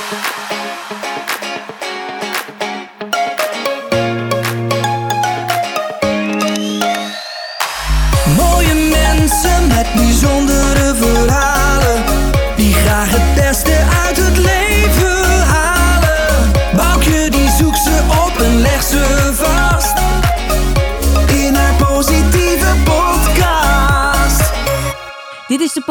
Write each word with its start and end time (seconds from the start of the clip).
Mooie 0.00 0.49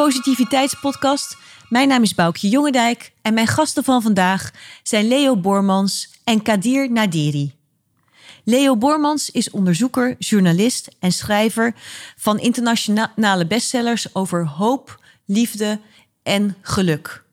Positiviteitspodcast. 0.09 1.37
Mijn 1.67 1.87
naam 1.87 2.03
is 2.03 2.15
Boukje 2.15 2.49
Jongendijk 2.49 3.11
en 3.21 3.33
mijn 3.33 3.47
gasten 3.47 3.83
van 3.83 4.01
vandaag 4.01 4.51
zijn 4.83 5.07
Leo 5.07 5.37
Bormans 5.37 6.09
en 6.23 6.41
Kadir 6.41 6.91
Nadiri. 6.91 7.53
Leo 8.43 8.77
Bormans 8.77 9.31
is 9.31 9.49
onderzoeker, 9.49 10.15
journalist 10.19 10.89
en 10.99 11.11
schrijver 11.11 11.73
van 12.15 12.39
internationale 12.39 13.47
bestsellers 13.47 14.15
over 14.15 14.47
hoop, 14.47 14.99
liefde 15.25 15.79
en 16.23 16.55
geluk. 16.61 17.23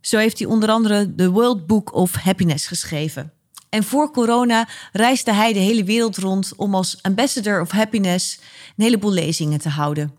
Zo 0.00 0.18
heeft 0.18 0.38
hij 0.38 0.48
onder 0.48 0.68
andere 0.70 1.14
de 1.14 1.30
World 1.30 1.66
Book 1.66 1.94
of 1.94 2.14
Happiness 2.14 2.66
geschreven. 2.66 3.32
En 3.68 3.84
voor 3.84 4.10
corona 4.10 4.68
reisde 4.92 5.32
hij 5.32 5.52
de 5.52 5.58
hele 5.58 5.84
wereld 5.84 6.16
rond 6.16 6.52
om 6.56 6.74
als 6.74 6.98
ambassador 7.02 7.60
of 7.60 7.70
happiness 7.70 8.38
een 8.76 8.84
heleboel 8.84 9.12
lezingen 9.12 9.58
te 9.58 9.68
houden. 9.68 10.17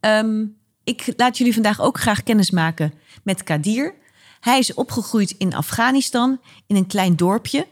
Ehm, 0.00 0.44
ik 0.84 1.12
laat 1.16 1.38
jullie 1.38 1.54
vandaag 1.54 1.80
ook 1.80 2.00
graag 2.00 2.22
kennis 2.22 2.50
maken 2.50 2.92
met 3.22 3.42
Kadir. 3.42 3.94
Hij 4.40 4.58
is 4.58 4.74
opgegroeid 4.74 5.30
in 5.30 5.54
Afghanistan, 5.54 6.40
in 6.66 6.76
een 6.76 6.86
klein 6.86 7.16
dorpje. 7.16 7.66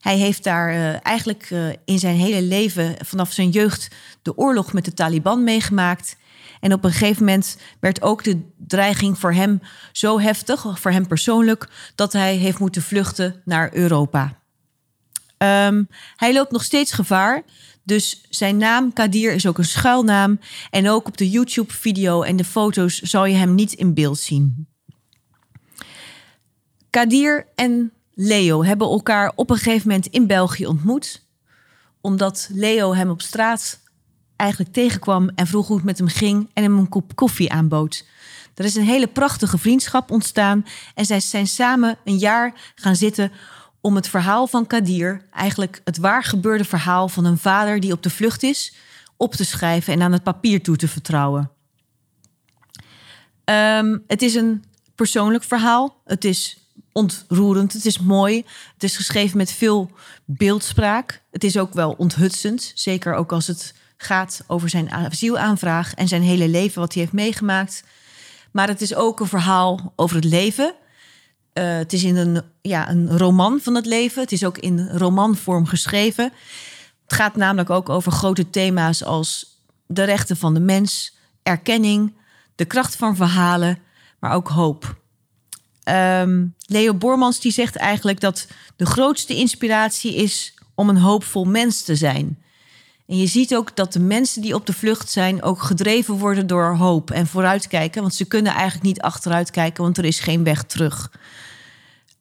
Hij 0.00 0.16
heeft 0.16 0.44
daar 0.44 0.70
eh, 0.70 1.06
eigenlijk 1.06 1.46
eh, 1.50 1.68
in 1.84 1.98
zijn 1.98 2.16
hele 2.16 2.42
leven, 2.42 2.94
vanaf 3.04 3.32
zijn 3.32 3.50
jeugd, 3.50 3.88
de 4.22 4.36
oorlog 4.36 4.72
met 4.72 4.84
de 4.84 4.94
Taliban 4.94 5.44
meegemaakt. 5.44 6.16
En 6.60 6.72
op 6.72 6.84
een 6.84 6.92
gegeven 6.92 7.24
moment 7.24 7.56
werd 7.80 8.02
ook 8.02 8.24
de 8.24 8.40
dreiging 8.58 9.18
voor 9.18 9.32
hem 9.32 9.60
zo 9.92 10.20
heftig, 10.20 10.80
voor 10.80 10.90
hem 10.90 11.06
persoonlijk, 11.06 11.68
dat 11.94 12.12
hij 12.12 12.34
heeft 12.34 12.58
moeten 12.58 12.82
vluchten 12.82 13.42
naar 13.44 13.74
Europa. 13.74 14.40
Ehm, 15.36 15.84
hij 16.16 16.32
loopt 16.32 16.50
nog 16.50 16.64
steeds 16.64 16.92
gevaar. 16.92 17.42
Dus 17.86 18.26
zijn 18.28 18.56
naam, 18.56 18.92
Kadir, 18.92 19.32
is 19.32 19.46
ook 19.46 19.58
een 19.58 19.64
schuilnaam. 19.64 20.40
En 20.70 20.88
ook 20.88 21.06
op 21.06 21.16
de 21.16 21.30
YouTube-video 21.30 22.22
en 22.22 22.36
de 22.36 22.44
foto's 22.44 22.98
zal 22.98 23.24
je 23.24 23.34
hem 23.34 23.54
niet 23.54 23.72
in 23.72 23.94
beeld 23.94 24.18
zien. 24.18 24.68
Kadir 26.90 27.46
en 27.54 27.92
Leo 28.14 28.64
hebben 28.64 28.88
elkaar 28.88 29.32
op 29.34 29.50
een 29.50 29.56
gegeven 29.56 29.88
moment 29.88 30.06
in 30.06 30.26
België 30.26 30.66
ontmoet. 30.66 31.26
Omdat 32.00 32.48
Leo 32.52 32.94
hem 32.94 33.10
op 33.10 33.22
straat 33.22 33.80
eigenlijk 34.36 34.72
tegenkwam 34.72 35.30
en 35.34 35.46
vroeg 35.46 35.66
hoe 35.66 35.76
het 35.76 35.84
met 35.84 35.98
hem 35.98 36.08
ging 36.08 36.50
en 36.52 36.62
hem 36.62 36.78
een 36.78 36.88
kop 36.88 37.14
koffie 37.14 37.52
aanbood. 37.52 38.04
Er 38.54 38.64
is 38.64 38.74
een 38.74 38.84
hele 38.84 39.06
prachtige 39.06 39.58
vriendschap 39.58 40.10
ontstaan 40.10 40.66
en 40.94 41.06
zij 41.06 41.20
zijn 41.20 41.46
samen 41.46 41.98
een 42.04 42.18
jaar 42.18 42.72
gaan 42.74 42.96
zitten 42.96 43.32
om 43.86 43.96
het 43.96 44.08
verhaal 44.08 44.46
van 44.46 44.66
Kadir, 44.66 45.22
eigenlijk 45.32 45.80
het 45.84 45.96
waar 45.96 46.24
gebeurde 46.24 46.64
verhaal 46.64 47.08
van 47.08 47.24
een 47.24 47.38
vader 47.38 47.80
die 47.80 47.92
op 47.92 48.02
de 48.02 48.10
vlucht 48.10 48.42
is, 48.42 48.74
op 49.16 49.34
te 49.34 49.44
schrijven 49.44 49.92
en 49.92 50.02
aan 50.02 50.12
het 50.12 50.22
papier 50.22 50.62
toe 50.62 50.76
te 50.76 50.88
vertrouwen. 50.88 51.50
Ehm, 53.44 53.98
het 54.06 54.22
is 54.22 54.34
een 54.34 54.64
persoonlijk 54.94 55.44
verhaal. 55.44 56.00
Het 56.04 56.24
is 56.24 56.58
ontroerend. 56.92 57.72
Het 57.72 57.84
is 57.84 57.98
mooi. 57.98 58.44
Het 58.72 58.82
is 58.82 58.96
geschreven 58.96 59.36
met 59.36 59.52
veel 59.52 59.90
beeldspraak. 60.24 61.22
Het 61.30 61.44
is 61.44 61.58
ook 61.58 61.72
wel 61.72 61.92
onthutsend. 61.98 62.72
Zeker 62.74 63.14
ook 63.14 63.32
als 63.32 63.46
het 63.46 63.74
gaat 63.96 64.44
over 64.46 64.68
zijn 64.68 64.90
asielaanvraag 64.90 65.94
en 65.94 66.08
zijn 66.08 66.22
hele 66.22 66.48
leven, 66.48 66.80
wat 66.80 66.92
hij 66.92 67.02
heeft 67.02 67.14
meegemaakt. 67.14 67.82
Maar 68.52 68.68
het 68.68 68.80
is 68.80 68.94
ook 68.94 69.20
een 69.20 69.26
verhaal 69.26 69.92
over 69.96 70.16
het 70.16 70.24
leven. 70.24 70.74
Uh, 71.58 71.76
het 71.76 71.92
is 71.92 72.04
in 72.04 72.16
een, 72.16 72.42
ja, 72.62 72.90
een 72.90 73.18
roman 73.18 73.60
van 73.60 73.74
het 73.74 73.86
leven. 73.86 74.22
Het 74.22 74.32
is 74.32 74.44
ook 74.44 74.58
in 74.58 74.88
romanvorm 74.88 75.66
geschreven. 75.66 76.32
Het 77.02 77.12
gaat 77.12 77.36
namelijk 77.36 77.70
ook 77.70 77.88
over 77.88 78.12
grote 78.12 78.50
thema's 78.50 79.04
als 79.04 79.60
de 79.86 80.04
rechten 80.04 80.36
van 80.36 80.54
de 80.54 80.60
mens, 80.60 81.16
erkenning, 81.42 82.14
de 82.54 82.64
kracht 82.64 82.96
van 82.96 83.16
verhalen, 83.16 83.78
maar 84.18 84.32
ook 84.32 84.48
hoop. 84.48 84.96
Um, 85.88 86.54
Leo 86.66 86.94
Bormans 86.94 87.40
die 87.40 87.52
zegt 87.52 87.76
eigenlijk 87.76 88.20
dat 88.20 88.46
de 88.76 88.86
grootste 88.86 89.34
inspiratie 89.34 90.14
is 90.14 90.54
om 90.74 90.88
een 90.88 90.96
hoopvol 90.96 91.44
mens 91.44 91.82
te 91.82 91.96
zijn. 91.96 92.42
En 93.06 93.16
je 93.16 93.26
ziet 93.26 93.54
ook 93.54 93.76
dat 93.76 93.92
de 93.92 94.00
mensen 94.00 94.42
die 94.42 94.54
op 94.54 94.66
de 94.66 94.72
vlucht 94.72 95.10
zijn 95.10 95.42
ook 95.42 95.62
gedreven 95.62 96.14
worden 96.14 96.46
door 96.46 96.76
hoop 96.76 97.10
en 97.10 97.26
vooruitkijken. 97.26 98.02
Want 98.02 98.14
ze 98.14 98.24
kunnen 98.24 98.52
eigenlijk 98.52 98.84
niet 98.84 99.00
achteruit 99.00 99.50
kijken, 99.50 99.82
want 99.82 99.98
er 99.98 100.04
is 100.04 100.20
geen 100.20 100.44
weg 100.44 100.62
terug. 100.62 101.10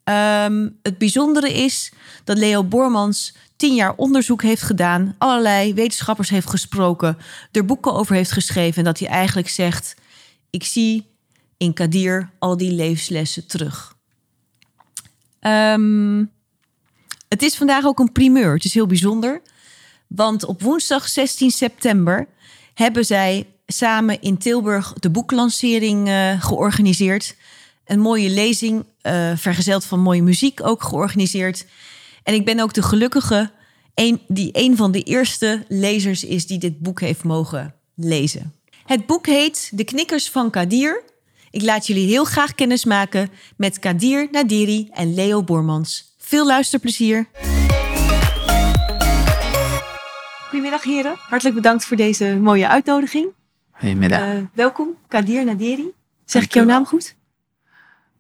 Um, 0.04 0.80
het 0.82 0.98
bijzondere 0.98 1.54
is 1.54 1.92
dat 2.24 2.38
Leo 2.38 2.64
Bormans 2.64 3.36
tien 3.56 3.76
jaar 3.76 3.94
onderzoek 3.96 4.42
heeft 4.42 4.62
gedaan, 4.62 5.16
allerlei 5.18 5.74
wetenschappers 5.74 6.30
heeft 6.30 6.50
gesproken, 6.50 7.18
er 7.52 7.66
boeken 7.66 7.94
over 7.94 8.16
heeft 8.16 8.32
geschreven 8.32 8.78
en 8.78 8.84
dat 8.84 9.00
hij 9.00 9.08
eigenlijk 9.08 9.50
zegt: 9.50 9.96
Ik 10.50 10.64
zie 10.64 11.06
in 11.58 11.74
Kadir 11.74 12.30
al 12.40 12.58
die 12.58 12.72
levenslessen 12.72 13.48
terug. 13.48 13.96
Um, 15.42 16.32
het 17.28 17.42
is 17.42 17.56
vandaag 17.56 17.86
ook 17.86 18.00
een 18.00 18.12
primeur. 18.12 18.54
Het 18.54 18.66
is 18.66 18.74
heel 18.74 18.88
bijzonder. 18.88 19.42
Want 20.08 20.46
op 20.46 20.62
woensdag 20.62 21.08
16 21.08 21.52
september 21.52 22.28
hebben 22.74 23.06
zij 23.06 23.48
samen 23.68 24.22
in 24.22 24.38
Tilburg 24.38 24.94
de 24.94 25.10
boeklancering 25.10 26.08
uh, 26.08 26.44
georganiseerd. 26.44 27.36
Een 27.86 28.00
mooie 28.00 28.30
lezing, 28.30 28.86
uh, 29.02 29.32
vergezeld 29.36 29.86
van 29.86 30.00
mooie 30.00 30.24
muziek, 30.24 30.60
ook 30.64 30.84
georganiseerd. 30.84 31.66
En 32.24 32.34
ik 32.34 32.46
ben 32.46 32.60
ook 32.60 32.74
de 32.74 32.82
gelukkige 32.82 33.52
die 34.28 34.50
een 34.52 34.76
van 34.76 34.92
de 34.92 35.04
eerste 35.04 35.64
lezers 35.68 36.24
is 36.24 36.48
die 36.48 36.60
dit 36.60 36.80
boek 36.80 37.00
heeft 37.00 37.24
mogen 37.24 37.74
lezen. 37.96 38.54
Het 38.86 39.06
boek 39.06 39.26
heet 39.26 39.72
De 39.74 39.84
Knikkers 39.84 40.30
van 40.30 40.50
Kadir 40.50 41.04
ik 41.56 41.62
laat 41.62 41.88
jullie 41.88 42.08
heel 42.08 42.26
graag 42.26 42.56
kennis 42.56 42.86
maken 42.86 43.30
met 43.58 43.80
Kadir 43.80 44.28
Nadiri 44.32 44.90
en 44.92 45.14
Leo 45.14 45.44
Bormans. 45.44 46.16
Veel 46.18 46.46
luisterplezier. 46.46 47.28
Goedemiddag 50.56 50.84
heren, 50.84 51.16
hartelijk 51.18 51.56
bedankt 51.56 51.86
voor 51.86 51.98
deze 51.98 52.38
mooie 52.42 52.68
uitnodiging. 52.68 53.28
Goedemiddag. 53.72 54.34
Uh, 54.34 54.42
welkom, 54.54 54.96
Kadir 55.08 55.46
Nadiri. 55.46 55.92
Zeg 56.26 56.44
ik 56.44 56.54
jouw 56.54 56.66
naam 56.66 56.86
goed? 56.86 57.16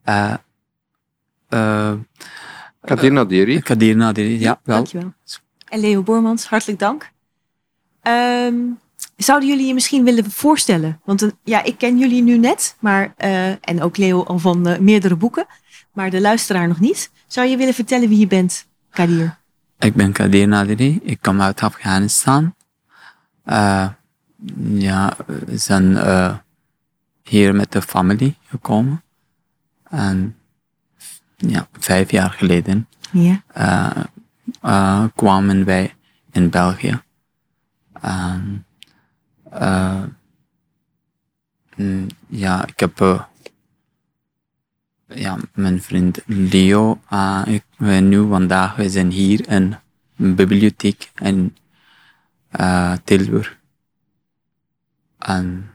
Uh, 0.06 0.34
uh, 1.50 1.94
Kadir 2.82 3.12
Nadiri. 3.12 3.62
Kadir 3.62 3.96
Nadiri, 3.96 4.40
ja, 4.40 4.60
wel. 4.64 4.76
Dankjewel. 4.76 5.14
En 5.66 5.80
Leo 5.80 6.02
Bormans, 6.02 6.46
hartelijk 6.46 6.80
dank. 6.80 7.12
Um, 8.02 8.80
Zouden 9.16 9.50
jullie 9.50 9.68
je 9.68 9.74
misschien 9.74 10.04
willen 10.04 10.32
voorstellen? 10.32 11.02
Want 11.06 11.22
uh, 11.22 11.32
ja, 11.44 11.64
ik 11.64 11.78
ken 11.78 11.98
jullie 11.98 12.22
nu 12.22 12.38
net, 12.38 12.76
maar, 12.80 13.14
uh, 13.18 13.50
en 13.50 13.82
ook 13.82 13.98
Leo 13.98 14.24
al 14.24 14.40
van 14.40 14.68
uh, 14.68 14.78
meerdere 14.78 15.16
boeken, 15.16 15.46
maar 15.94 16.10
de 16.10 16.22
luisteraar 16.22 16.68
nog 16.68 16.80
niet. 16.80 17.12
Zou 17.28 17.48
je 17.48 17.58
willen 17.58 17.74
vertellen 17.74 18.10
wie 18.10 18.20
je 18.20 18.28
bent, 18.28 18.68
Kadir? 18.90 19.38
Ik 19.86 19.96
ben 19.96 20.12
Kadir 20.12 20.48
Nadiri, 20.48 21.00
ik 21.04 21.22
kom 21.22 21.42
uit 21.42 21.62
Afghanistan. 21.62 22.56
ja, 24.74 25.16
we 25.26 25.58
zijn 25.58 25.98
hier 27.24 27.56
met 27.56 27.72
de 27.72 27.82
familie 27.82 28.38
gekomen. 28.48 29.04
En 29.90 30.36
ja, 31.36 31.68
vijf 31.80 32.12
jaar 32.12 32.30
geleden 32.30 32.88
ja. 33.12 33.44
kwamen 35.16 35.66
wij 35.66 35.96
in 36.32 36.50
België. 36.50 37.02
En 38.02 38.66
uh, 39.54 40.04
ja, 42.28 42.68
ik 42.68 42.80
heb 42.80 43.28
ja, 45.08 45.38
mijn 45.54 45.82
vriend 45.82 46.22
Leo. 46.26 47.02
Uh, 47.14 47.42
ik, 47.46 47.64
we 47.78 47.92
nu 47.92 48.28
vandaag, 48.28 48.76
we 48.76 48.90
zijn 48.90 49.12
hier 49.12 49.50
in 49.50 49.78
een 50.18 50.36
bibliotheek 50.36 51.12
in 51.16 51.56
Tilburg. 53.04 53.58
En 55.18 55.70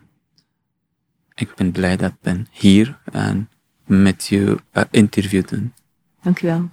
ik 1.35 1.55
ben 1.55 1.73
blij 1.73 1.97
dat 1.97 2.11
ik 2.11 2.21
ben 2.21 2.47
hier 2.51 2.99
en 3.13 3.49
met 3.85 4.27
je 4.27 4.59
interview 4.91 5.49
doen. 5.49 5.73
Dank 6.23 6.43
u 6.43 6.47
wel. 6.47 6.69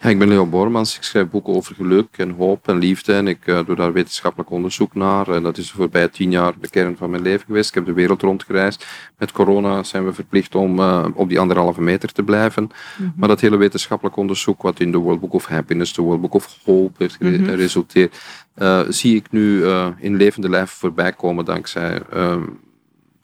Ja, 0.00 0.08
ik 0.08 0.18
ben 0.18 0.28
Leo 0.28 0.46
Bormans. 0.46 0.96
Ik 0.96 1.02
schrijf 1.02 1.28
boeken 1.28 1.54
over 1.54 1.74
geluk 1.74 2.08
en 2.16 2.30
hoop 2.30 2.68
en 2.68 2.78
liefde. 2.78 3.14
En 3.14 3.26
ik 3.26 3.46
uh, 3.46 3.60
doe 3.66 3.76
daar 3.76 3.92
wetenschappelijk 3.92 4.50
onderzoek 4.50 4.94
naar. 4.94 5.28
En 5.28 5.42
dat 5.42 5.58
is 5.58 5.70
voorbij 5.70 6.08
tien 6.08 6.30
jaar 6.30 6.54
de 6.60 6.68
kern 6.68 6.96
van 6.96 7.10
mijn 7.10 7.22
leven 7.22 7.46
geweest. 7.46 7.68
Ik 7.68 7.74
heb 7.74 7.86
de 7.86 7.92
wereld 7.92 8.22
rondgereisd. 8.22 8.86
Met 9.18 9.32
corona 9.32 9.82
zijn 9.82 10.04
we 10.04 10.12
verplicht 10.12 10.54
om 10.54 10.78
uh, 10.78 11.06
op 11.14 11.28
die 11.28 11.40
anderhalve 11.40 11.80
meter 11.80 12.12
te 12.12 12.22
blijven. 12.22 12.62
Mm 12.62 12.70
-hmm. 12.96 13.12
Maar 13.16 13.28
dat 13.28 13.40
hele 13.40 13.56
wetenschappelijk 13.56 14.16
onderzoek, 14.16 14.62
wat 14.62 14.80
in 14.80 14.92
de 14.92 14.98
World 14.98 15.20
Book 15.20 15.32
of 15.32 15.46
Happiness, 15.46 15.92
de 15.92 16.02
World 16.02 16.20
Book 16.20 16.34
of 16.34 16.58
Hope 16.64 16.94
heeft 16.98 17.20
mm 17.20 17.34
-hmm. 17.34 17.44
geresulteerd, 17.44 18.20
uh, 18.58 18.80
zie 18.88 19.16
ik 19.16 19.30
nu 19.30 19.66
in 19.98 20.16
levende 20.16 20.48
lijf 20.48 20.70
voorbij 20.70 21.12
komen 21.12 21.44
dankzij 21.44 22.02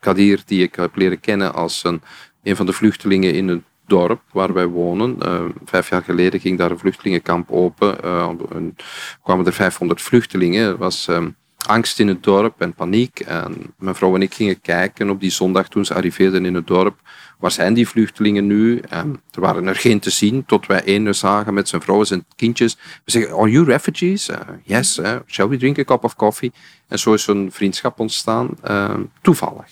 Kadir, 0.01 0.43
die 0.47 0.63
ik 0.63 0.75
heb 0.75 0.97
leren 0.97 1.21
kennen 1.21 1.55
als 1.55 1.85
een, 1.85 2.03
een 2.43 2.57
van 2.57 2.67
de 2.67 2.73
vluchtelingen 2.73 3.35
in 3.35 3.49
het 3.49 3.63
dorp 3.87 4.21
waar 4.33 4.53
wij 4.53 4.67
wonen. 4.67 5.17
Uh, 5.23 5.45
vijf 5.65 5.91
jaar 5.91 6.03
geleden 6.03 6.41
ging 6.41 6.59
daar 6.59 6.71
een 6.71 6.79
vluchtelingenkamp 6.79 7.51
open. 7.51 7.97
Uh, 8.05 8.29
en 8.51 8.77
kwamen 9.23 9.47
er 9.47 9.53
500 9.53 10.03
vluchtelingen. 10.03 10.69
Er 10.69 10.77
was 10.77 11.07
um, 11.07 11.37
angst 11.67 11.99
in 11.99 12.09
het 12.09 12.23
dorp 12.23 12.61
en 12.61 12.75
paniek. 12.75 13.21
En 13.21 13.75
mijn 13.79 13.95
vrouw 13.95 14.15
en 14.15 14.23
ik 14.23 14.35
gingen 14.35 14.61
kijken 14.61 15.11
op 15.11 15.21
die 15.21 15.31
zondag 15.31 15.69
toen 15.69 15.85
ze 15.85 15.95
arriveerden 15.95 16.45
in 16.45 16.55
het 16.55 16.67
dorp. 16.67 17.01
Waar 17.39 17.51
zijn 17.51 17.75
die 17.75 17.89
vluchtelingen 17.89 18.47
nu? 18.47 18.79
En 18.79 19.23
er 19.31 19.41
waren 19.41 19.67
er 19.67 19.77
geen 19.77 20.01
te 20.01 20.11
zien, 20.11 20.45
tot 20.45 20.67
wij 20.67 20.85
één 20.85 21.15
zagen 21.15 21.55
met 21.55 21.69
zijn 21.69 21.83
vrouw 21.83 21.99
en 21.99 22.07
zijn 22.07 22.25
kindjes. 22.37 22.77
We 23.05 23.11
zeggen, 23.11 23.37
are 23.37 23.51
you 23.51 23.65
refugees? 23.65 24.29
Uh, 24.29 24.37
yes, 24.63 25.01
shall 25.27 25.49
we 25.49 25.57
drink 25.57 25.79
a 25.79 25.85
cup 25.85 26.05
of 26.05 26.17
coffee? 26.17 26.53
En 26.89 26.99
zo 26.99 27.13
is 27.13 27.27
een 27.27 27.53
vriendschap 27.53 28.01
ontstaan, 28.01 28.49
toevallig, 29.23 29.67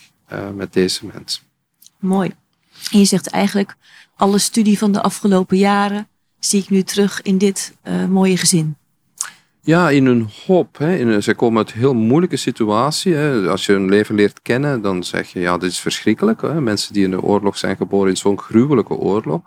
met 0.55 0.73
deze 0.73 1.07
mensen. 1.07 1.43
Mooi. 1.99 2.35
En 2.91 2.99
je 2.99 3.05
zegt 3.05 3.27
eigenlijk, 3.27 3.75
alle 4.23 4.39
studie 4.39 4.79
van 4.79 4.93
de 4.93 5.03
afgelopen 5.03 5.57
jaren 5.57 6.09
zie 6.39 6.63
ik 6.63 6.71
nu 6.71 6.83
terug 6.83 7.23
in 7.23 7.39
dit 7.39 7.77
uh, 7.85 8.05
mooie 8.05 8.37
gezin. 8.37 8.77
Ja, 9.61 9.91
in 9.91 10.07
een 10.07 10.29
hoop. 10.47 10.79
Hè. 10.79 10.97
In 10.97 11.37
komen 11.37 11.59
uit 11.59 11.73
een 11.73 11.79
heel 11.79 11.95
moeilijke 11.95 12.37
situatie. 12.37 13.15
Hè. 13.15 13.49
Als 13.49 13.67
je 13.67 13.73
hun 13.73 13.89
leven 13.89 14.15
leert 14.15 14.43
kennen, 14.43 14.83
dan 14.83 15.05
zeg 15.05 15.29
je, 15.29 15.41
ja, 15.41 15.59
dit 15.59 15.71
is 15.71 15.81
verschrikkelijk. 15.81 16.41
Hè. 16.41 16.61
Mensen 16.61 16.93
die 16.93 17.05
in 17.05 17.11
de 17.11 17.23
oorlog 17.23 17.59
zijn 17.59 17.77
geboren 17.77 18.11
in 18.11 18.17
zo'n 18.17 18.39
gruwelijke 18.39 18.95
oorlog. 18.95 19.41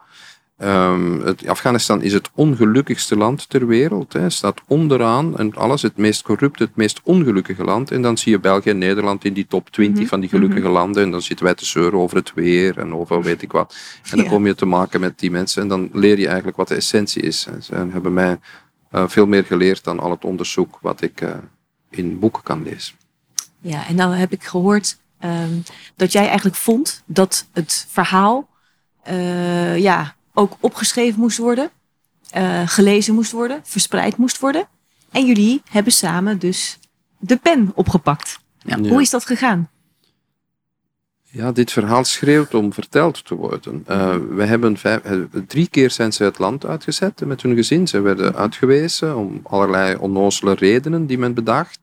Um, 0.58 1.22
het, 1.22 1.48
Afghanistan 1.48 2.02
is 2.02 2.14
het 2.14 2.30
ongelukkigste 2.34 3.18
land 3.18 3.50
ter 3.50 3.68
wereld. 3.68 4.14
Hè. 4.14 4.30
Staat 4.30 4.62
onderaan 4.68 5.38
en 5.38 5.54
alles 5.54 5.82
het 5.82 5.98
meest 5.98 6.22
corrupte, 6.22 6.64
het 6.64 6.76
meest 6.76 7.02
ongelukkige 7.04 7.64
land. 7.64 7.92
En 7.92 8.02
dan 8.02 8.18
zie 8.18 8.32
je 8.32 8.40
België 8.40 8.70
en 8.70 8.78
Nederland 8.78 9.26
in 9.26 9.34
die 9.34 9.48
top 9.48 9.70
20 9.70 9.94
mm 9.94 10.00
-hmm. 10.00 10.10
van 10.10 10.20
die 10.20 10.30
gelukkige 10.30 10.60
mm 10.60 10.66
-hmm. 10.66 10.76
landen. 10.76 11.04
En 11.04 11.12
dan 11.12 11.22
zitten 11.22 11.46
wij 11.46 11.56
te 11.56 11.66
zeuren 11.66 12.00
over 12.00 12.18
het 12.18 12.34
weer 12.34 12.78
en 12.80 12.94
over 12.94 13.22
weet 13.22 13.42
ik 13.42 13.52
wat. 13.52 13.76
En 14.04 14.16
dan 14.16 14.26
ja. 14.26 14.32
kom 14.32 14.46
je 14.46 14.56
te 14.56 14.66
maken 14.66 15.00
met 15.00 15.20
die 15.20 15.32
mensen. 15.32 15.62
En 15.62 15.68
dan 15.68 15.90
leer 15.94 16.20
je 16.20 16.28
eigenlijk 16.28 16.58
wat 16.58 16.68
de 16.68 16.76
essentie 16.76 17.22
is. 17.22 17.46
En 17.46 17.64
ze 17.64 17.76
hebben 17.76 18.14
mij 18.14 18.40
uh, 18.92 19.04
veel 19.08 19.26
meer 19.26 19.44
geleerd 19.44 19.84
dan 19.84 20.00
al 20.00 20.12
het 20.12 20.26
onderzoek 20.26 20.78
wat 20.82 21.02
ik 21.02 21.22
uh, 21.22 21.30
in 21.90 22.20
boeken 22.20 22.44
kan 22.44 22.64
lezen. 22.64 22.96
Ja, 23.60 23.88
en 23.88 23.96
dan 23.96 24.12
heb 24.12 24.32
ik 24.32 24.44
gehoord 24.44 24.98
um, 25.20 25.64
dat 25.96 26.12
jij 26.12 26.26
eigenlijk 26.26 26.56
vond 26.56 27.04
dat 27.06 27.46
het 27.54 27.88
verhaal 27.90 28.50
uh, 29.10 29.78
ja, 29.78 30.16
ook 30.36 30.58
opgeschreven 30.60 31.20
moest 31.20 31.38
worden, 31.38 31.70
uh, 32.38 32.62
gelezen 32.66 33.14
moest 33.14 33.32
worden, 33.32 33.60
verspreid 33.64 34.18
moest 34.18 34.40
worden. 34.40 34.68
En 35.12 35.26
jullie 35.26 35.62
hebben 35.70 35.94
samen 35.94 36.40
dus 36.40 36.80
de 37.20 37.38
pen 37.38 37.72
opgepakt. 37.76 38.40
Ja. 38.58 38.78
Hoe 38.80 39.02
is 39.02 39.10
dat 39.10 39.26
gegaan? 39.26 39.70
Ja, 41.36 41.52
dit 41.52 41.72
verhaal 41.72 42.04
schreeuwt 42.04 42.54
om 42.54 42.74
verteld 42.74 43.26
te 43.26 43.36
worden. 43.36 43.86
Uh, 43.90 44.16
we 44.30 44.44
hebben 44.44 44.78
vijf, 44.78 45.02
drie 45.48 45.68
keer 45.68 45.92
zijn 45.92 46.14
ze 46.14 46.24
het 46.24 46.40
land 46.40 46.66
uitgezet 46.66 47.26
met 47.26 47.42
hun 47.42 47.56
gezin. 47.56 47.88
Ze 47.88 48.00
werden 48.00 48.36
uitgewezen 48.36 49.18
om 49.18 49.40
allerlei 49.44 49.96
onnozele 49.96 50.54
redenen 50.54 51.06
die 51.06 51.18
men 51.18 51.34
bedacht. 51.34 51.80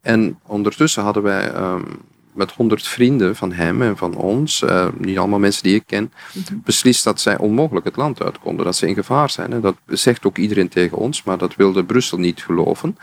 En 0.00 0.38
ondertussen 0.46 1.02
hadden 1.02 1.22
wij 1.22 1.54
um, 1.54 1.84
met 2.32 2.52
honderd 2.52 2.86
vrienden 2.86 3.36
van 3.36 3.52
hem 3.52 3.82
en 3.82 3.96
van 3.96 4.14
ons, 4.14 4.62
uh, 4.62 4.86
niet 4.98 5.18
allemaal 5.18 5.38
mensen 5.38 5.62
die 5.62 5.74
ik 5.74 5.82
ken, 5.86 6.12
mm-hmm. 6.32 6.62
beslist 6.64 7.04
dat 7.04 7.20
zij 7.20 7.38
onmogelijk 7.38 7.84
het 7.86 7.96
land 7.96 8.22
uit 8.22 8.38
konden, 8.38 8.64
dat 8.64 8.76
ze 8.76 8.88
in 8.88 8.94
gevaar 8.94 9.30
zijn. 9.30 9.52
En 9.52 9.60
dat 9.60 9.76
zegt 9.86 10.26
ook 10.26 10.38
iedereen 10.38 10.68
tegen 10.68 10.96
ons, 10.96 11.22
maar 11.22 11.38
dat 11.38 11.56
wilde 11.56 11.84
Brussel 11.84 12.18
niet 12.18 12.42
geloven. 12.42 12.98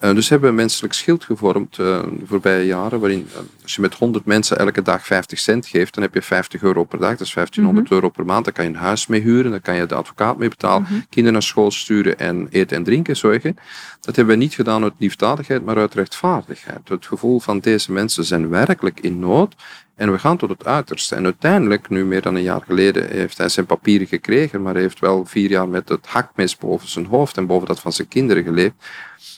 Uh, 0.00 0.14
dus 0.14 0.28
hebben 0.28 0.48
we 0.48 0.54
een 0.54 0.60
menselijk 0.60 0.94
schild 0.94 1.24
gevormd 1.24 1.78
uh, 1.78 1.86
de 2.02 2.26
voorbije 2.26 2.66
jaren, 2.66 3.00
waarin 3.00 3.28
als 3.62 3.74
je 3.74 3.80
met 3.80 3.94
100 3.94 4.24
mensen 4.24 4.58
elke 4.58 4.82
dag 4.82 5.06
50 5.06 5.38
cent 5.38 5.66
geeft, 5.66 5.94
dan 5.94 6.02
heb 6.02 6.14
je 6.14 6.22
50 6.22 6.62
euro 6.62 6.84
per 6.84 6.98
dag, 6.98 7.10
dat 7.10 7.26
is 7.26 7.34
1500 7.34 7.84
mm-hmm. 7.84 8.02
euro 8.02 8.08
per 8.16 8.24
maand. 8.24 8.44
Dan 8.44 8.54
kan 8.54 8.64
je 8.64 8.70
een 8.70 8.76
huis 8.76 9.06
mee 9.06 9.20
huren, 9.20 9.50
dan 9.50 9.60
kan 9.60 9.76
je 9.76 9.86
de 9.86 9.94
advocaat 9.94 10.38
mee 10.38 10.48
betalen, 10.48 10.86
kinderen 11.08 11.32
naar 11.32 11.42
school 11.42 11.70
sturen 11.70 12.18
en 12.18 12.46
eten 12.50 12.76
en 12.76 12.84
drinken 12.84 13.16
zorgen. 13.16 13.56
Dat 14.00 14.16
hebben 14.16 14.34
we 14.34 14.42
niet 14.42 14.54
gedaan 14.54 14.82
uit 14.82 14.92
liefdadigheid, 14.98 15.64
maar 15.64 15.76
uit 15.76 15.94
rechtvaardigheid. 15.94 16.88
Het 16.88 17.06
gevoel 17.06 17.40
van 17.40 17.58
deze 17.58 17.92
mensen 17.92 18.24
zijn 18.24 18.48
werkelijk 18.48 19.00
in 19.00 19.18
nood 19.18 19.54
en 19.94 20.12
we 20.12 20.18
gaan 20.18 20.36
tot 20.36 20.48
het 20.48 20.64
uiterste. 20.64 21.14
En 21.14 21.24
uiteindelijk, 21.24 21.88
nu 21.88 22.04
meer 22.04 22.22
dan 22.22 22.34
een 22.34 22.42
jaar 22.42 22.62
geleden, 22.66 23.10
heeft 23.10 23.38
hij 23.38 23.48
zijn 23.48 23.66
papieren 23.66 24.06
gekregen, 24.06 24.62
maar 24.62 24.72
hij 24.72 24.82
heeft 24.82 24.98
wel 24.98 25.24
vier 25.24 25.50
jaar 25.50 25.68
met 25.68 25.88
het 25.88 26.06
hakmes 26.06 26.56
boven 26.56 26.88
zijn 26.88 27.06
hoofd 27.06 27.36
en 27.36 27.46
boven 27.46 27.66
dat 27.66 27.80
van 27.80 27.92
zijn 27.92 28.08
kinderen 28.08 28.44
geleefd. 28.44 28.74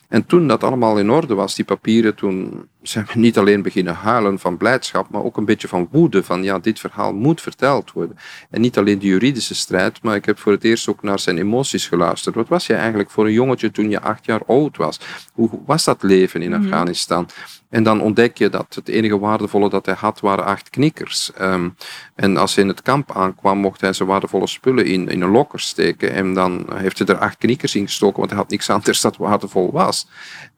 En 0.09 0.27
toen 0.27 0.49
dat 0.49 0.65
allemaal 0.65 0.99
in 0.99 1.11
orde 1.11 1.35
was, 1.35 1.55
die 1.55 1.65
papieren, 1.65 2.15
toen 2.15 2.69
zijn 2.83 3.07
we 3.13 3.19
niet 3.19 3.39
alleen 3.39 3.63
beginnen 3.63 3.95
huilen 3.95 4.39
van 4.39 4.57
blijdschap, 4.57 5.11
maar 5.11 5.23
ook 5.23 5.37
een 5.37 5.45
beetje 5.45 5.69
van 5.69 5.89
woede. 5.91 6.23
Van 6.23 6.43
ja, 6.43 6.59
dit 6.59 6.81
verhaal 6.81 7.15
moet 7.15 7.41
verteld 7.41 7.93
worden. 7.93 8.17
En 8.51 8.61
niet 8.61 8.79
alleen 8.79 8.99
de 8.99 9.07
juridische 9.07 9.55
strijd, 9.55 10.03
maar 10.03 10.17
ik 10.17 10.25
heb 10.25 10.39
voor 10.39 10.53
het 10.53 10.65
eerst 10.65 10.89
ook 10.89 11.03
naar 11.03 11.19
zijn 11.19 11.39
emoties 11.39 11.89
geluisterd. 11.89 12.35
Wat 12.35 12.49
was 12.49 12.67
je 12.67 12.75
eigenlijk 12.75 13.11
voor 13.11 13.27
een 13.27 13.33
jongetje 13.33 13.71
toen 13.71 13.91
je 13.91 14.01
acht 14.01 14.25
jaar 14.25 14.41
oud 14.47 14.77
was? 14.77 15.01
Hoe 15.33 15.51
was 15.67 15.85
dat 15.85 16.03
leven 16.03 16.43
in 16.43 16.55
Afghanistan? 16.55 17.29
En 17.71 17.83
dan 17.83 18.01
ontdek 18.01 18.39
je 18.39 18.49
dat 18.49 18.75
het 18.75 18.89
enige 18.89 19.19
waardevolle 19.19 19.69
dat 19.71 19.87
hij 19.87 19.95
had 19.95 20.21
waren 20.21 20.45
acht 20.45 20.71
knikkers. 20.71 21.31
Um, 21.41 21.75
en 22.15 22.37
als 22.37 22.55
hij 22.55 22.65
in 22.65 22.71
het 22.71 22.83
kamp 22.83 23.17
aankwam, 23.17 23.59
mocht 23.59 23.81
hij 23.81 23.93
zijn 23.93 24.09
waardevolle 24.09 24.47
spullen 24.47 24.87
in, 24.87 25.09
in 25.09 25.21
een 25.21 25.31
lokker 25.31 25.61
steken. 25.61 26.13
En 26.13 26.35
dan 26.35 26.67
heeft 26.75 26.99
hij 26.99 27.07
er 27.07 27.19
acht 27.19 27.37
knikkers 27.37 27.75
in 27.75 27.87
gestoken, 27.87 28.19
want 28.19 28.31
hij 28.31 28.39
had 28.39 28.51
niks 28.51 28.71
anders 28.71 29.01
dat 29.01 29.17
waardevol 29.17 29.73
was. 29.73 30.09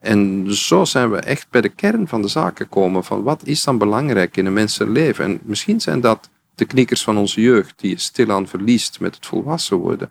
En 0.01 0.47
zo 0.55 0.85
zijn 0.85 1.11
we 1.11 1.17
echt 1.17 1.47
bij 1.51 1.61
de 1.61 1.69
kern 1.69 2.09
van 2.13 2.23
de 2.23 2.29
zaak 2.29 2.57
gekomen. 2.57 3.05
Van 3.05 3.23
wat 3.23 3.47
is 3.47 3.65
dan 3.65 3.79
belangrijk 3.79 4.37
in 4.37 4.47
een 4.47 4.53
mensenleven? 4.53 5.25
En 5.25 5.41
misschien 5.43 5.81
zijn 5.81 6.01
dat 6.01 6.31
de 6.55 6.65
knikkers 6.65 7.03
van 7.03 7.17
onze 7.17 7.41
jeugd 7.41 7.75
die 7.77 7.99
stilaan 7.99 8.47
verliest 8.49 9.01
met 9.01 9.15
het 9.15 9.27
volwassen 9.27 9.77
worden. 9.77 10.11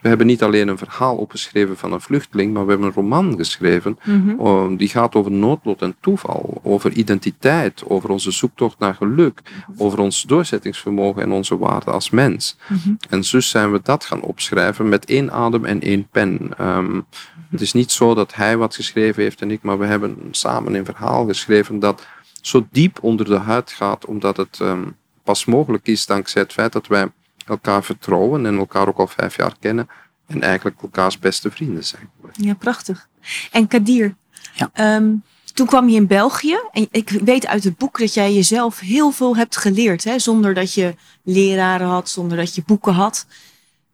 We 0.00 0.08
hebben 0.08 0.26
niet 0.26 0.42
alleen 0.42 0.68
een 0.68 0.78
verhaal 0.78 1.16
opgeschreven 1.16 1.76
van 1.76 1.92
een 1.92 2.00
vluchteling, 2.00 2.52
maar 2.52 2.64
we 2.64 2.70
hebben 2.70 2.88
een 2.88 2.94
roman 2.94 3.36
geschreven 3.36 3.98
mm-hmm. 4.04 4.76
die 4.76 4.88
gaat 4.88 5.14
over 5.14 5.30
noodlot 5.30 5.82
en 5.82 5.94
toeval, 6.00 6.60
over 6.62 6.92
identiteit, 6.92 7.82
over 7.86 8.10
onze 8.10 8.30
zoektocht 8.30 8.78
naar 8.78 8.94
geluk, 8.94 9.42
over 9.76 9.98
ons 9.98 10.22
doorzettingsvermogen 10.22 11.22
en 11.22 11.32
onze 11.32 11.58
waarde 11.58 11.90
als 11.90 12.10
mens. 12.10 12.56
Mm-hmm. 12.68 12.96
En 13.08 13.20
dus 13.30 13.48
zijn 13.48 13.72
we 13.72 13.80
dat 13.82 14.04
gaan 14.04 14.22
opschrijven 14.22 14.88
met 14.88 15.04
één 15.04 15.32
adem 15.32 15.64
en 15.64 15.80
één 15.80 16.08
pen. 16.10 16.50
Um, 16.60 17.06
het 17.52 17.60
is 17.60 17.72
niet 17.72 17.92
zo 17.92 18.14
dat 18.14 18.34
hij 18.34 18.56
wat 18.56 18.74
geschreven 18.74 19.22
heeft 19.22 19.40
en 19.40 19.50
ik, 19.50 19.62
maar 19.62 19.78
we 19.78 19.86
hebben 19.86 20.28
samen 20.30 20.74
een 20.74 20.84
verhaal 20.84 21.26
geschreven 21.26 21.78
dat 21.78 22.06
zo 22.40 22.66
diep 22.70 22.98
onder 23.02 23.26
de 23.26 23.36
huid 23.36 23.70
gaat, 23.70 24.06
omdat 24.06 24.36
het 24.36 24.58
um, 24.58 24.96
pas 25.22 25.44
mogelijk 25.44 25.86
is 25.86 26.06
dankzij 26.06 26.42
het 26.42 26.52
feit 26.52 26.72
dat 26.72 26.86
wij 26.86 27.12
elkaar 27.46 27.84
vertrouwen 27.84 28.46
en 28.46 28.58
elkaar 28.58 28.88
ook 28.88 28.98
al 28.98 29.06
vijf 29.06 29.36
jaar 29.36 29.54
kennen 29.60 29.88
en 30.26 30.42
eigenlijk 30.42 30.82
elkaars 30.82 31.18
beste 31.18 31.50
vrienden 31.50 31.84
zijn. 31.84 32.10
Ja, 32.32 32.54
prachtig. 32.54 33.08
En 33.50 33.66
Kadir, 33.66 34.14
ja. 34.54 34.96
Um, 34.96 35.22
toen 35.54 35.66
kwam 35.66 35.88
je 35.88 35.96
in 35.96 36.06
België 36.06 36.58
en 36.72 36.88
ik 36.90 37.10
weet 37.10 37.46
uit 37.46 37.64
het 37.64 37.76
boek 37.76 37.98
dat 37.98 38.14
jij 38.14 38.34
jezelf 38.34 38.78
heel 38.78 39.10
veel 39.10 39.36
hebt 39.36 39.56
geleerd, 39.56 40.04
hè, 40.04 40.18
zonder 40.18 40.54
dat 40.54 40.74
je 40.74 40.94
leraren 41.22 41.86
had, 41.86 42.08
zonder 42.08 42.36
dat 42.36 42.54
je 42.54 42.62
boeken 42.66 42.92
had. 42.92 43.26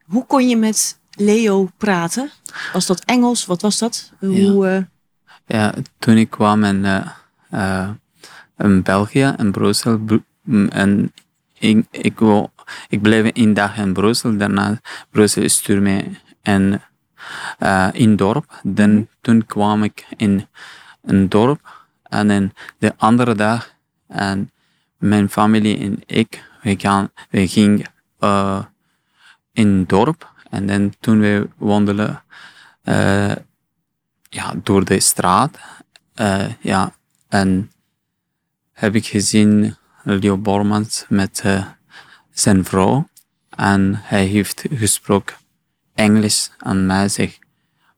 Hoe 0.05 0.27
kon 0.27 0.49
je 0.49 0.57
met 0.57 0.99
Leo 1.19 1.71
praten? 1.77 2.31
Was 2.73 2.87
dat 2.87 3.05
Engels? 3.05 3.47
Wat 3.47 3.63
was 3.63 3.79
dat? 3.79 4.13
Hoe, 4.19 4.67
ja. 4.67 4.77
Uh... 4.77 4.85
ja 5.47 5.75
toen 5.99 6.17
ik 6.17 6.31
kwam 6.31 6.65
in, 6.65 6.85
uh, 6.85 7.07
uh, 7.53 7.89
in 8.59 8.83
België, 8.83 9.35
in 9.39 9.51
Brussel, 9.51 10.01
en 10.69 11.13
ik, 11.59 11.87
ik, 11.91 12.19
wil, 12.19 12.53
ik 12.89 13.03
bleef 13.03 13.31
een 13.33 13.55
dag 13.55 13.77
in 13.77 13.93
Brussel, 13.93 14.37
daarna 14.37 14.81
Brussel 15.11 15.49
stuurde 15.49 15.83
mij 15.83 16.21
in, 16.43 16.81
uh, 17.59 17.89
in 17.93 18.17
dorp. 18.17 18.61
Dan, 18.63 18.91
mhm. 18.91 19.03
toen 19.21 19.47
kwam 19.47 19.83
ik 19.83 20.07
in 20.17 20.47
een 21.03 21.29
dorp 21.29 21.87
en 22.03 22.29
dan 22.29 22.53
de 22.79 22.93
andere 22.97 23.35
dag 23.35 23.75
en 24.07 24.51
mijn 24.97 25.29
familie 25.29 25.79
en 25.79 26.03
ik, 26.07 26.45
we, 26.63 26.75
gaan, 26.79 27.11
we 27.31 27.49
gingen 27.49 27.91
uh, 28.21 28.63
in 29.53 29.85
dorp 29.85 30.33
en 30.51 30.67
dan 30.67 30.95
toen 31.01 31.21
we 31.21 31.49
wandelen 31.57 32.23
uh, 32.85 33.35
ja, 34.29 34.55
door 34.63 34.85
de 34.85 35.01
straat, 35.01 35.59
uh, 36.17 36.47
ja, 36.61 36.95
en 37.29 37.73
heb 38.73 38.95
ik 38.95 39.07
gezien 39.07 39.77
Leo 40.03 40.37
Bormans 40.37 41.05
met 41.09 41.43
uh, 41.47 41.67
zijn 42.31 42.65
vrouw. 42.65 43.09
En 43.49 44.01
hij 44.03 44.25
heeft 44.25 44.65
gesproken 44.71 45.37
Engels 45.95 46.51
aan 46.59 46.87
mij 46.87 47.09
zegt, 47.09 47.39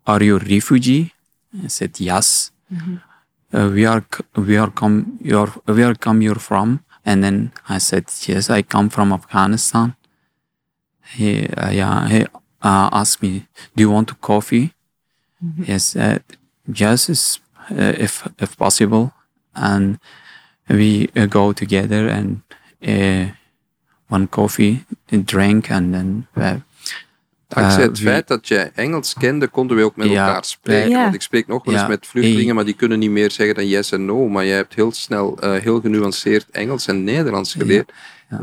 are 0.02 0.24
you 0.24 0.38
refugee? 0.38 1.12
I 1.64 1.68
said, 1.68 1.98
yes. 1.98 2.50
Uh, 2.70 2.88
where, 3.50 4.04
where, 4.32 4.72
come 4.72 5.04
you're, 5.20 5.52
where 5.64 5.98
come 5.98 6.22
you 6.22 6.38
from? 6.38 6.84
And 7.02 7.22
then 7.22 7.52
I 7.68 7.78
said, 7.78 8.10
yes, 8.26 8.48
I 8.48 8.62
come 8.62 8.90
from 8.90 9.12
Afghanistan. 9.12 9.96
He, 11.00 11.48
uh, 11.56 11.72
yeah, 11.72 12.08
he 12.08 12.26
uh, 12.62 12.88
asked 12.92 13.22
me, 13.22 13.46
do 13.76 13.82
you 13.82 13.90
want 13.90 14.10
a 14.10 14.14
coffee? 14.14 14.72
Yes, 15.66 15.96
uh, 15.96 16.18
yes, 16.66 17.08
uh, 17.70 17.94
if 17.98 18.28
if 18.38 18.56
possible, 18.56 19.12
and 19.54 19.98
we 20.68 21.08
uh, 21.16 21.26
go 21.26 21.52
together 21.52 22.08
and 22.08 22.42
uh, 22.86 23.32
one 24.08 24.26
coffee, 24.28 24.84
drink, 25.24 25.70
and 25.70 25.94
then 25.94 26.26
uh, 26.36 26.58
Dankzij 27.54 27.82
Eh, 27.82 27.88
het 27.88 27.98
feit 28.00 28.28
dat 28.28 28.48
jij 28.48 28.70
Engels 28.74 29.14
kende, 29.18 29.48
konden 29.48 29.76
we 29.76 29.82
ook 29.84 29.96
met 29.96 30.08
Ja, 30.08 30.26
elkaar 30.26 30.44
spreken. 30.44 30.90
Ja. 30.90 31.02
Want 31.02 31.14
ik 31.14 31.22
spreek 31.22 31.46
nog 31.46 31.64
wel 31.64 31.74
eens 31.74 31.82
Ja. 31.82 31.88
met 31.88 32.06
vluchtelingen, 32.06 32.54
maar 32.54 32.64
die 32.64 32.74
kunnen 32.74 32.98
niet 32.98 33.10
meer 33.10 33.30
zeggen 33.30 33.54
dan 33.54 33.66
yes 33.66 33.92
en 33.92 34.04
no. 34.04 34.28
Maar 34.28 34.46
jij 34.46 34.56
hebt 34.56 34.74
heel 34.74 34.92
snel, 34.92 35.38
eh, 35.40 35.52
heel 35.62 35.80
genuanceerd 35.80 36.46
Engels 36.50 36.86
en 36.86 37.04
Nederlands 37.04 37.52
geleerd. 37.54 37.92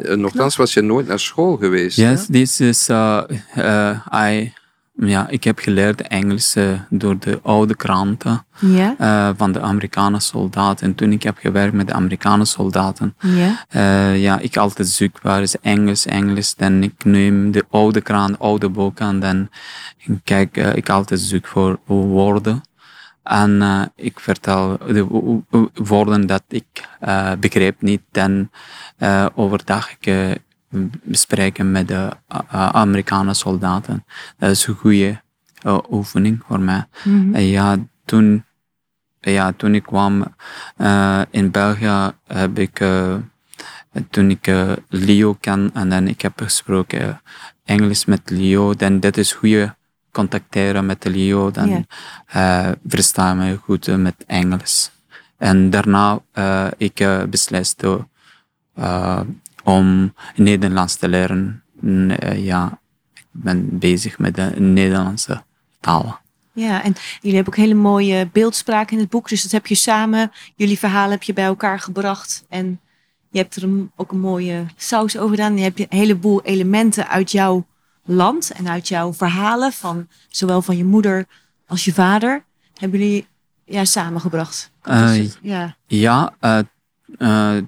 Eh, 0.01 0.15
nochtans 0.15 0.55
was 0.55 0.73
je 0.73 0.81
nooit 0.81 1.07
naar 1.07 1.19
school 1.19 1.57
geweest. 1.57 1.97
hè? 1.97 2.09
yes, 2.11 2.25
this 2.31 2.59
is 2.59 2.89
uh, 2.89 3.21
uh, 3.57 3.99
I. 4.31 4.53
Ja, 4.99 5.27
ik 5.29 5.43
heb 5.43 5.59
geleerd 5.59 6.01
Engels 6.01 6.55
eh, 6.55 6.67
door 6.89 7.19
de 7.19 7.39
oude 7.43 7.75
kranten 7.75 8.45
eh, 8.97 9.29
van 9.37 9.51
de 9.51 9.61
Amerikaanse 9.61 10.27
soldaten. 10.27 10.87
En 10.87 10.95
toen 10.95 11.11
ik 11.11 11.23
heb 11.23 11.37
gewerkt 11.37 11.73
met 11.73 11.87
de 11.87 11.93
Amerikaanse 11.93 12.51
soldaten, 12.51 13.15
ja, 13.19 13.65
Eh, 13.69 14.21
ja, 14.21 14.39
ik 14.39 14.57
altijd 14.57 14.87
zoek 14.87 15.21
waar 15.21 15.41
is 15.41 15.59
Engels, 15.59 16.05
Engels. 16.05 16.55
Dan 16.55 16.83
ik 16.83 17.03
neem 17.05 17.51
de 17.51 17.65
oude 17.69 18.01
kraan, 18.01 18.39
oude 18.39 18.69
boeken 18.69 19.07
en 19.07 19.19
dan 19.19 19.49
kijk 20.23 20.57
ik 20.57 20.89
altijd 20.89 21.19
zoek 21.19 21.47
voor 21.47 21.79
woorden. 21.85 22.61
En 23.23 23.91
ik 23.95 24.19
vertel 24.19 24.77
de 24.87 25.05
wo- 25.05 25.43
wo- 25.49 25.69
woorden 25.73 26.27
dat 26.27 26.43
ik 26.47 26.87
begreep 27.39 27.81
niet. 27.81 28.01
Dan 28.11 28.49
overdag 29.35 29.89
ik 29.99 30.37
bespreken 31.03 31.71
met 31.71 31.87
de 31.87 32.09
uh, 32.53 32.69
Amerikaanse 32.69 33.33
soldaten. 33.33 34.05
Dat 34.37 34.49
is 34.49 34.67
een 34.67 34.75
goede 34.75 35.21
eh, 35.61 35.77
oefening 35.91 36.41
voor 36.47 36.59
mij. 36.59 36.85
En 37.33 37.43
ja, 37.43 37.77
toen, 38.05 38.43
ja, 39.19 39.51
toen 39.53 39.75
ik 39.75 39.83
kwam 39.83 40.25
eh, 40.77 41.21
in 41.29 41.51
België, 41.51 42.11
heb 42.27 42.59
ik, 42.59 42.79
eh, 42.79 43.15
toen 44.09 44.29
ik 44.29 44.47
eh, 44.47 44.71
Leo 44.89 45.33
ken 45.39 45.69
en 45.73 45.89
dan 45.89 46.07
ik 46.07 46.21
heb 46.21 46.41
gesproken 46.41 47.21
Engels 47.65 48.05
met 48.05 48.29
Leo, 48.29 48.73
dan 48.75 48.99
dat 48.99 49.17
is 49.17 49.33
goede 49.33 49.75
contacteren 50.11 50.85
met 50.85 51.03
Leo, 51.05 51.51
dan 51.51 51.69
Ja. 51.69 51.81
eh, 52.67 52.71
versta 52.87 53.33
me 53.33 53.57
goed 53.63 53.87
eh, 53.87 53.95
met 53.95 54.15
Engels. 54.27 54.91
En 55.37 55.69
daarna 55.69 56.19
eh 56.31 56.67
ik 56.77 56.99
eh, 56.99 57.23
besliste 57.23 58.07
eh, 58.73 59.19
om 59.67 60.13
Nederlands 60.35 60.95
te 60.95 61.07
leren. 61.09 61.63
Eh, 62.19 62.45
ja, 62.45 62.79
ik 63.13 63.25
ben 63.31 63.77
bezig 63.79 64.19
met 64.19 64.35
de 64.35 64.53
Nederlandse 64.57 65.43
taal. 65.79 66.19
ja. 66.53 66.83
En 66.83 66.95
jullie 67.21 67.35
hebben 67.35 67.53
ook 67.53 67.59
hele 67.59 67.73
mooie 67.73 68.29
beeldspraak 68.31 68.91
in 68.91 68.99
het 68.99 69.09
boek. 69.09 69.29
Dus 69.29 69.41
dat 69.43 69.51
heb 69.51 69.67
je 69.67 69.75
samen, 69.75 70.31
jullie 70.55 70.79
verhalen 70.79 71.11
heb 71.11 71.23
je 71.23 71.33
bij 71.33 71.45
elkaar 71.45 71.79
gebracht. 71.79 72.45
En 72.49 72.79
je 73.31 73.37
hebt 73.39 73.55
er 73.55 73.63
een- 73.63 73.91
ook 73.95 74.11
een 74.11 74.19
mooie 74.19 74.65
saus 74.75 75.17
over 75.17 75.35
gedaan. 75.35 75.57
Je 75.57 75.63
hebt 75.63 75.79
een 75.79 75.85
heleboel 75.89 76.41
elementen 76.41 77.07
uit 77.07 77.31
jouw 77.31 77.65
land 78.05 78.51
en 78.51 78.69
uit 78.69 78.87
jouw 78.87 79.13
verhalen. 79.13 79.71
Van, 79.71 80.07
zowel 80.29 80.61
van 80.61 80.77
je 80.77 80.85
moeder 80.85 81.25
als 81.67 81.85
je 81.85 81.93
vader. 81.93 82.43
Hebben 82.73 82.99
jullie 82.99 83.27
ja, 83.65 83.85
samengebracht. 83.85 84.71
Eh, 84.81 85.07
Dus, 85.07 85.37
ja. 85.41 85.75
Ja, 85.87 86.33
eh, 86.39 86.59
eh, 87.17 87.63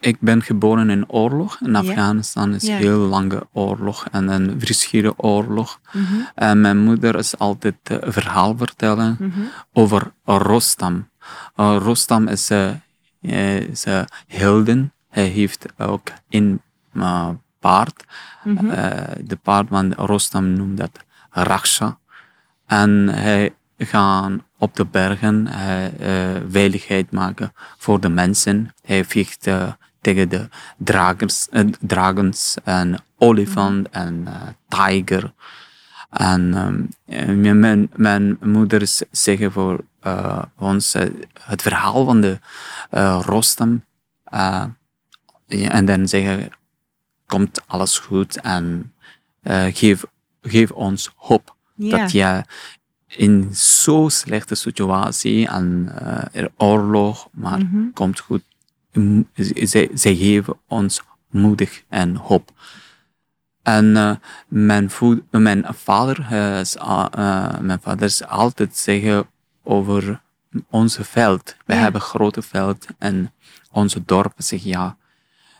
ik 0.00 0.16
ben 0.20 0.42
geboren 0.42 0.90
in 0.90 1.08
oorlog. 1.08 1.60
In 1.60 1.76
Afghanistan 1.76 2.54
is 2.54 2.62
Ja. 2.62 2.76
heel 2.76 2.98
lange 2.98 3.46
oorlog 3.52 4.06
en 4.10 4.28
een 4.28 4.60
verschillende 4.60 5.18
oorlog. 5.18 5.80
Mhm, 5.92 6.14
En 6.34 6.60
mijn 6.60 6.78
moeder 6.78 7.16
is 7.16 7.38
altijd 7.38 7.74
eh, 7.82 7.96
een 8.00 8.12
verhaal 8.12 8.56
vertellen 8.56 9.16
mhm. 9.20 9.40
over 9.72 10.12
Rostam. 10.24 11.08
Eh, 11.56 11.76
Rostam 11.80 12.28
is 12.28 12.48
een 12.48 12.82
een 13.20 14.06
helden. 14.26 14.92
Hij 15.08 15.26
heeft 15.26 15.66
ook 15.78 16.08
een 16.28 16.60
eh, 16.94 17.28
paard. 17.60 18.04
Mhm. 18.44 18.70
Eh, 18.70 19.16
de 19.24 19.36
paard 19.36 19.68
van 19.68 19.92
Rostam 19.92 20.52
noemt 20.52 20.76
dat 20.76 21.04
Raksha. 21.30 21.98
En 22.66 23.08
hij 23.08 23.54
gaat 23.86 24.30
op 24.58 24.76
de 24.76 24.84
bergen 24.86 25.46
hij, 25.46 25.92
eh, 25.98 26.40
veiligheid 26.50 27.10
maken 27.10 27.52
voor 27.78 28.00
de 28.00 28.08
mensen. 28.08 28.74
Hij 28.82 29.04
vecht 29.04 29.46
eh, 29.46 29.72
tegen 30.00 30.28
de 30.28 30.48
dragers, 30.76 31.48
eh, 31.48 31.64
dragons 31.80 32.56
en 32.64 32.96
olifant 33.18 33.88
en 33.90 34.22
eh, 34.26 34.34
tiger. 34.68 35.32
En 36.10 36.54
ehm, 37.06 37.28
eh, 37.44 37.52
mijn, 37.54 37.90
mijn 37.96 38.36
moeder 38.40 38.86
z- 38.86 39.00
zeggen 39.10 39.52
voor 39.52 39.84
eh, 40.00 40.42
ons 40.58 40.94
eh, 40.94 41.10
het 41.40 41.62
verhaal 41.62 42.04
van 42.04 42.20
de 42.20 42.38
eh, 42.90 43.20
Rostam. 43.24 43.84
eh, 44.24 44.64
en 45.48 45.84
dan 45.84 46.08
zeggen, 46.08 46.50
komt 47.26 47.62
alles 47.66 47.98
goed 47.98 48.40
en 48.40 48.92
eh, 49.42 49.64
geef, 49.74 50.04
geef 50.42 50.70
ons 50.70 51.12
hoop 51.16 51.56
dat 52.00 52.12
je 52.12 52.44
in 53.16 53.48
zo'n 53.52 54.10
slechte 54.10 54.54
situatie 54.54 55.48
en 55.48 55.92
er 56.32 56.50
oorlog, 56.56 57.28
maar 57.32 57.58
Mhm. 57.58 57.90
komt 57.94 58.20
goed. 58.20 58.42
Zij, 59.34 59.90
zij 59.94 60.14
geven 60.16 60.56
ons 60.68 61.02
moedig 61.30 61.82
en 61.88 62.16
hoop. 62.16 62.50
En 63.62 63.96
eh, 63.96 64.10
mijn, 64.48 64.90
voed- 64.90 65.22
mijn 65.30 65.64
vader 65.68 66.26
eh, 66.30 66.60
is, 66.60 66.76
mijn 67.60 67.78
vader 67.82 68.02
is 68.02 68.24
altijd 68.24 68.76
zeggen 68.76 69.26
over 69.62 70.20
onze 70.70 71.04
veld. 71.04 71.56
We 71.66 71.74
Ja. 71.74 71.80
hebben 71.80 72.00
grote 72.00 72.42
veld 72.42 72.86
en 72.98 73.32
onze 73.70 74.02
dorp 74.04 74.32
zegt 74.36 74.62
ja. 74.64 74.96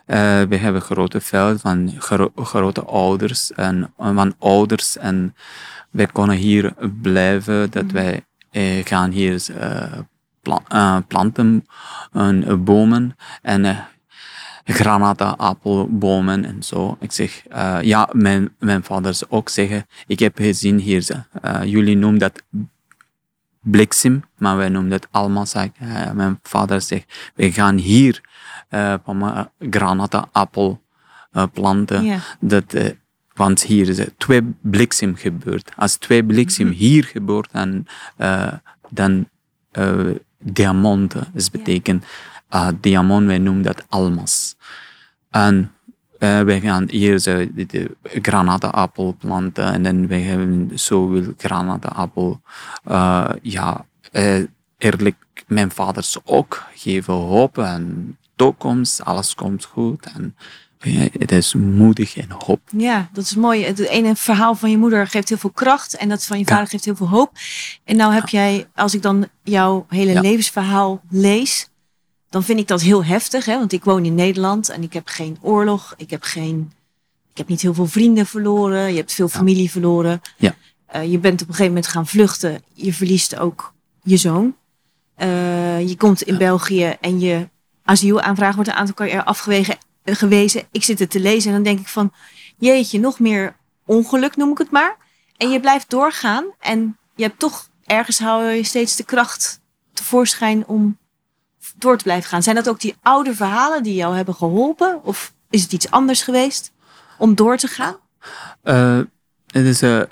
Eh, 0.06 0.42
we 0.42 0.56
hebben 0.56 0.82
grote 0.82 1.20
veld 1.20 1.60
van 1.60 1.92
gro- 1.98 2.32
grote 2.36 2.84
ouders 2.84 3.52
en 3.52 3.92
van 3.96 4.34
ouders 4.38 4.96
en 4.96 5.34
wij 5.90 6.06
kunnen 6.06 6.36
hier 6.36 6.74
blijven, 7.02 7.70
dat 7.70 7.90
wij 7.90 8.24
eh, 8.50 8.84
gaan 8.84 9.10
hier 9.10 9.42
eh, 9.58 9.98
pla- 10.42 11.00
planten, 11.08 11.66
en, 12.12 12.64
bomen 12.64 13.16
en 13.42 13.86
granata, 14.64 15.34
appelbomen 15.36 16.44
en 16.44 16.62
zo. 16.62 16.96
Ik 17.00 17.12
zeg, 17.12 17.42
ja, 17.82 18.08
mijn, 18.12 18.54
mijn 18.58 18.82
vader 18.82 19.14
zou 19.14 19.30
ook 19.30 19.48
zeggen, 19.48 19.86
ik 20.06 20.18
heb 20.18 20.36
gezien 20.38 20.78
hier, 20.78 21.00
ze, 21.00 21.14
eh, 21.42 21.64
jullie 21.64 21.96
noemen 21.96 22.18
dat 22.20 22.42
bliksem, 23.62 24.24
maar 24.38 24.56
wij 24.56 24.68
noemen 24.68 24.90
dat 24.90 25.06
almazak. 25.10 25.74
Eh, 25.78 26.10
mijn 26.10 26.38
vader 26.42 26.80
zegt, 26.80 27.32
we 27.34 27.52
gaan 27.52 27.76
hier 27.76 28.20
eh 28.72 28.94
van 29.04 29.48
granata, 29.70 30.28
appel 30.32 30.82
eh, 31.32 31.44
planten. 31.52 32.04
Ja. 32.04 32.18
Dat, 32.40 32.74
eh, 32.74 32.90
want 33.34 33.62
hier 33.62 33.88
is 33.88 33.98
er 33.98 34.16
twee 34.16 34.54
bliksem 34.60 35.16
gebeurd. 35.16 35.72
Als 35.76 35.96
twee 35.96 36.24
bliksem 36.24 36.68
hier 36.68 37.04
gebeurt, 37.04 37.52
dan, 37.52 37.86
dan 38.90 39.28
diamanten. 40.38 41.26
Dus 41.32 41.50
betekent 41.50 42.04
eh, 42.48 42.68
diamant, 42.80 43.26
wij 43.26 43.38
noemen 43.38 43.62
dat 43.62 43.84
almas. 43.88 44.56
En 45.30 45.72
eh, 46.18 46.40
wij 46.40 46.60
gaan 46.60 46.88
hier 46.90 47.18
zo 47.18 47.52
de, 47.54 47.66
de 47.66 47.96
granatappel 48.02 49.16
planten 49.18 49.72
en 49.72 49.82
dan 49.82 50.06
wij 50.06 50.20
hebben 50.20 50.70
zoveel 50.74 51.34
granatappel. 51.36 52.40
eh 52.84 53.30
ja, 53.42 53.86
eh, 54.10 54.42
eerlijk, 54.78 55.16
mijn 55.46 55.70
vaders 55.70 56.18
ook 56.24 56.62
geven 56.74 57.14
hoop 57.14 57.58
en 57.58 58.16
toekomst, 58.36 59.04
alles 59.04 59.34
komt 59.34 59.64
goed. 59.64 60.06
En 60.14 60.36
ja, 60.78 61.08
het 61.18 61.32
is 61.32 61.54
moedig 61.54 62.16
en 62.16 62.30
hoop. 62.38 62.60
Ja, 62.76 63.08
dat 63.12 63.24
is 63.24 63.34
mooi. 63.34 63.64
Het 63.64 63.78
ene 63.78 64.16
verhaal 64.16 64.54
van 64.54 64.70
je 64.70 64.78
moeder 64.78 65.06
geeft 65.06 65.28
heel 65.28 65.38
veel 65.38 65.50
kracht 65.50 65.96
en 65.96 66.08
dat 66.08 66.24
van 66.24 66.38
je 66.38 66.44
vader 66.44 66.66
geeft 66.66 66.84
heel 66.84 66.96
veel 66.96 67.08
hoop. 67.08 67.30
En 67.84 67.96
nou 67.96 68.14
heb 68.14 68.28
jij, 68.28 68.68
als 68.74 68.94
ik 68.94 69.02
dan 69.02 69.28
jouw 69.42 69.86
hele 69.88 70.20
levensverhaal 70.20 71.02
lees, 71.10 71.68
dan 72.30 72.42
vind 72.42 72.58
ik 72.58 72.68
dat 72.68 72.80
heel 72.80 73.04
heftig. 73.04 73.44
Hè? 73.44 73.58
Want 73.58 73.72
ik 73.72 73.84
woon 73.84 74.04
in 74.04 74.14
Nederland 74.14 74.68
en 74.68 74.82
ik 74.82 74.92
heb 74.92 75.08
geen 75.08 75.38
oorlog. 75.40 75.94
Ik 75.96 76.10
heb, 76.10 76.22
geen, 76.22 76.72
ik 77.30 77.36
heb 77.36 77.48
niet 77.48 77.62
heel 77.62 77.74
veel 77.74 77.86
vrienden 77.86 78.26
verloren. 78.26 78.90
Je 78.90 78.96
hebt 78.96 79.12
veel 79.12 79.28
familie 79.28 79.70
verloren. 79.70 80.20
Ja. 80.36 80.54
Eh, 80.86 81.10
je 81.10 81.18
bent 81.18 81.42
op 81.42 81.48
een 81.48 81.54
gegeven 81.54 81.74
moment 81.74 81.86
gaan 81.86 82.06
vluchten. 82.06 82.62
Je 82.72 82.92
verliest 82.92 83.36
ook 83.36 83.74
je 84.02 84.16
zoon. 84.16 84.56
Eh, 85.14 85.88
je 85.88 85.96
komt 85.96 86.22
in 86.22 86.38
België 86.38 86.96
en 87.00 87.20
je 87.20 87.48
asielaanvraag 87.84 88.54
wordt 88.54 88.70
een 88.70 88.76
aantal 88.76 88.94
keer 88.94 89.24
afgewezen. 89.24 89.76
Gewezen. 90.04 90.62
Ik 90.70 90.84
zit 90.84 90.98
het 90.98 91.10
te 91.10 91.20
lezen 91.20 91.48
en 91.48 91.54
dan 91.54 91.64
denk 91.64 91.78
ik 91.78 91.88
van, 91.88 92.12
jeetje, 92.58 93.00
nog 93.00 93.18
meer 93.18 93.56
ongeluk 93.86 94.36
noem 94.36 94.50
ik 94.50 94.58
het 94.58 94.70
maar. 94.70 94.96
En 95.36 95.50
je 95.50 95.60
blijft 95.60 95.90
doorgaan 95.90 96.44
en 96.60 96.96
je 97.14 97.22
hebt 97.22 97.38
toch 97.38 97.68
ergens 97.84 98.18
hou 98.18 98.44
je 98.44 98.64
steeds 98.64 98.96
de 98.96 99.04
kracht 99.04 99.60
tevoorschijn 99.92 100.66
om 100.66 100.98
door 101.78 101.96
te 101.96 102.04
blijven 102.04 102.28
gaan. 102.28 102.42
Zijn 102.42 102.56
dat 102.56 102.68
ook 102.68 102.80
die 102.80 102.94
oude 103.02 103.34
verhalen 103.34 103.82
die 103.82 103.94
jou 103.94 104.16
hebben 104.16 104.34
geholpen? 104.34 105.04
Of 105.04 105.32
is 105.50 105.62
het 105.62 105.72
iets 105.72 105.90
anders 105.90 106.22
geweest 106.22 106.72
om 107.18 107.34
door 107.34 107.56
te 107.56 107.68
gaan? 107.68 107.96
Eh, 108.62 108.98
het 109.46 109.64
is, 109.64 109.82
eh, 109.82 110.02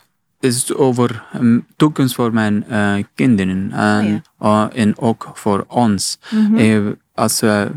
is 0.41 0.75
over 0.75 1.25
een 1.33 1.67
toekomst 1.77 2.15
voor 2.15 2.33
mijn 2.33 2.65
eh, 2.69 2.95
kinderen 3.15 3.73
en, 3.73 4.25
eh, 4.39 4.67
en 4.73 4.99
ook 4.99 5.31
voor 5.35 5.65
ons. 5.69 6.19
Eh, 6.57 6.87
als 7.21 7.41
we 7.41 7.71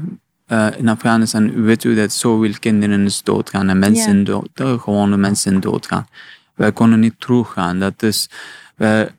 eh, 0.45 0.67
in 0.77 0.89
Afghanistan 0.89 1.63
weet 1.63 1.83
u 1.83 1.95
dat 1.95 2.11
zoveel 2.11 2.53
kinderen 2.59 3.09
doodgaan 3.23 3.69
en 3.69 3.79
mensen 3.79 4.17
Ja. 4.17 4.23
dood, 4.23 4.81
gewone 4.81 5.17
mensen 5.17 5.59
doodgaan. 5.59 6.07
Wij 6.55 6.71
konden 6.71 6.99
niet 6.99 7.13
teruggaan. 7.17 7.79
Dat 7.79 8.03
is 8.03 8.29
we 8.75 9.11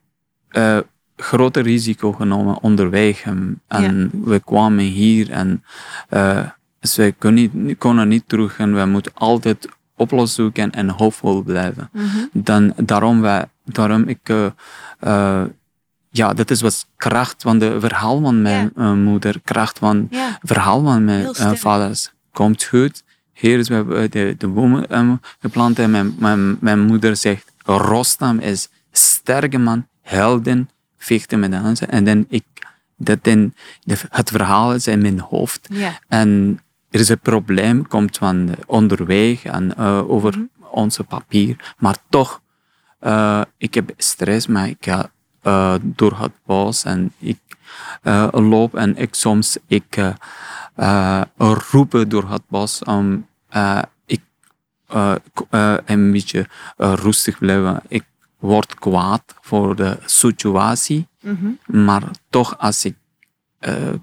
eh 0.48 0.78
grote 1.16 1.60
risico 1.60 2.12
genomen 2.12 2.62
onderweg. 2.62 3.22
En, 3.68 4.10
we 4.24 4.40
kwamen 4.44 4.84
hier 4.84 5.30
en 5.30 5.62
eh, 6.08 6.48
dus 6.80 6.96
wij 6.96 7.12
kon 7.12 7.34
niet, 7.34 7.52
konden 7.78 8.08
niet 8.08 8.24
terug 8.26 8.58
en 8.58 8.74
we 8.74 8.84
moeten 8.84 9.12
altijd 9.14 9.68
oplossingen 9.96 10.52
zoeken 10.52 10.70
en 10.70 10.88
hoopvol 10.88 11.42
blijven. 11.42 11.90
Dan, 12.32 12.72
daarom, 12.76 13.20
wij, 13.20 13.44
daarom 13.64 14.08
ik, 14.08 14.30
ja, 16.14 16.32
dat 16.34 16.50
is 16.50 16.60
wat 16.60 16.86
kracht 16.96 17.42
van 17.42 17.58
de 17.58 17.80
verhaal 17.80 18.20
van 18.20 18.42
mijn 18.42 18.70
eh, 18.76 18.92
moeder, 18.92 19.40
kracht 19.44 19.78
van 19.78 20.06
Ja. 20.10 20.38
verhaal 20.42 20.82
van 20.84 21.04
mijn 21.04 21.34
eh, 21.34 21.52
vaders. 21.52 22.12
Komt 22.32 22.64
goed. 22.64 23.02
Hier 23.32 23.58
is 23.58 23.68
we 23.68 23.74
hebben 23.74 24.10
de, 24.10 24.34
de 24.38 24.48
bomen 24.48 24.88
eh, 24.88 25.12
geplant 25.40 25.78
en 25.78 25.90
mijn, 25.90 26.14
mijn, 26.18 26.56
mijn 26.60 26.80
moeder 26.80 27.16
zegt, 27.16 27.52
Rostam 27.64 28.38
is 28.38 28.68
sterke 28.92 29.58
man, 29.58 29.86
helden, 30.02 30.70
vechten 30.98 31.40
met 31.40 31.50
dansen. 31.50 31.90
En 31.90 32.04
dan 32.04 32.26
ik, 32.28 32.44
dat 32.96 33.24
de, 33.24 33.50
het 34.08 34.30
verhaal 34.30 34.74
is 34.74 34.86
in 34.86 35.02
mijn 35.02 35.20
hoofd. 35.20 35.66
Ja. 35.70 35.98
En 36.08 36.60
er 36.90 37.00
is 37.00 37.08
een 37.08 37.18
probleem, 37.20 37.86
komt 37.88 38.16
van 38.16 38.46
de 38.46 38.56
onderweg 38.66 39.44
en 39.44 39.76
eh, 39.76 40.10
over 40.10 40.32
Mhm. 40.32 40.42
onze 40.70 41.04
papier. 41.04 41.74
Maar 41.78 41.96
toch, 42.08 42.40
eh, 42.98 43.40
ik 43.58 43.74
heb 43.74 43.90
stress, 43.96 44.46
maar 44.46 44.68
ik 44.68 44.76
ga 44.80 45.10
eh, 45.44 45.74
door 45.82 46.18
het 46.18 46.32
bos 46.46 46.84
en 46.84 47.12
ik 47.18 47.38
eh, 48.02 48.28
loop 48.32 48.74
en 48.74 48.96
ik 48.96 49.14
soms 49.14 49.56
ik 49.66 50.12
roepen 51.36 52.08
door 52.08 52.28
het 52.30 52.42
bos 52.48 52.82
om 52.82 53.26
eh, 53.48 53.82
ik 54.06 54.20
een 55.84 56.12
beetje 56.12 56.46
rustig 56.76 57.38
blijven. 57.38 57.80
Ik 57.88 58.04
word 58.38 58.74
kwaad 58.74 59.22
voor 59.40 59.76
de 59.76 59.98
situatie, 60.04 61.06
Mhm. 61.20 61.50
maar 61.86 62.02
toch 62.30 62.58
als 62.58 62.84
ik 62.84 62.96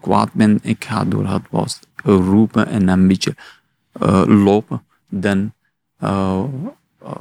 kwaad 0.02 0.34
ben, 0.34 0.60
ik 0.62 0.86
ga 0.86 1.06
door 1.06 1.28
het 1.28 1.50
bos 1.50 1.80
roepen 2.04 2.68
en 2.68 2.88
een 2.88 3.08
beetje 3.08 3.36
lopen, 4.28 4.84
dan 5.10 5.54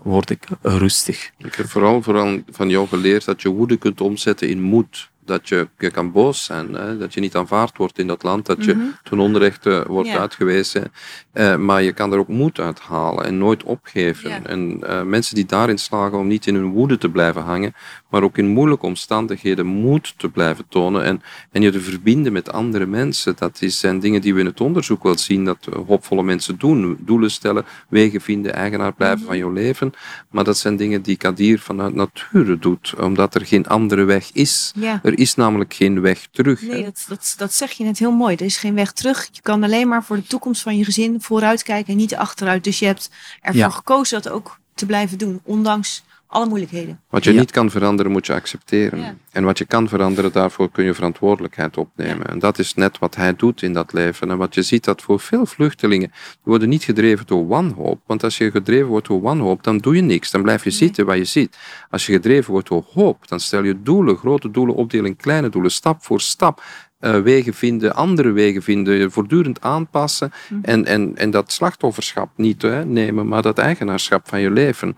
word 0.02 0.30
ik 0.30 0.46
rustig. 0.62 1.30
Ik 1.38 1.54
heb 1.54 1.68
vooral, 1.68 2.02
vooral 2.02 2.42
van 2.50 2.68
jou 2.68 2.88
geleerd 2.88 3.24
dat 3.24 3.42
je 3.42 3.48
woede 3.48 3.76
kunt 3.76 4.00
omzetten 4.00 4.48
in 4.48 4.62
moed. 4.62 5.10
Dat 5.30 5.48
je, 5.48 5.68
je 5.78 5.90
kan 5.90 6.12
boos 6.12 6.44
zijn, 6.44 6.72
hè? 6.74 6.98
dat 6.98 7.14
je 7.14 7.20
niet 7.20 7.34
aanvaard 7.36 7.76
wordt 7.76 7.98
in 7.98 8.06
dat 8.06 8.22
land, 8.22 8.46
dat 8.46 8.64
je 8.64 8.90
ten 9.02 9.18
onrechte 9.18 9.84
wordt 9.88 10.08
Ja. 10.08 10.18
uitgewezen. 10.18 10.92
Eh, 11.32 11.56
maar 11.56 11.82
je 11.82 11.92
kan 11.92 12.12
er 12.12 12.18
ook 12.18 12.28
moed 12.28 12.58
uit 12.58 12.80
halen 12.80 13.24
en 13.24 13.38
nooit 13.38 13.62
opgeven. 13.62 14.30
Ja. 14.30 14.40
En 14.42 14.78
eh, 14.82 15.02
mensen 15.02 15.34
die 15.34 15.46
daarin 15.46 15.78
slagen 15.78 16.18
om 16.18 16.26
niet 16.26 16.46
in 16.46 16.54
hun 16.54 16.70
woede 16.70 16.98
te 16.98 17.08
blijven 17.08 17.42
hangen, 17.42 17.74
maar 18.10 18.22
ook 18.22 18.38
in 18.38 18.46
moeilijke 18.48 18.86
omstandigheden 18.86 19.66
moed 19.66 20.14
te 20.16 20.28
blijven 20.28 20.64
tonen 20.68 21.04
en, 21.04 21.22
en 21.52 21.62
je 21.62 21.70
te 21.70 21.80
verbinden 21.80 22.32
met 22.32 22.52
andere 22.52 22.86
mensen. 22.86 23.34
Dat 23.38 23.62
is, 23.62 23.78
zijn 23.78 24.00
dingen 24.00 24.20
die 24.20 24.34
we 24.34 24.40
in 24.40 24.46
het 24.46 24.60
onderzoek 24.60 25.02
wel 25.02 25.18
zien 25.18 25.44
dat 25.44 25.68
hoopvolle 25.86 26.22
mensen 26.22 26.58
doen. 26.58 26.96
Doelen 27.00 27.30
stellen, 27.30 27.64
wegen 27.88 28.20
vinden, 28.20 28.54
eigenaar 28.54 28.92
blijven 28.92 29.26
van 29.26 29.36
jouw 29.38 29.52
leven. 29.52 29.92
Maar 30.30 30.44
dat 30.44 30.58
zijn 30.58 30.76
dingen 30.76 31.02
die 31.02 31.16
Kadir 31.16 31.58
vanuit 31.58 31.94
nature 31.94 32.58
doet, 32.58 32.94
omdat 33.00 33.34
er 33.34 33.46
geen 33.46 33.66
andere 33.66 34.04
weg 34.04 34.30
is. 34.32 34.72
Ja. 34.74 35.00
Er 35.02 35.18
is 35.20 35.34
namelijk 35.34 35.74
geen 35.74 36.00
weg 36.00 36.26
terug. 36.30 36.62
Nee, 36.62 36.84
dat, 36.84 37.04
dat, 37.08 37.34
dat 37.36 37.52
zeg 37.54 37.70
je 37.72 37.84
net 37.84 37.98
heel 37.98 38.12
mooi. 38.12 38.34
Er 38.36 38.44
is 38.44 38.56
geen 38.56 38.74
weg 38.74 38.92
terug. 38.92 39.28
Je 39.32 39.40
kan 39.42 39.62
alleen 39.62 39.88
maar 39.88 40.04
voor 40.04 40.16
de 40.16 40.26
toekomst 40.26 40.62
van 40.62 40.76
je 40.76 40.84
gezin 40.84 41.20
vooruit 41.20 41.62
kijken 41.62 41.92
en 41.92 41.98
niet 41.98 42.14
achteruit. 42.14 42.64
Dus 42.64 42.78
je 42.78 42.86
hebt 42.86 43.10
ervoor 43.40 43.60
Ja. 43.60 43.70
gekozen 43.70 44.22
dat 44.22 44.32
ook 44.32 44.58
te 44.74 44.86
blijven 44.86 45.18
doen, 45.18 45.40
ondanks 45.44 46.02
alle 46.30 46.46
moeilijkheden. 46.46 47.00
Wat 47.08 47.24
je 47.24 47.32
Ja. 47.32 47.38
niet 47.40 47.50
kan 47.50 47.70
veranderen, 47.70 48.12
moet 48.12 48.26
je 48.26 48.34
accepteren. 48.34 48.98
Ja. 49.00 49.14
En 49.32 49.44
wat 49.44 49.58
je 49.58 49.64
kan 49.64 49.88
veranderen, 49.88 50.32
daarvoor 50.32 50.70
kun 50.70 50.84
je 50.84 50.94
verantwoordelijkheid 50.94 51.76
opnemen. 51.76 52.26
En 52.26 52.38
dat 52.38 52.58
is 52.58 52.74
net 52.74 52.98
wat 52.98 53.16
hij 53.16 53.36
doet 53.36 53.62
in 53.62 53.72
dat 53.72 53.92
leven. 53.92 54.30
En 54.30 54.36
wat 54.36 54.54
je 54.54 54.62
ziet 54.62 54.84
dat 54.84 55.02
voor 55.02 55.20
veel 55.20 55.46
vluchtelingen, 55.46 56.08
die 56.10 56.38
worden 56.42 56.68
niet 56.68 56.84
gedreven 56.84 57.26
door 57.26 57.46
wanhoop. 57.46 58.00
Want 58.06 58.24
als 58.24 58.38
je 58.38 58.50
gedreven 58.50 58.86
wordt 58.86 59.06
door 59.06 59.20
wanhoop, 59.20 59.62
dan 59.62 59.78
doe 59.78 59.96
je 59.96 60.02
niks. 60.02 60.30
Dan 60.30 60.42
blijf 60.42 60.64
je 60.64 60.70
zitten 60.70 61.06
waar 61.06 61.16
je 61.16 61.24
zit. 61.24 61.58
Als 61.90 62.06
je 62.06 62.12
gedreven 62.12 62.52
wordt 62.52 62.68
door 62.68 62.84
hoop, 62.92 63.28
dan 63.28 63.40
stel 63.40 63.62
je 63.62 63.82
doelen, 63.82 64.16
grote 64.16 64.50
doelen 64.50 64.74
opdelen 64.74 65.06
in 65.06 65.16
kleine 65.16 65.48
doelen, 65.48 65.70
stap 65.70 66.04
voor 66.04 66.20
stap. 66.20 66.62
Eh, 67.00 67.20
wegen 67.20 67.54
vinden, 67.54 67.94
andere 67.94 68.32
wegen 68.32 68.62
vinden, 68.62 69.10
voortdurend 69.10 69.60
aanpassen 69.60 70.32
en, 70.62 70.86
en, 70.86 71.16
en 71.16 71.30
dat 71.30 71.52
slachtofferschap 71.52 72.30
niet 72.36 72.62
hè, 72.62 72.84
nemen, 72.84 73.28
maar 73.28 73.42
dat 73.42 73.58
eigenaarschap 73.58 74.28
van 74.28 74.40
je 74.40 74.50
leven. 74.50 74.94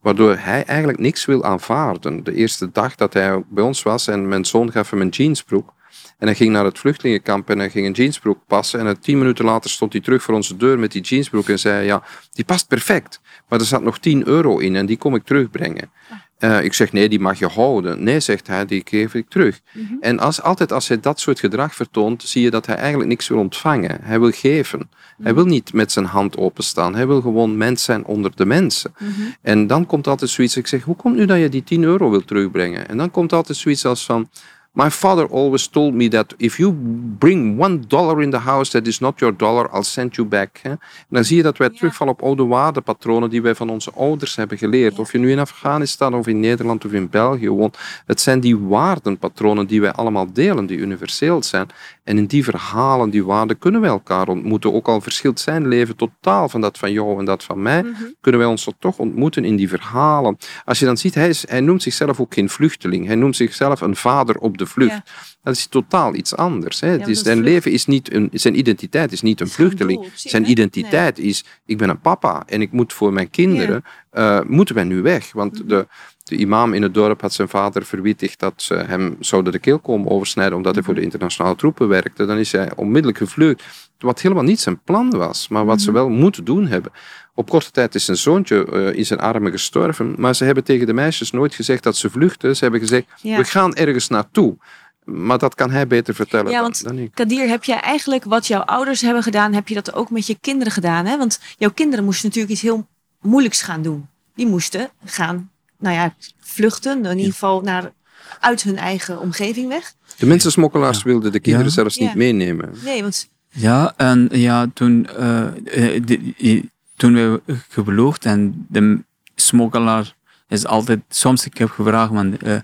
Waardoor 0.00 0.36
hij 0.36 0.64
eigenlijk 0.64 0.98
niks 0.98 1.24
wil 1.24 1.44
aanvaarden. 1.44 2.24
De 2.24 2.34
eerste 2.34 2.70
dag 2.72 2.94
dat 2.94 3.12
hij 3.12 3.42
bij 3.48 3.64
ons 3.64 3.82
was 3.82 4.06
en 4.06 4.28
mijn 4.28 4.44
zoon 4.44 4.72
gaf 4.72 4.90
hem 4.90 5.00
een 5.00 5.08
jeansbroek. 5.08 5.72
En 6.18 6.26
hij 6.26 6.34
ging 6.34 6.52
naar 6.52 6.64
het 6.64 6.78
vluchtelingenkamp 6.78 7.50
en 7.50 7.58
hij 7.58 7.70
ging 7.70 7.86
een 7.86 7.92
jeansbroek 7.92 8.38
passen. 8.46 8.86
En 8.86 9.00
tien 9.00 9.18
minuten 9.18 9.44
later 9.44 9.70
stond 9.70 9.92
hij 9.92 10.02
terug 10.02 10.22
voor 10.22 10.34
onze 10.34 10.56
deur 10.56 10.78
met 10.78 10.92
die 10.92 11.02
jeansbroek 11.02 11.48
en 11.48 11.58
zei: 11.58 11.86
Ja, 11.86 12.02
die 12.32 12.44
past 12.44 12.68
perfect. 12.68 13.20
Maar 13.48 13.58
er 13.58 13.66
zat 13.66 13.82
nog 13.82 13.98
10 13.98 14.26
euro 14.26 14.58
in 14.58 14.76
en 14.76 14.86
die 14.86 14.96
kom 14.96 15.14
ik 15.14 15.24
terugbrengen. 15.24 15.90
Eh, 16.38 16.64
ik 16.64 16.74
zeg: 16.74 16.92
Nee, 16.92 17.08
die 17.08 17.20
mag 17.20 17.38
je 17.38 17.46
houden. 17.46 18.02
Nee, 18.02 18.20
zegt 18.20 18.46
hij, 18.46 18.66
die 18.66 18.82
geef 18.84 19.14
ik 19.14 19.28
terug. 19.28 19.60
En 20.00 20.18
als, 20.18 20.42
altijd 20.42 20.72
als 20.72 20.88
hij 20.88 21.00
dat 21.00 21.20
soort 21.20 21.40
gedrag 21.40 21.74
vertoont, 21.74 22.22
zie 22.22 22.42
je 22.42 22.50
dat 22.50 22.66
hij 22.66 22.76
eigenlijk 22.76 23.08
niks 23.08 23.28
wil 23.28 23.38
ontvangen. 23.38 23.98
Hij 24.02 24.20
wil 24.20 24.30
geven. 24.30 24.90
Hij 25.22 25.34
wil 25.34 25.44
niet 25.44 25.72
met 25.72 25.92
zijn 25.92 26.04
hand 26.04 26.36
openstaan. 26.36 26.94
Hij 26.94 27.06
wil 27.06 27.20
gewoon 27.20 27.56
mens 27.56 27.84
zijn 27.84 28.04
onder 28.04 28.32
de 28.34 28.46
mensen. 28.46 28.94
En 29.42 29.66
dan 29.66 29.86
komt 29.86 30.06
altijd 30.06 30.30
zoiets, 30.30 30.56
ik 30.56 30.66
zeg, 30.66 30.82
hoe 30.82 30.96
komt 30.96 31.16
nu 31.16 31.26
dat 31.26 31.38
je 31.38 31.48
die 31.48 31.64
10 31.64 31.82
euro 31.82 32.10
wil 32.10 32.24
terugbrengen? 32.24 32.88
En 32.88 32.96
dan 32.96 33.10
komt 33.10 33.32
altijd 33.32 33.58
zoiets 33.58 33.84
als 33.84 34.04
van, 34.04 34.28
my 34.74 34.90
father 34.90 35.26
always 35.30 35.66
told 35.66 35.94
me 35.94 36.08
that 36.08 36.34
if 36.36 36.58
you 36.58 36.72
bring 37.18 37.60
one 37.60 37.78
dollar 37.86 38.22
in 38.22 38.30
the 38.30 38.38
house 38.38 38.70
that 38.70 38.86
is 38.86 38.98
not 38.98 39.18
your 39.20 39.36
dollar, 39.36 39.70
I'll 39.72 39.82
send 39.82 40.14
you 40.16 40.28
back. 40.28 40.58
Hè? 40.62 40.70
En 40.70 40.78
dan 41.08 41.24
zie 41.24 41.36
je 41.36 41.42
dat 41.42 41.58
wij 41.58 41.70
terugvallen 41.70 42.12
op 42.12 42.22
oude 42.22 42.44
waardepatronen 42.44 43.30
die 43.30 43.42
wij 43.42 43.54
van 43.54 43.70
onze 43.70 43.92
ouders 43.92 44.36
hebben 44.36 44.58
geleerd. 44.58 44.98
Of 44.98 45.12
je 45.12 45.18
nu 45.18 45.30
in 45.30 45.38
Afghanistan 45.38 46.14
of 46.14 46.26
in 46.26 46.40
Nederland 46.40 46.84
of 46.84 46.92
in 46.92 47.10
België 47.10 47.48
woont. 47.48 47.78
Het 48.06 48.20
zijn 48.20 48.40
die 48.40 48.58
waardenpatronen 48.58 49.66
die 49.66 49.80
wij 49.80 49.92
allemaal 49.92 50.32
delen, 50.32 50.66
die 50.66 50.78
universeel 50.78 51.42
zijn. 51.42 51.66
En 52.04 52.18
in 52.18 52.26
die 52.26 52.44
verhalen, 52.44 53.10
die 53.10 53.24
waarden, 53.24 53.58
kunnen 53.58 53.80
wij 53.80 53.90
elkaar 53.90 54.28
ontmoeten. 54.28 54.72
Ook 54.72 54.88
al 54.88 55.00
verschilt 55.00 55.40
zijn 55.40 55.68
leven 55.68 55.96
totaal 55.96 56.48
van 56.48 56.60
dat 56.60 56.78
van 56.78 56.92
jou 56.92 57.18
en 57.18 57.24
dat 57.24 57.44
van 57.44 57.62
mij, 57.62 57.84
kunnen 58.20 58.40
wij 58.40 58.50
ons 58.50 58.68
toch 58.78 58.98
ontmoeten 58.98 59.44
in 59.44 59.56
die 59.56 59.68
verhalen. 59.68 60.38
Als 60.64 60.78
je 60.78 60.84
dan 60.84 60.96
ziet, 60.96 61.14
hij, 61.14 61.28
is, 61.28 61.48
hij 61.48 61.60
noemt 61.60 61.82
zichzelf 61.82 62.20
ook 62.20 62.34
geen 62.34 62.48
vluchteling. 62.48 63.06
Hij 63.06 63.14
noemt 63.14 63.36
zichzelf 63.36 63.80
een 63.80 63.96
vader 63.96 64.38
op 64.38 64.58
de 64.58 64.63
vlucht. 64.66 64.90
Ja. 64.92 65.04
Dat 65.42 65.54
is 65.56 65.66
totaal 65.66 66.14
iets 66.14 66.36
anders. 66.36 66.80
Hè. 66.80 66.88
Het 66.88 67.08
is, 67.08 67.20
zijn 67.22 67.40
leven 67.42 67.70
is 67.72 67.86
niet 67.86 68.12
een, 68.14 68.28
zijn 68.32 68.58
identiteit 68.58 69.12
is 69.12 69.22
niet 69.22 69.40
een 69.40 69.48
vluchteling. 69.48 70.06
zijn 70.14 70.50
identiteit 70.50 71.18
is, 71.18 71.44
ik 71.66 71.78
ben 71.78 71.88
een 71.88 72.00
papa 72.00 72.42
en 72.46 72.60
ik 72.60 72.72
moet 72.72 72.92
voor 72.92 73.12
mijn 73.12 73.30
kinderen, 73.30 73.84
eh, 74.10 74.40
moeten 74.46 74.74
wij 74.74 74.84
nu 74.84 75.02
weg. 75.02 75.32
Want 75.32 75.58
Mhm. 75.58 75.68
de, 75.68 75.86
de 76.24 76.36
imam 76.36 76.72
in 76.72 76.82
het 76.82 76.94
dorp 76.94 77.20
had 77.20 77.32
zijn 77.32 77.48
vader 77.48 77.84
verwittigd 77.84 78.40
dat 78.40 78.52
ze 78.56 78.74
hem 78.74 79.16
zouden 79.20 79.52
de 79.52 79.58
keel 79.58 79.78
komen 79.78 80.10
oversnijden 80.10 80.56
omdat 80.56 80.74
hij 80.74 80.84
voor 80.84 80.94
de 80.94 81.00
Mhm. 81.00 81.08
internationale 81.10 81.56
troepen 81.56 81.88
werkte. 81.88 82.26
Dan 82.26 82.38
is 82.38 82.52
hij 82.52 82.72
onmiddellijk 82.76 83.18
gevlucht. 83.18 83.62
Wat 83.98 84.20
helemaal 84.20 84.44
niet 84.44 84.60
zijn 84.60 84.80
plan 84.84 85.10
was, 85.10 85.48
maar 85.48 85.64
wat 85.64 85.80
ze 85.80 85.90
Mhm. 85.90 85.98
wel 85.98 86.08
moeten 86.08 86.44
doen 86.44 86.66
hebben. 86.66 86.92
Op 87.34 87.48
korte 87.50 87.70
tijd 87.70 87.94
is 87.94 88.04
zijn 88.04 88.16
zoontje 88.16 88.66
eh, 88.66 88.98
in 88.98 89.06
zijn 89.06 89.20
armen 89.20 89.52
gestorven, 89.52 90.14
maar 90.18 90.34
ze 90.34 90.44
hebben 90.44 90.64
tegen 90.64 90.86
de 90.86 90.92
meisjes 90.92 91.30
nooit 91.30 91.54
gezegd 91.54 91.82
dat 91.82 91.96
ze 91.96 92.10
vluchten. 92.10 92.56
Ze 92.56 92.62
hebben 92.62 92.80
gezegd, 92.80 93.06
Ja. 93.22 93.36
we 93.36 93.44
gaan 93.44 93.74
ergens 93.74 94.08
naartoe. 94.08 94.56
Maar 95.04 95.38
dat 95.38 95.54
kan 95.54 95.70
hij 95.70 95.86
beter 95.86 96.14
vertellen 96.14 96.46
Ja, 96.50 96.52
dan, 96.52 96.62
want 96.62 96.84
dan 96.84 96.98
ik. 96.98 97.10
Kadir, 97.14 97.48
heb 97.48 97.64
jij 97.64 97.80
eigenlijk 97.80 98.24
wat 98.24 98.46
jouw 98.46 98.60
ouders 98.60 99.00
hebben 99.00 99.22
gedaan, 99.22 99.52
heb 99.52 99.68
je 99.68 99.74
dat 99.74 99.94
ook 99.94 100.10
met 100.10 100.26
je 100.26 100.36
kinderen 100.40 100.72
gedaan? 100.72 101.06
Hè? 101.06 101.18
Want 101.18 101.40
jouw 101.58 101.70
kinderen 101.70 102.04
moesten 102.04 102.24
natuurlijk 102.26 102.52
iets 102.52 102.62
heel 102.62 102.86
moeilijks 103.20 103.62
gaan 103.62 103.82
doen. 103.82 104.06
Die 104.34 104.46
moesten 104.46 104.88
gaan, 105.04 105.50
nou 105.78 105.94
ja, 105.94 106.14
vluchten, 106.40 107.04
in 107.04 107.16
ieder 107.16 107.32
geval 107.32 107.60
naar, 107.60 107.92
uit 108.40 108.62
hun 108.62 108.76
eigen 108.76 109.20
omgeving 109.20 109.68
weg. 109.68 109.92
De 110.16 110.26
mensensmokkelaars 110.26 111.02
wilden 111.02 111.32
de 111.32 111.40
kinderen 111.40 111.66
Ja. 111.68 111.72
zelfs 111.72 111.96
niet 111.96 112.08
Ja. 112.08 112.14
meenemen. 112.16 112.70
Nee, 112.84 113.02
want 113.02 113.28
Ja, 113.48 113.92
en 113.96 114.28
ja, 114.32 114.66
toen, 114.74 115.02
de- 115.02 116.34
i- 116.38 116.68
toen 116.96 117.14
we 117.14 117.42
gevloogd 117.68 118.24
en 118.24 118.66
de 118.68 119.02
smokkelaar 119.34 120.14
is 120.48 120.66
altijd, 120.66 121.00
soms 121.08 121.46
ik 121.46 121.58
heb 121.58 121.70
gevraagd, 121.70 122.12
man, 122.12 122.36
uh, 122.44 122.56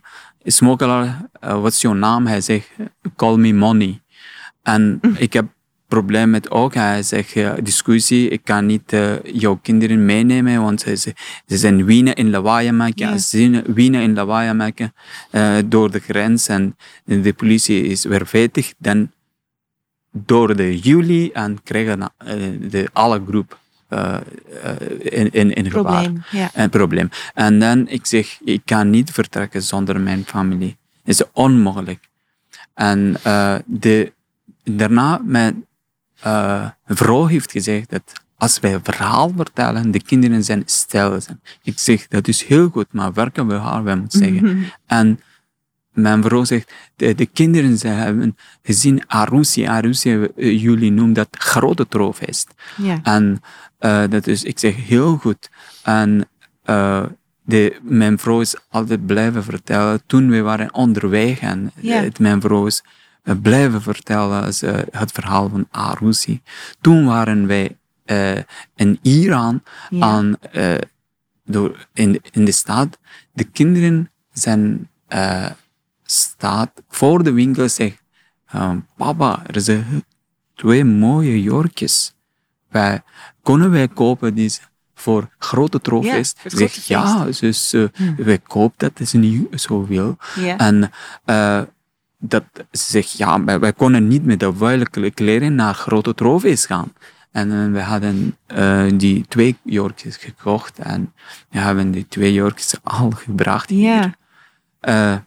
smokkelaar, 0.44 1.28
uh, 1.44 1.60
wat 1.60 1.72
is 1.72 1.80
jouw 1.80 1.92
naam? 1.92 2.26
Hij 2.26 2.40
zegt, 2.40 2.70
call 3.16 3.36
me 3.36 3.52
money. 3.52 4.00
En 4.62 4.98
Mm. 5.02 5.14
ik 5.18 5.32
heb 5.32 5.46
probleem 5.88 6.30
met 6.30 6.50
ook, 6.50 6.74
hij 6.74 7.02
zegt, 7.02 7.34
uh, 7.34 7.52
discussie, 7.62 8.28
ik 8.28 8.40
kan 8.44 8.66
niet 8.66 8.92
uh, 8.92 9.22
jouw 9.22 9.58
kinderen 9.62 10.04
meenemen, 10.04 10.62
want 10.62 10.80
ze, 10.80 10.96
ze 10.96 11.14
zijn 11.46 11.84
wienen 11.84 12.14
in 12.14 12.30
lawaai 12.30 12.72
maken, 12.72 13.08
Ja. 13.08 13.18
ze 13.18 13.38
zijn 13.38 13.62
wienen 13.74 14.02
in 14.02 14.14
lawaai 14.14 14.52
maken 14.52 14.92
uh, 15.32 15.56
door 15.66 15.90
de 15.90 15.98
grens 15.98 16.48
en 16.48 16.76
de 17.04 17.32
politie 17.32 17.82
is 17.82 18.04
weer 18.04 18.26
vetig, 18.26 18.72
dan 18.78 19.10
door 20.12 20.56
de 20.56 20.78
juli 20.78 21.30
en 21.32 21.62
krijgen 21.62 22.12
de 22.70 22.88
alle 22.92 23.22
groep 23.28 23.58
uh, 23.90 24.16
in, 24.98 25.30
in, 25.30 25.52
in 25.52 25.70
gevaar. 25.70 26.02
Probleem, 26.02 26.22
ja. 26.30 26.50
Een 26.54 26.70
probleem. 26.70 27.08
En 27.34 27.58
dan 27.58 27.88
ik 27.88 28.06
zeg, 28.06 28.38
ik 28.44 28.62
kan 28.64 28.90
niet 28.90 29.10
vertrekken 29.10 29.62
zonder 29.62 30.00
mijn 30.00 30.24
familie. 30.26 30.76
Het 31.02 31.20
is 31.20 31.22
onmogelijk. 31.32 32.08
En 32.74 33.16
uh, 33.26 33.54
de, 33.66 34.12
daarna, 34.64 35.20
mijn 35.24 35.66
uh, 36.26 36.68
vrouw 36.86 37.26
heeft 37.26 37.50
gezegd 37.50 37.90
dat 37.90 38.12
als 38.36 38.60
wij 38.60 38.74
een 38.74 38.84
verhaal 38.84 39.32
vertellen, 39.36 39.90
de 39.90 40.02
kinderen 40.02 40.44
zijn 40.44 40.62
stil. 40.64 41.20
Zijn. 41.20 41.40
Ik 41.62 41.78
zeg, 41.78 42.08
dat 42.08 42.28
is 42.28 42.44
heel 42.44 42.68
goed, 42.68 42.86
maar 42.90 43.12
welke 43.12 43.44
verhaal 43.48 43.82
wij 43.82 43.96
moeten 43.96 44.18
zeggen. 44.18 44.42
Mhm. 44.44 44.64
En 44.86 45.20
mijn 45.90 46.22
vrouw 46.22 46.44
zegt, 46.44 46.72
de, 46.96 47.14
de 47.14 47.26
kinderen 47.26 47.78
ze 47.78 47.88
hebben 47.88 48.36
gezien 48.62 49.02
Arusi. 49.06 49.66
Arusi, 49.66 50.28
jullie 50.36 50.92
noemen 50.92 51.14
dat 51.14 51.28
grote 51.30 51.88
troofeest. 51.88 52.54
Ja. 52.76 53.00
En 53.02 53.40
uh, 53.80 54.02
dat 54.10 54.26
is, 54.26 54.44
ik 54.44 54.58
zeg, 54.58 54.76
heel 54.76 55.16
goed. 55.16 55.50
En 55.82 56.28
uh, 56.64 57.04
de, 57.42 57.78
mijn 57.82 58.18
vrouw 58.18 58.40
is 58.40 58.56
altijd 58.68 59.06
blijven 59.06 59.44
vertellen. 59.44 60.02
Toen 60.06 60.30
we 60.30 60.40
waren 60.40 60.74
onderweg 60.74 61.38
en 61.40 61.72
uh, 61.82 62.08
mijn 62.18 62.40
vrouw 62.40 62.66
is 62.66 62.82
uh, 63.24 63.34
blijven 63.42 63.82
vertellen 63.82 64.52
uh, 64.64 64.78
het 64.90 65.12
verhaal 65.12 65.48
van 65.48 65.66
Arusi. 65.70 66.42
Toen 66.80 67.04
waren 67.06 67.46
wij 67.46 67.74
in 68.76 68.98
Iran 69.02 69.62
aan, 70.00 70.36
door, 71.44 71.86
in, 71.94 72.12
de- 72.12 72.20
in 72.30 72.44
de 72.44 72.52
stad. 72.52 72.98
De 73.32 73.44
kinderen 73.44 74.10
zijn 74.32 74.88
staat 76.04 76.82
voor 76.88 77.22
de 77.22 77.32
winkel 77.32 77.68
zegt, 77.68 78.02
uh, 78.54 78.72
papa, 78.96 79.42
er 79.46 79.60
zijn 79.60 80.04
twee 80.54 80.84
mooie 80.84 81.42
jurkjes. 81.42 82.14
Wij, 82.68 83.02
kunnen 83.42 83.70
wij 83.70 83.88
kopen 83.88 84.34
deze 84.34 84.60
voor 84.94 85.28
grote 85.38 85.80
trofees? 85.80 86.34
grote 86.44 86.80
ja, 86.84 87.24
dus 87.40 87.74
uh, 87.74 87.88
wij 88.16 88.38
kopen 88.38 88.74
dat, 88.78 89.00
is 89.00 89.12
niet 89.12 89.46
zoveel. 89.50 90.16
Ja. 90.34 90.56
En 90.58 90.90
uh, 91.26 91.60
dat 92.18 92.44
ze 92.72 92.90
zegt, 92.90 93.12
ja, 93.12 93.44
wij, 93.44 93.58
wij 93.58 93.72
konden 93.72 94.08
niet 94.08 94.24
met 94.24 94.40
de 94.40 94.52
vuile 94.54 95.10
kleren 95.14 95.54
naar 95.54 95.74
grote 95.74 96.14
trofees 96.14 96.66
gaan. 96.66 96.92
En 97.30 97.50
uh, 97.50 97.72
we 97.72 97.80
hadden 97.80 98.36
uh, 98.54 98.84
die 98.94 99.24
twee 99.28 99.56
jurkjes 99.62 100.16
gekocht 100.16 100.78
en 100.78 101.12
we 101.50 101.58
hebben 101.58 101.90
die 101.90 102.06
twee 102.08 102.32
jurkjes 102.32 102.74
al 102.82 103.10
gebracht 103.10 103.70
hier. 103.70 104.14
Ja. 104.80 105.12
Uh, 105.14 105.18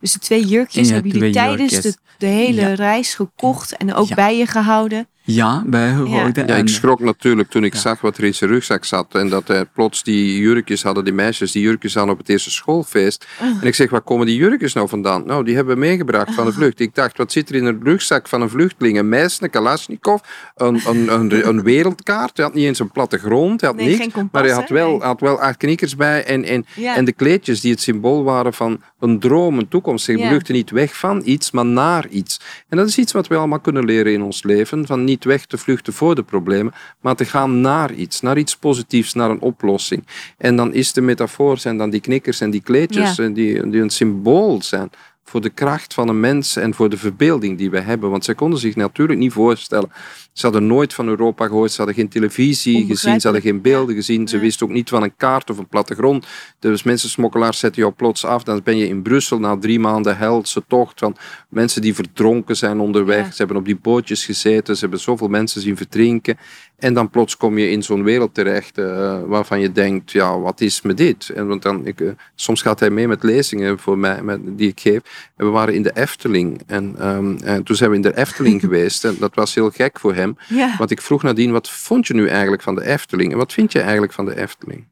Dus 0.00 0.12
de 0.12 0.18
twee 0.18 0.44
jurkjes 0.46 0.88
Ja, 0.88 0.94
hebben 0.94 1.12
jullie 1.12 1.32
tijdens 1.32 1.80
de, 1.80 1.96
de 2.18 2.26
hele 2.26 2.60
Ja. 2.60 2.74
reis 2.74 3.14
gekocht 3.14 3.76
en 3.76 3.94
ook 3.94 4.08
Ja. 4.08 4.14
bij 4.14 4.38
je 4.38 4.46
gehouden. 4.46 5.08
Ja, 5.34 5.62
bij 5.66 5.88
gehouden. 5.88 6.46
Ja, 6.46 6.54
en, 6.54 6.60
ik 6.60 6.68
schrok 6.68 7.00
natuurlijk 7.00 7.50
toen 7.50 7.64
ik 7.64 7.72
Ja. 7.74 7.78
zag 7.80 8.00
wat 8.00 8.16
er 8.16 8.24
in 8.24 8.34
zijn 8.34 8.50
rugzak 8.50 8.84
zat. 8.84 9.14
En 9.14 9.28
dat 9.28 9.48
hij 9.48 9.64
plots 9.64 10.02
die 10.02 10.38
jurkjes 10.38 10.82
hadden, 10.82 11.04
die 11.04 11.12
meisjes, 11.12 11.52
die 11.52 11.62
jurkjes 11.62 11.96
aan 11.98 12.10
op 12.10 12.18
het 12.18 12.28
eerste 12.28 12.50
schoolfeest. 12.50 13.26
En 13.60 13.66
ik 13.66 13.74
zeg, 13.74 13.90
waar 13.90 14.00
komen 14.00 14.26
die 14.26 14.36
jurkjes 14.36 14.72
nou 14.72 14.88
vandaan? 14.88 15.26
Nou, 15.26 15.44
die 15.44 15.54
hebben 15.54 15.74
we 15.74 15.80
meegebracht 15.80 16.34
van 16.34 16.44
de 16.46 16.52
vlucht. 16.52 16.80
Ik 16.80 16.94
dacht, 16.94 17.16
wat 17.16 17.32
zit 17.32 17.48
er 17.48 17.54
in 17.54 17.64
een 17.64 17.80
rugzak 17.82 18.28
van 18.28 18.40
een 18.42 18.50
vluchteling? 18.50 18.98
Een 18.98 19.08
meisje, 19.08 19.42
een 19.42 19.50
Kalashnikov, 19.50 20.20
een, 20.56 20.80
een, 20.86 21.12
een, 21.14 21.48
een 21.48 21.62
wereldkaart. 21.62 22.36
Hij 22.36 22.44
had 22.46 22.54
niet 22.54 22.64
eens 22.64 22.78
een 22.78 22.90
plattegrond, 22.90 23.60
hij 23.60 23.70
had 23.70 23.78
Nee, 23.78 23.86
niks. 23.88 23.98
geen 24.00 24.12
kompas, 24.12 24.32
maar 24.32 24.44
hij 24.50 24.52
had 24.60 24.68
wel, 24.68 24.90
Nee. 24.90 25.00
had 25.00 25.20
wel 25.20 25.40
acht 25.40 25.56
knikkers 25.56 25.96
bij 25.96 26.24
en, 26.24 26.44
en, 26.44 26.66
Ja. 26.74 26.96
en 26.96 27.04
de 27.04 27.12
kleedjes 27.12 27.60
die 27.60 27.70
het 27.70 27.80
symbool 27.80 28.24
waren 28.24 28.54
van 28.54 28.80
een 29.00 29.18
droom, 29.18 29.58
een 29.58 29.68
toekomst. 29.68 30.04
Ze 30.04 30.16
Ja. 30.16 30.28
vluchten 30.28 30.54
niet 30.54 30.70
weg 30.70 30.96
van 30.96 31.22
iets, 31.24 31.50
maar 31.50 31.66
naar 31.66 32.08
iets. 32.08 32.40
En 32.68 32.76
dat 32.76 32.88
is 32.88 32.98
iets 32.98 33.12
wat 33.12 33.26
we 33.26 33.36
allemaal 33.36 33.60
kunnen 33.60 33.84
leren 33.84 34.12
in 34.12 34.22
ons 34.22 34.42
leven. 34.42 34.86
Van 34.86 35.04
niet 35.04 35.24
weg 35.24 35.46
te 35.46 35.58
vluchten 35.58 35.92
voor 35.92 36.14
de 36.14 36.22
problemen, 36.22 36.72
maar 37.00 37.14
te 37.16 37.24
gaan 37.24 37.60
naar 37.60 37.92
iets. 37.92 38.20
Naar 38.20 38.38
iets 38.38 38.56
positiefs, 38.56 39.14
naar 39.14 39.30
een 39.30 39.40
oplossing. 39.40 40.06
En 40.38 40.56
dan 40.56 40.74
is 40.74 40.92
de 40.92 41.00
metafoor, 41.00 41.58
zijn 41.58 41.76
dan 41.78 41.90
die 41.90 42.00
knikkers 42.00 42.40
en 42.40 42.50
die 42.50 42.62
kleedjes, 42.62 43.16
Ja. 43.16 43.24
en 43.24 43.32
die, 43.32 43.70
die 43.70 43.80
een 43.80 43.90
symbool 43.90 44.62
zijn 44.62 44.90
voor 45.28 45.40
de 45.40 45.50
kracht 45.50 45.94
van 45.94 46.08
een 46.08 46.20
mens 46.20 46.56
en 46.56 46.74
voor 46.74 46.88
de 46.90 46.96
verbeelding 46.96 47.58
die 47.58 47.70
we 47.70 47.80
hebben. 47.80 48.10
Want 48.10 48.24
zij 48.24 48.34
konden 48.34 48.58
zich 48.58 48.76
natuurlijk 48.76 49.18
niet 49.18 49.32
voorstellen. 49.32 49.90
Ze 50.32 50.44
hadden 50.46 50.66
nooit 50.66 50.94
van 50.94 51.08
Europa 51.08 51.46
gehoord, 51.46 51.70
ze 51.70 51.76
hadden 51.76 51.94
geen 51.94 52.08
televisie 52.08 52.86
gezien, 52.86 53.20
ze 53.20 53.26
hadden 53.26 53.42
geen 53.42 53.60
beelden 53.60 53.94
gezien, 53.94 54.28
ze 54.28 54.36
Ja. 54.36 54.42
wisten 54.42 54.66
ook 54.66 54.72
niet 54.72 54.88
van 54.88 55.02
een 55.02 55.16
kaart 55.16 55.50
of 55.50 55.58
een 55.58 55.68
plattegrond. 55.68 56.26
Dus 56.58 56.82
mensensmokkelaars 56.82 57.58
zetten 57.58 57.82
jou 57.82 57.94
plots 57.94 58.24
af, 58.24 58.42
dan 58.42 58.60
ben 58.64 58.76
je 58.76 58.88
in 58.88 59.02
Brussel 59.02 59.38
na 59.38 59.58
drie 59.58 59.80
maanden 59.80 60.16
helse 60.16 60.62
tocht 60.68 60.98
van 60.98 61.16
mensen 61.48 61.82
die 61.82 61.94
verdronken 61.94 62.56
zijn 62.56 62.80
onderweg. 62.80 63.24
Ja. 63.24 63.30
Ze 63.30 63.36
hebben 63.36 63.56
op 63.56 63.64
die 63.64 63.78
bootjes 63.82 64.24
gezeten, 64.24 64.74
ze 64.74 64.80
hebben 64.80 65.00
zoveel 65.00 65.28
mensen 65.28 65.60
zien 65.60 65.76
verdrinken. 65.76 66.38
En 66.78 66.94
dan 66.94 67.10
plots 67.10 67.36
kom 67.36 67.58
je 67.58 67.70
in 67.70 67.82
zo'n 67.82 68.02
wereld 68.02 68.34
terecht 68.34 68.78
eh, 68.78 69.18
waarvan 69.26 69.60
je 69.60 69.72
denkt, 69.72 70.12
ja, 70.12 70.38
wat 70.38 70.60
is 70.60 70.82
me 70.82 70.94
dit? 70.94 71.28
En 71.28 71.46
want 71.48 71.62
dan, 71.62 71.86
ik, 71.86 72.00
eh, 72.00 72.08
soms 72.34 72.62
gaat 72.62 72.80
hij 72.80 72.90
mee 72.90 73.08
met 73.08 73.22
lezingen 73.22 73.78
voor 73.78 73.98
mij, 73.98 74.22
met, 74.22 74.40
die 74.44 74.68
ik 74.68 74.80
geef. 74.80 75.00
En 75.36 75.46
we 75.46 75.50
waren 75.50 75.74
in 75.74 75.82
de 75.82 75.90
Efteling. 75.94 76.62
En, 76.66 76.94
ehm, 76.98 77.36
en 77.44 77.62
toen 77.62 77.76
zijn 77.76 77.90
we 77.90 77.96
in 77.96 78.02
de 78.02 78.16
Efteling 78.16 78.60
geweest. 78.66 79.04
En 79.04 79.16
dat 79.18 79.34
was 79.34 79.54
heel 79.54 79.70
gek 79.70 79.98
voor 80.00 80.14
hem. 80.14 80.36
Ja. 80.48 80.74
Want 80.78 80.90
ik 80.90 81.00
vroeg 81.02 81.22
nadien, 81.22 81.52
wat 81.52 81.70
vond 81.70 82.06
je 82.06 82.14
nu 82.14 82.28
eigenlijk 82.28 82.62
van 82.62 82.74
de 82.74 82.84
Efteling? 82.86 83.32
En 83.32 83.38
wat 83.38 83.52
vind 83.52 83.72
je 83.72 83.80
eigenlijk 83.80 84.12
van 84.12 84.24
de 84.24 84.36
Efteling? 84.40 84.84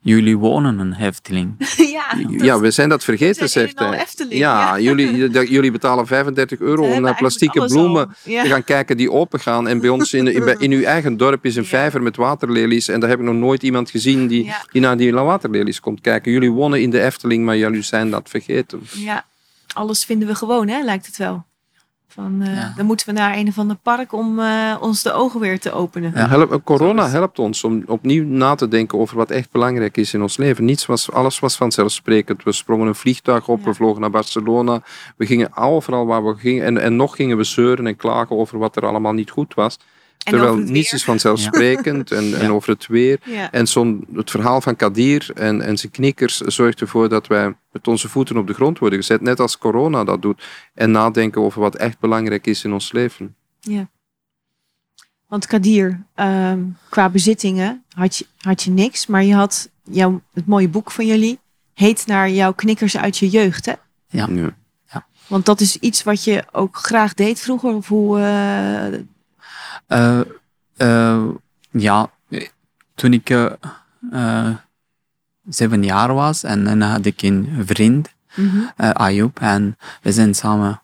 Jullie 0.00 0.38
wonen 0.38 0.78
een 0.78 0.94
hefteling. 0.94 1.54
ja, 1.94 2.04
Ja, 2.28 2.60
we 2.60 2.70
zijn 2.70 2.88
dat 2.88 3.04
vergeten, 3.04 3.42
We 3.42 3.48
zijn 3.48 3.68
zegt 3.68 3.78
hij. 3.78 4.00
Efteling, 4.00 4.34
Ja, 4.38 4.76
ja. 4.76 4.80
Jullie, 4.82 5.30
jullie 5.56 5.70
betalen 5.70 6.06
35 6.06 6.58
euro 6.58 6.84
om 6.92 7.00
naar 7.00 7.14
plastieke 7.14 7.64
bloemen 7.64 8.16
Ja. 8.24 8.42
te 8.42 8.48
gaan 8.48 8.64
kijken 8.64 8.96
die 8.96 9.10
open 9.10 9.40
gaan. 9.40 9.68
En 9.68 9.80
bij 9.80 9.88
ons 9.88 10.12
in, 10.12 10.26
in, 10.26 10.60
in 10.60 10.72
uw 10.72 10.82
eigen 10.94 11.16
dorp 11.16 11.44
is 11.44 11.56
een 11.56 11.62
Ja. 11.62 11.68
vijver 11.68 12.02
met 12.02 12.16
waterlelies. 12.16 12.88
En 12.88 13.00
daar 13.00 13.08
heb 13.10 13.18
ik 13.18 13.24
nog 13.24 13.34
nooit 13.34 13.62
iemand 13.62 13.90
gezien 13.90 14.26
die, 14.26 14.44
Ja. 14.44 14.64
die 14.72 14.80
naar 14.80 14.96
die 14.96 15.12
waterlelies 15.14 15.80
komt 15.80 16.00
kijken. 16.00 16.32
Jullie 16.32 16.50
wonen 16.50 16.80
in 16.82 16.90
de 16.90 17.00
Efteling, 17.00 17.44
maar 17.44 17.56
jullie 17.56 17.82
zijn 17.82 18.10
dat 18.10 18.28
vergeten. 18.28 18.80
Ja, 18.92 19.24
alles 19.74 20.04
vinden 20.04 20.28
we 20.28 20.34
gewoon, 20.34 20.68
hè, 20.68 20.82
lijkt 20.82 21.06
het 21.06 21.16
wel. 21.16 21.44
Van, 22.08 22.42
eh, 22.42 22.54
Ja. 22.56 22.72
Dan 22.76 22.86
moeten 22.86 23.06
we 23.06 23.12
naar 23.12 23.36
een 23.36 23.48
of 23.48 23.58
ander 23.58 23.76
park 23.82 24.12
om 24.12 24.38
eh, 24.38 24.76
ons 24.80 25.02
de 25.02 25.12
ogen 25.12 25.40
weer 25.40 25.60
te 25.60 25.72
openen. 25.72 26.12
Ja. 26.14 26.28
Help, 26.28 26.60
corona 26.64 27.08
helpt 27.08 27.38
ons 27.38 27.64
om 27.64 27.82
opnieuw 27.86 28.24
na 28.24 28.54
te 28.54 28.68
denken 28.68 28.98
over 28.98 29.16
wat 29.16 29.30
echt 29.30 29.50
belangrijk 29.50 29.96
is 29.96 30.14
in 30.14 30.22
ons 30.22 30.36
leven. 30.36 30.64
Niets 30.64 30.86
was, 30.86 31.10
alles 31.10 31.38
was 31.38 31.56
vanzelfsprekend. 31.56 32.42
We 32.42 32.52
sprongen 32.52 32.86
een 32.86 32.94
vliegtuig 32.94 33.48
op, 33.48 33.58
Ja. 33.58 33.64
we 33.64 33.74
vlogen 33.74 34.00
naar 34.00 34.10
Barcelona. 34.10 34.82
We 35.16 35.26
gingen 35.26 35.56
overal 35.56 36.06
waar 36.06 36.24
we 36.24 36.34
gingen. 36.36 36.64
En, 36.64 36.78
en 36.78 36.96
nog 36.96 37.16
gingen 37.16 37.36
we 37.36 37.44
zeuren 37.44 37.86
en 37.86 37.96
klagen 37.96 38.36
over 38.36 38.58
wat 38.58 38.76
er 38.76 38.86
allemaal 38.86 39.12
niet 39.12 39.30
goed 39.30 39.54
was. 39.54 39.78
En 40.24 40.32
Terwijl 40.32 40.56
niets 40.56 40.92
is 40.92 41.04
vanzelfsprekend 41.04 42.10
en, 42.10 42.40
en 42.40 42.50
over 42.50 42.72
het 42.72 42.86
weer. 42.86 43.18
Ja. 43.24 43.50
En 43.50 43.66
zo'n, 43.66 44.06
het 44.14 44.30
verhaal 44.30 44.60
van 44.60 44.76
Kadir 44.76 45.30
en, 45.34 45.60
en 45.60 45.76
zijn 45.76 45.92
knikkers 45.92 46.36
zorgt 46.36 46.80
ervoor 46.80 47.08
dat 47.08 47.26
wij 47.26 47.54
met 47.72 47.88
onze 47.88 48.08
voeten 48.08 48.36
op 48.36 48.46
de 48.46 48.54
grond 48.54 48.78
worden 48.78 48.98
gezet. 48.98 49.20
Net 49.20 49.40
als 49.40 49.58
corona 49.58 50.04
dat 50.04 50.22
doet. 50.22 50.44
En 50.74 50.90
nadenken 50.90 51.42
over 51.42 51.60
wat 51.60 51.76
echt 51.76 51.98
belangrijk 51.98 52.46
is 52.46 52.64
in 52.64 52.72
ons 52.72 52.92
leven. 52.92 53.34
Ja. 53.60 53.88
Want 55.28 55.46
Kadir, 55.46 56.04
ehm, 56.14 56.60
qua 56.88 57.08
bezittingen 57.08 57.84
had 57.94 58.16
je, 58.16 58.26
had 58.38 58.62
je 58.62 58.70
niks, 58.70 59.06
maar 59.06 59.24
je 59.24 59.34
had 59.34 59.70
jouw, 59.82 60.20
het 60.32 60.46
mooie 60.46 60.68
boek 60.68 60.90
van 60.90 61.06
jullie, 61.06 61.38
heet 61.74 62.06
naar 62.06 62.30
jouw 62.30 62.52
knikkers 62.52 62.96
uit 62.96 63.18
je 63.18 63.28
jeugd. 63.28 63.66
Hè? 63.66 63.72
Ja. 64.08 64.28
Ja. 64.30 64.56
Want 65.26 65.46
dat 65.46 65.60
is 65.60 65.76
iets 65.76 66.02
wat 66.02 66.24
je 66.24 66.44
ook 66.52 66.76
graag 66.76 67.14
deed 67.14 67.40
vroeger. 67.40 67.74
Of 67.74 67.88
hoe, 67.88 68.18
eh, 68.18 69.00
Uh, 69.88 70.20
uh, 70.76 71.28
ja, 71.70 72.10
eh, 72.28 72.48
toen 72.94 73.12
ik 73.12 73.30
uh, 73.30 74.48
zeven 75.48 75.82
jaar 75.84 76.14
was 76.14 76.42
en 76.42 76.64
dan 76.64 76.80
had 76.80 77.04
ik 77.06 77.22
een 77.22 77.62
vriend, 77.66 78.14
Ayub, 78.76 79.38
en 79.40 79.76
we 80.02 80.12
zijn 80.12 80.34
samen. 80.34 80.82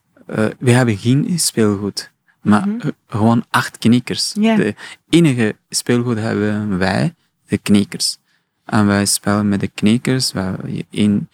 We 0.59 0.71
hebben 0.71 0.97
geen 0.99 1.39
speelgoed, 1.39 2.11
maar 2.43 2.69
Mhm. 2.69 2.91
gewoon 3.07 3.45
acht 3.51 3.79
knikkers. 3.79 4.35
Ja. 4.39 4.57
De 4.57 4.75
enige 5.09 5.57
speelgoed 5.69 6.19
hebben 6.19 6.79
wij, 6.79 7.15
de 7.47 7.59
knikkers. 7.59 8.19
En 8.65 8.87
wij 8.87 9.07
spelen 9.07 9.49
met 9.49 9.61
de 9.61 9.69
knikkers. 9.69 10.33
We 10.33 10.41
hebben 10.41 10.85
één 10.91 11.29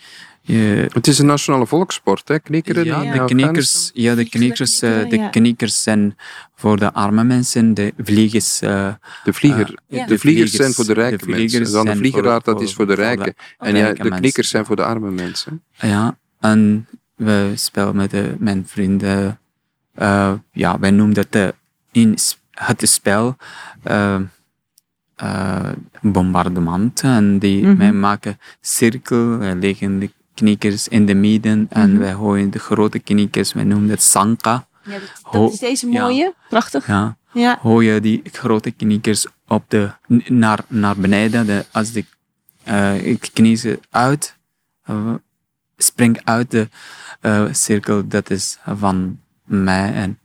je, 0.46 0.86
Het 0.92 1.06
is 1.06 1.18
een 1.18 1.26
nationale 1.26 1.66
volkssport, 1.66 2.28
hè? 2.28 2.38
Knikkeren 2.38 2.84
ja, 2.84 3.12
de 3.12 3.24
knikkers, 3.24 3.90
ja, 3.94 4.14
de 4.14 4.28
knikkers, 4.28 4.80
eh, 4.82 5.08
de 5.08 5.66
zijn 5.66 6.16
voor 6.54 6.76
de 6.78 6.92
arme 6.92 7.24
mensen, 7.24 7.74
de 7.74 7.92
vliegers. 7.98 8.60
eh, 8.60 8.94
De, 9.24 9.32
vlieger, 9.32 9.78
eh, 9.88 9.98
Ja. 9.98 10.06
de 10.06 10.18
vliegers 10.18 10.50
zijn 10.52 10.72
voor 10.72 10.84
de 10.84 10.92
rijke 10.92 11.16
de 11.16 11.24
vliegers 11.24 11.52
mensen. 11.52 11.72
Dan 11.72 11.80
de 11.84 11.86
zijn 11.90 11.98
vliegeraar, 11.98 12.40
voor- 12.44 12.52
dat 12.52 12.62
is 12.62 12.74
voor 12.74 12.86
de 12.86 12.94
rijken. 12.94 13.34
En 13.58 13.76
ja, 13.76 13.92
de 13.92 14.08
knikkers 14.10 14.48
zijn 14.48 14.64
voor 14.64 14.76
de 14.76 14.84
arme 14.84 15.10
mensen. 15.10 15.62
Ja, 15.72 16.16
en 16.40 16.86
we 17.14 17.52
spelen 17.54 17.96
met 17.96 18.10
de, 18.10 18.34
mijn 18.38 18.64
vrienden. 18.66 19.38
eh, 19.94 20.32
ja, 20.52 20.78
wij 20.78 20.90
noemen 20.90 21.14
dat 21.14 21.32
de, 21.32 21.54
in 21.92 22.16
het 22.50 22.80
spel 22.88 23.36
bombardement. 26.00 27.00
En 27.00 27.38
die, 27.38 27.66
wij 27.66 27.92
maken 27.92 28.38
cirkel, 28.60 29.38
wij 29.38 29.54
leggen 29.54 29.98
de 29.98 30.10
knikkers 30.36 30.88
in 30.88 31.06
de 31.06 31.14
midden 31.14 31.66
en 31.70 31.90
Mhm. 31.90 31.98
wij 32.00 32.12
gooien 32.12 32.50
de 32.50 32.58
grote 32.58 32.98
knikkers, 32.98 33.52
wij 33.52 33.64
noemen 33.64 33.88
dat 33.88 34.02
sanka. 34.02 34.66
Ja, 34.84 34.98
dat, 35.32 35.52
is 35.52 35.58
deze 35.58 35.90
ja. 35.90 36.02
mooie. 36.02 36.34
Prachtig. 36.48 36.86
Ja, 36.86 37.16
Ja. 37.32 37.58
gooi 37.60 38.00
die 38.00 38.22
grote 38.32 38.70
knikkers 38.70 39.26
op 39.46 39.64
de, 39.68 39.90
naar, 40.28 40.64
naar 40.68 40.96
beneden. 40.96 41.46
De, 41.46 41.64
als 41.72 41.92
de 41.92 42.04
eh 42.64 43.16
knieën 43.32 43.80
uit, 43.90 44.36
eh, 44.82 45.14
springt 45.76 46.24
uit 46.24 46.50
de 46.50 46.68
eh, 47.20 47.44
cirkel, 47.52 48.08
dat 48.08 48.30
is 48.30 48.58
van 48.76 49.20
mij. 49.44 49.92
En 49.94 50.18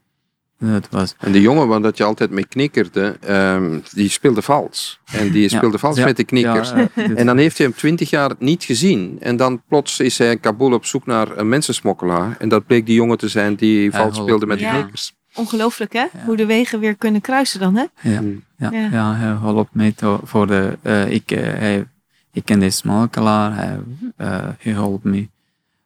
dat 0.70 0.88
was... 0.90 1.16
En 1.20 1.32
de 1.32 1.42
jongen, 1.42 1.68
want 1.68 1.84
dat 1.84 1.98
je 1.98 2.04
altijd 2.04 2.30
mee 2.30 2.46
knikkerde, 2.46 3.18
ehm, 3.22 3.80
die 3.94 4.10
speelde 4.10 4.42
vals. 4.42 5.00
En 5.12 5.32
die 5.32 5.42
Ja. 5.42 5.48
speelde 5.58 5.78
vals 5.80 5.98
Ja. 5.98 6.06
met 6.06 6.18
de 6.18 6.24
knikkers. 6.24 6.70
Ja, 6.70 6.88
eh, 6.96 7.20
En 7.20 7.26
dan 7.26 7.38
heeft 7.38 7.58
hij 7.58 7.68
hem 7.68 7.76
twintig 7.76 8.10
jaar 8.10 8.32
niet 8.40 8.64
gezien. 8.64 9.18
En 9.20 9.38
dan 9.38 9.62
plots 9.68 10.00
is 10.00 10.18
hij 10.18 10.32
in 10.32 10.40
Kabul 10.40 10.74
op 10.74 10.86
zoek 10.86 11.06
naar 11.06 11.38
een 11.38 11.50
mensensmokkelaar. 11.50 12.36
En 12.40 12.50
dat 12.50 12.66
bleek 12.66 12.86
die 12.86 12.96
jongen 12.96 13.18
te 13.18 13.28
zijn 13.28 13.56
die 13.56 13.90
Hij 13.90 14.00
vals 14.02 14.16
speelde 14.18 14.46
met 14.46 14.60
de 14.60 14.68
knikkers. 14.68 15.14
Ongelooflijk, 15.34 15.94
hè? 15.94 16.06
Hoe 16.26 16.36
de 16.36 16.46
wegen 16.46 16.80
weer 16.80 16.96
kunnen 16.96 17.22
kruisen 17.22 17.60
dan, 17.60 17.76
hè? 17.76 17.86
ja, 18.10 18.22
Mm. 18.22 18.44
ja, 18.58 18.70
Ja. 18.72 18.88
ja. 18.92 19.14
hij 19.16 19.28
helpt 19.38 19.74
mij 19.74 19.94
voor 20.24 20.48
de... 20.48 20.78
eh, 20.82 21.10
ik, 21.12 21.32
eh, 21.32 21.42
hij, 21.44 21.86
ik 22.34 22.46
ken 22.46 22.60
de 22.60 22.70
smokkelaar, 22.70 23.56
hij, 23.56 23.80
eh, 24.18 24.28
hij 24.60 24.72
helpt 24.74 25.04
me 25.04 25.28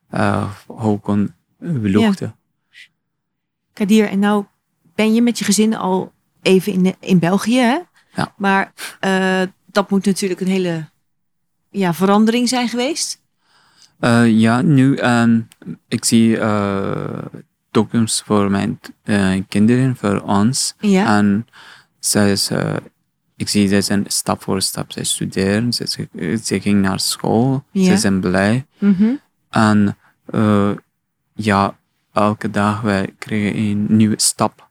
eh, 0.09 0.49
hoe 0.65 0.99
kon 0.99 1.33
vluchten. 1.61 2.35
Kadir, 3.73 4.07
en 4.07 4.19
nou 4.19 4.43
ben 4.95 5.13
je 5.13 5.21
met 5.21 5.39
je 5.39 5.45
gezin 5.45 5.75
al 5.75 6.11
even 6.41 6.73
in, 6.73 6.95
in 6.99 7.19
België, 7.19 7.59
hè? 7.59 7.77
Ja. 8.15 8.33
Maar 8.37 8.73
eh, 8.99 9.41
dat 9.65 9.89
moet 9.89 10.05
natuurlijk 10.05 10.41
een 10.41 10.47
hele 10.47 10.85
ja, 11.69 11.93
verandering 11.93 12.49
zijn 12.49 12.67
geweest. 12.67 13.21
Eh, 13.99 14.27
ja, 14.39 14.61
nu 14.61 14.95
ehm, 14.95 15.39
ik 15.87 16.05
zie 16.05 16.37
eh 16.37 17.25
toekomst 17.75 18.23
voor 18.25 18.51
mijn 18.51 18.79
kinderen, 19.47 19.95
voor 19.95 20.21
ons. 20.21 20.75
Ja. 20.79 21.17
En 21.17 21.47
eh, 22.11 22.75
ik 23.35 23.49
zie 23.49 23.81
zijn 23.81 24.03
stap 24.07 24.43
voor 24.43 24.61
stap, 24.61 24.91
zij 24.91 25.03
studeren, 25.03 25.73
ze, 25.73 26.07
ze 26.43 26.61
ging 26.61 26.81
naar 26.81 26.99
school, 26.99 27.63
Ja. 27.71 27.85
ze 27.85 27.97
zijn 27.97 28.19
blij. 28.19 28.65
Mhm. 28.77 29.13
En 29.49 29.97
eh, 30.25 30.71
ja, 31.33 31.77
elke 32.13 32.49
dag 32.49 32.81
wij 32.81 33.13
krijgen 33.17 33.57
een 33.57 33.85
nieuwe 33.89 34.19
stap. 34.19 34.64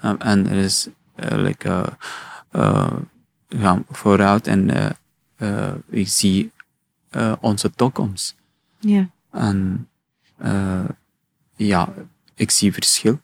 En 0.00 0.46
er 0.50 0.56
is 0.56 0.88
eh, 1.14 1.38
like, 1.38 1.68
eh, 1.68 1.86
eh, 2.50 2.92
gaan 3.48 3.84
vooruit 3.90 4.46
en 4.46 4.96
ik 5.90 6.08
zie 6.08 6.52
onze 7.40 7.70
toekomst. 7.70 8.34
ja. 8.78 9.08
En 9.30 9.88
ja, 11.56 11.88
ik 12.34 12.50
zie 12.50 12.72
verschil. 12.72 13.20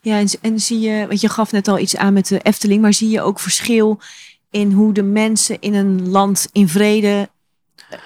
Ja, 0.00 0.18
en, 0.18 0.28
en 0.40 0.60
zie 0.60 0.80
je, 0.80 1.06
want 1.06 1.20
je 1.20 1.28
gaf 1.28 1.52
net 1.52 1.68
al 1.68 1.78
iets 1.78 1.96
aan 1.96 2.12
met 2.12 2.26
de 2.26 2.40
Efteling, 2.40 2.82
maar 2.82 2.92
zie 2.92 3.08
je 3.08 3.20
ook 3.22 3.40
verschil 3.40 4.00
in 4.50 4.72
hoe 4.72 4.92
de 4.92 5.02
mensen 5.02 5.60
in 5.60 5.74
een 5.74 6.08
land 6.08 6.48
in 6.52 6.68
vrede, 6.68 7.28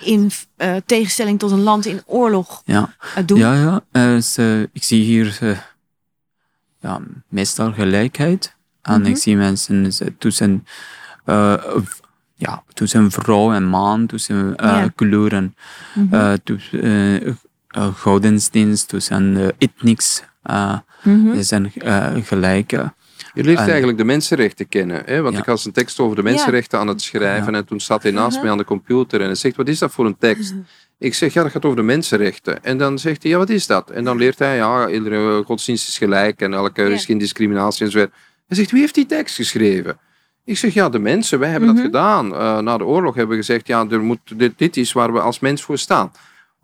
in 0.01 0.31
tegenstelling 0.87 1.39
tot 1.39 1.51
een 1.51 1.63
land 1.63 1.87
in 1.87 2.03
oorlog 2.07 2.63
Ja, 2.65 2.95
doen? 3.27 3.39
ja, 3.39 3.83
ja. 3.93 4.17
ik 4.73 4.83
zie 4.83 5.03
hier 5.05 5.61
ja, 6.87 7.01
meestal 7.29 7.73
gelijkheid. 7.73 8.55
En 8.83 9.01
Mhm. 9.01 9.11
ik 9.11 9.17
zie 9.17 9.37
mensen 9.37 9.91
tussen, 10.19 10.67
eh, 11.25 11.55
ja, 12.35 12.63
tussen 12.73 13.11
vrouw 13.11 13.53
en 13.53 13.65
man, 13.65 14.07
tussen 14.07 14.57
eh, 14.57 14.67
Ja. 14.69 14.89
kleuren, 14.95 15.55
Mhm. 15.95 16.15
eh, 16.15 16.33
tussen 16.45 16.83
eh, 16.83 17.27
eh, 17.69 17.95
godsdienst, 17.95 18.89
tussen 18.89 19.37
eh, 19.37 19.49
etnics. 19.59 20.23
eh, 20.43 20.79
Mhm. 21.03 21.35
Ze 21.37 21.43
zijn 21.43 21.73
eh, 21.75 22.07
gelijk. 22.23 22.73
eh. 22.73 22.89
Je 23.35 23.45
leert 23.45 23.59
En- 23.59 23.67
eigenlijk 23.69 23.99
de 23.99 24.05
mensenrechten 24.05 24.69
kennen. 24.69 25.03
Hè? 25.05 25.21
Want 25.23 25.35
Ja. 25.35 25.41
ik 25.41 25.47
was 25.47 25.65
een 25.65 25.73
tekst 25.73 25.99
over 26.01 26.17
de 26.17 26.23
mensenrechten 26.23 26.79
aan 26.79 26.87
het 26.89 27.03
schrijven. 27.03 27.55
En 27.55 27.65
toen 27.65 27.81
zat 27.81 28.03
hij 28.03 28.13
naast 28.13 28.41
mij 28.43 28.51
aan 28.51 28.59
de 28.59 28.65
computer. 28.65 29.21
En 29.21 29.27
hij 29.27 29.35
zegt, 29.35 29.57
wat 29.57 29.69
is 29.69 29.79
dat 29.79 29.93
voor 29.93 30.07
een 30.07 30.19
tekst? 30.19 30.55
Ik 30.99 31.15
zeg, 31.15 31.33
ja, 31.33 31.43
dat 31.43 31.53
gaat 31.53 31.65
over 31.65 31.77
de 31.77 31.83
mensenrechten. 31.83 32.65
En 32.65 32.79
dan 32.79 32.99
zegt 32.99 33.23
hij, 33.23 33.33
ja, 33.33 33.39
wat 33.39 33.49
is 33.51 33.67
dat? 33.67 33.91
En 33.91 34.05
dan 34.05 34.17
leert 34.17 34.39
hij, 34.39 34.57
ja, 34.57 34.89
iedere 34.89 35.43
godsdienst 35.45 35.89
is 35.89 35.99
gelijk. 35.99 36.41
En 36.41 36.55
elke 36.55 36.83
er 36.83 36.91
is 36.91 37.05
geen 37.05 37.19
discriminatie 37.19 37.85
en 37.87 37.93
zo. 37.93 37.99
Hij 37.99 38.57
zegt, 38.57 38.71
wie 38.71 38.81
heeft 38.81 38.95
die 38.95 39.07
tekst 39.07 39.37
geschreven? 39.37 39.99
Ik 40.45 40.59
zeg, 40.59 40.75
ja, 40.75 40.89
de 40.89 40.99
mensen, 40.99 41.39
wij 41.39 41.51
hebben 41.51 41.69
Mhm. 41.69 41.77
dat 41.77 41.87
gedaan. 41.87 42.35
Eh, 42.35 42.59
na 42.59 42.77
de 42.79 42.85
oorlog 42.85 43.15
hebben 43.15 43.37
we 43.37 43.43
gezegd, 43.43 43.67
ja, 43.67 43.87
er 43.91 44.01
moet, 44.01 44.19
dit, 44.39 44.53
dit 44.57 44.77
is 44.77 44.93
waar 44.93 45.13
we 45.13 45.21
als 45.21 45.39
mens 45.39 45.63
voor 45.63 45.79
staan. 45.79 46.13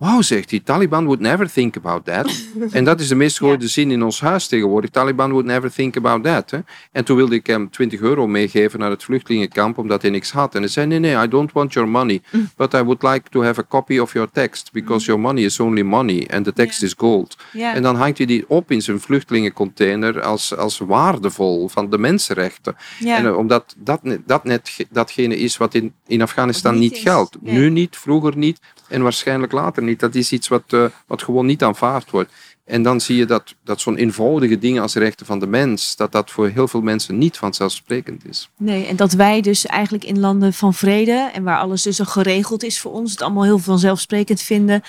Wauw, 0.03 0.21
zegt 0.23 0.51
hij, 0.51 0.61
Taliban 0.61 1.05
would 1.05 1.21
never 1.21 1.53
think 1.53 1.77
about 1.77 2.05
that. 2.05 2.43
en 2.71 2.85
dat 2.85 3.01
is 3.01 3.09
de 3.09 3.15
meest 3.15 3.39
gehoorde 3.39 3.69
zin 3.69 3.91
in 3.91 4.03
ons 4.03 4.21
huis 4.21 4.47
tegenwoordig. 4.47 4.91
Taliban 4.91 5.31
would 5.31 5.47
never 5.47 5.73
think 5.73 5.97
about 5.97 6.25
that. 6.25 6.51
Hè. 6.51 6.59
En 6.93 7.05
toen 7.05 7.17
wilde 7.17 7.35
ik 7.35 7.47
hem 7.47 7.71
20 7.71 8.01
euro 8.01 8.27
meegeven 8.27 8.79
naar 8.79 8.91
het 8.91 9.05
vluchtelingenkamp, 9.05 9.79
omdat 9.79 10.03
hij 10.03 10.11
niks 10.11 10.31
had. 10.33 10.55
En 10.55 10.61
hij 10.61 10.71
zei, 10.71 10.87
nee, 10.87 10.99
nee, 10.99 11.25
I 11.25 11.29
don't 11.29 11.53
want 11.53 11.73
your 11.73 11.89
money. 11.89 12.23
But 12.57 12.75
I 12.75 12.83
would 12.83 13.03
like 13.03 13.23
to 13.31 13.43
have 13.43 13.61
a 13.61 13.65
copy 13.69 13.99
of 13.99 14.13
your 14.13 14.29
text, 14.33 14.73
because 14.73 15.07
your 15.07 15.21
money 15.21 15.43
is 15.45 15.61
only 15.61 15.83
money 15.83 16.29
and 16.33 16.45
the 16.45 16.53
text 16.53 16.81
Ja. 16.81 16.87
is 16.87 16.95
gold. 16.97 17.37
Ja. 17.53 17.75
En 17.75 17.83
dan 17.83 17.97
hangt 17.97 18.17
hij 18.19 18.27
die 18.27 18.45
op 18.49 18.71
in 18.71 18.83
zijn 18.83 19.01
vluchtelingencontainer 19.01 20.21
als, 20.23 20.57
als 20.57 20.79
waardevol 20.79 21.69
van 21.69 21.91
de 21.91 21.99
mensenrechten. 21.99 22.77
En 23.05 23.27
eh, 23.27 23.37
omdat 23.37 23.75
dat 23.79 24.03
net, 24.03 24.21
dat 24.27 24.45
net 24.45 24.69
ge- 24.69 24.87
datgene 24.91 25.37
is 25.37 25.57
wat 25.57 25.75
in, 25.75 25.93
in 26.07 26.23
Afghanistan 26.23 26.79
niet 26.79 26.93
niet, 26.93 27.01
geldt. 27.03 27.37
Nu 27.41 27.71
niet, 27.71 27.97
vroeger 27.97 28.37
niet 28.37 28.61
en 28.89 29.03
waarschijnlijk 29.03 29.53
later 29.53 29.83
niet. 29.83 29.91
Dat 30.01 30.15
is 30.15 30.33
iets 30.33 30.49
wat, 30.49 30.63
eh, 30.67 30.85
wat 31.07 31.23
gewoon 31.23 31.47
niet 31.47 31.63
aanvaard 31.63 32.11
wordt. 32.11 32.33
En 32.65 32.83
dan 32.83 33.01
zie 33.01 33.17
je 33.17 33.25
dat, 33.25 33.55
dat 33.65 33.81
zo'n 33.81 33.97
eenvoudige 33.97 34.59
dingen 34.59 34.83
als 34.83 34.95
rechten 34.95 35.27
van 35.27 35.39
de 35.39 35.47
mens, 35.47 35.97
dat 35.97 36.13
dat 36.13 36.31
voor 36.31 36.49
heel 36.49 36.69
veel 36.69 36.81
mensen 36.81 37.19
niet 37.19 37.37
vanzelfsprekend 37.37 38.29
is. 38.29 38.51
Nee, 38.57 38.87
en 38.87 38.97
dat 38.97 39.13
wij 39.13 39.41
dus 39.41 39.67
eigenlijk 39.67 40.05
in 40.05 40.19
landen 40.21 40.53
van 40.53 40.75
vrede 40.75 41.31
en 41.33 41.43
waar 41.43 41.59
alles 41.59 41.83
dus 41.83 42.01
al 42.01 42.07
geregeld 42.07 42.63
is 42.63 42.81
voor 42.81 42.93
ons, 42.93 43.11
het 43.11 43.23
allemaal 43.23 43.45
heel 43.45 43.59
vanzelfsprekend 43.59 44.41
vinden. 44.41 44.83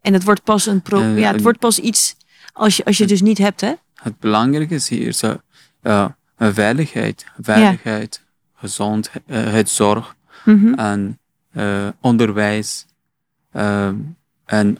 En 0.00 0.12
het 0.12 0.24
wordt 0.24 0.42
pas 0.42 0.66
een 0.66 0.82
pro 0.82 1.00
Eh, 1.00 1.18
ja, 1.18 1.32
het 1.32 1.42
wordt 1.42 1.58
pas 1.58 1.78
iets 1.78 2.16
als 2.52 2.76
je, 2.76 2.84
als 2.84 2.98
je 2.98 3.06
dus 3.06 3.20
niet 3.22 3.38
hebt, 3.38 3.60
hè? 3.60 3.72
Het 3.94 4.18
belangrijke 4.18 4.74
is 4.74 4.88
hier 4.88 5.12
zo, 5.12 5.40
eh, 5.82 6.06
veiligheid, 6.38 7.24
veiligheid, 7.40 8.22
gezondheidszorg 8.54 10.14
Mhm. 10.44 10.74
en 10.74 11.18
eh, 11.52 11.88
onderwijs 12.00 12.86
eh, 13.50 13.90
en 14.50 14.78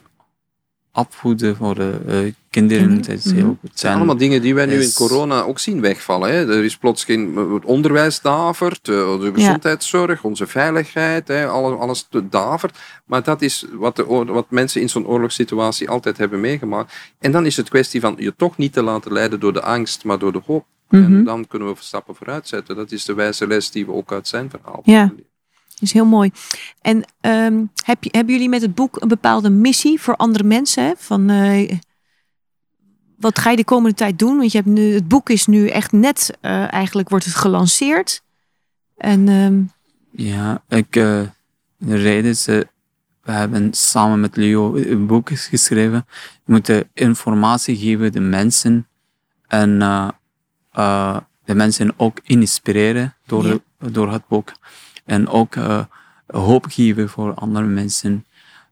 opvoeden 0.93 1.55
voor 1.55 1.75
de 1.75 1.99
eh, 2.07 2.33
kinderen. 2.49 2.97
Dat 2.97 3.07
is 3.07 3.25
mhm. 3.25 3.35
heel 3.35 3.57
goed. 3.61 3.69
Het 3.69 3.79
zijn 3.79 3.95
allemaal 3.95 4.17
dingen 4.17 4.41
die 4.41 4.55
wij 4.55 4.65
nu 4.65 4.81
in 4.81 4.93
corona 4.93 5.41
ook 5.41 5.59
zien 5.59 5.81
wegvallen. 5.81 6.29
Hè. 6.29 6.57
Er 6.57 6.63
is 6.63 6.77
plots 6.77 7.03
geen 7.03 7.35
het 7.35 7.65
onderwijs 7.65 8.21
davert, 8.21 8.87
eh, 8.87 9.19
de 9.19 9.31
gezondheidszorg, 9.33 10.23
onze 10.23 10.47
veiligheid, 10.47 11.27
hè, 11.27 11.47
alles, 11.47 11.79
alles 11.79 12.07
te- 12.09 12.29
davert. 12.29 12.77
Maar 13.05 13.23
dat 13.23 13.41
is 13.41 13.65
wat, 13.73 13.95
de, 13.95 14.05
wat 14.05 14.49
mensen 14.49 14.81
in 14.81 14.89
zo'n 14.89 15.07
oorlogssituatie 15.07 15.89
altijd 15.89 16.17
hebben 16.17 16.39
meegemaakt. 16.39 16.93
En 17.19 17.31
dan 17.31 17.45
is 17.45 17.57
het 17.57 17.69
kwestie 17.69 18.01
van 18.01 18.15
je 18.17 18.33
toch 18.35 18.57
niet 18.57 18.73
te 18.73 18.83
laten 18.83 19.13
leiden 19.13 19.39
door 19.39 19.53
de 19.53 19.61
angst, 19.61 20.03
maar 20.03 20.19
door 20.19 20.31
de 20.31 20.41
hoop. 20.45 20.65
Mhm. 20.89 21.03
En 21.03 21.23
dan 21.23 21.47
kunnen 21.47 21.67
we 21.67 21.75
stappen 21.79 22.15
vooruit 22.15 22.47
zetten. 22.47 22.75
Dat 22.75 22.91
is 22.91 23.05
de 23.05 23.13
wijze 23.13 23.47
les 23.47 23.71
die 23.71 23.85
we 23.85 23.91
ook 23.91 24.11
uit 24.11 24.27
zijn 24.27 24.49
verhaal 24.49 24.81
Ja. 24.83 25.13
Is 25.81 25.91
heel 25.93 26.05
mooi. 26.05 26.31
En 26.81 27.03
ehm, 27.21 27.65
heb 27.85 28.03
je, 28.03 28.09
hebben 28.11 28.33
jullie 28.33 28.49
met 28.49 28.61
het 28.61 28.75
boek 28.75 29.01
een 29.01 29.07
bepaalde 29.07 29.49
missie 29.49 30.01
voor 30.01 30.15
andere 30.15 30.43
mensen? 30.43 30.83
Hè? 30.83 30.91
Van, 30.97 31.29
eh, 31.29 31.71
wat 33.17 33.39
ga 33.39 33.49
je 33.49 33.55
de 33.55 33.63
komende 33.63 33.95
tijd 33.95 34.19
doen? 34.19 34.37
Want 34.37 34.51
je 34.51 34.57
hebt 34.57 34.69
nu, 34.69 34.93
het 34.93 35.07
boek 35.07 35.29
is 35.29 35.45
nu 35.45 35.67
echt 35.67 35.91
net, 35.91 36.37
eh, 36.41 36.73
eigenlijk 36.73 37.09
wordt 37.09 37.25
het 37.25 37.35
gelanceerd. 37.35 38.21
En 38.97 39.27
ehm, 39.27 39.61
Ja, 40.27 40.63
ik, 40.69 40.95
eh, 40.95 41.21
de 41.77 41.95
reden 41.95 42.29
is, 42.31 42.45
we 42.45 42.67
hebben 43.31 43.73
samen 43.73 44.19
met 44.19 44.35
Leo 44.35 44.75
een 44.75 45.07
boek 45.07 45.29
geschreven. 45.33 46.05
We 46.45 46.51
moeten 46.51 46.89
informatie 46.93 47.77
geven 47.77 48.11
de 48.11 48.19
mensen 48.19 48.87
en 49.47 49.79
de 51.45 51.55
mensen 51.55 51.93
ook 51.97 52.19
inspireren 52.23 53.15
door, 53.25 53.45
Ja. 53.47 53.57
de- 53.79 53.91
door 53.91 54.11
het 54.11 54.27
boek. 54.27 54.51
En 55.05 55.27
ook 55.27 55.55
eh, 55.55 55.83
hoop 56.27 56.65
geven 56.69 57.09
voor 57.09 57.33
andere 57.33 57.65
mensen. 57.65 58.25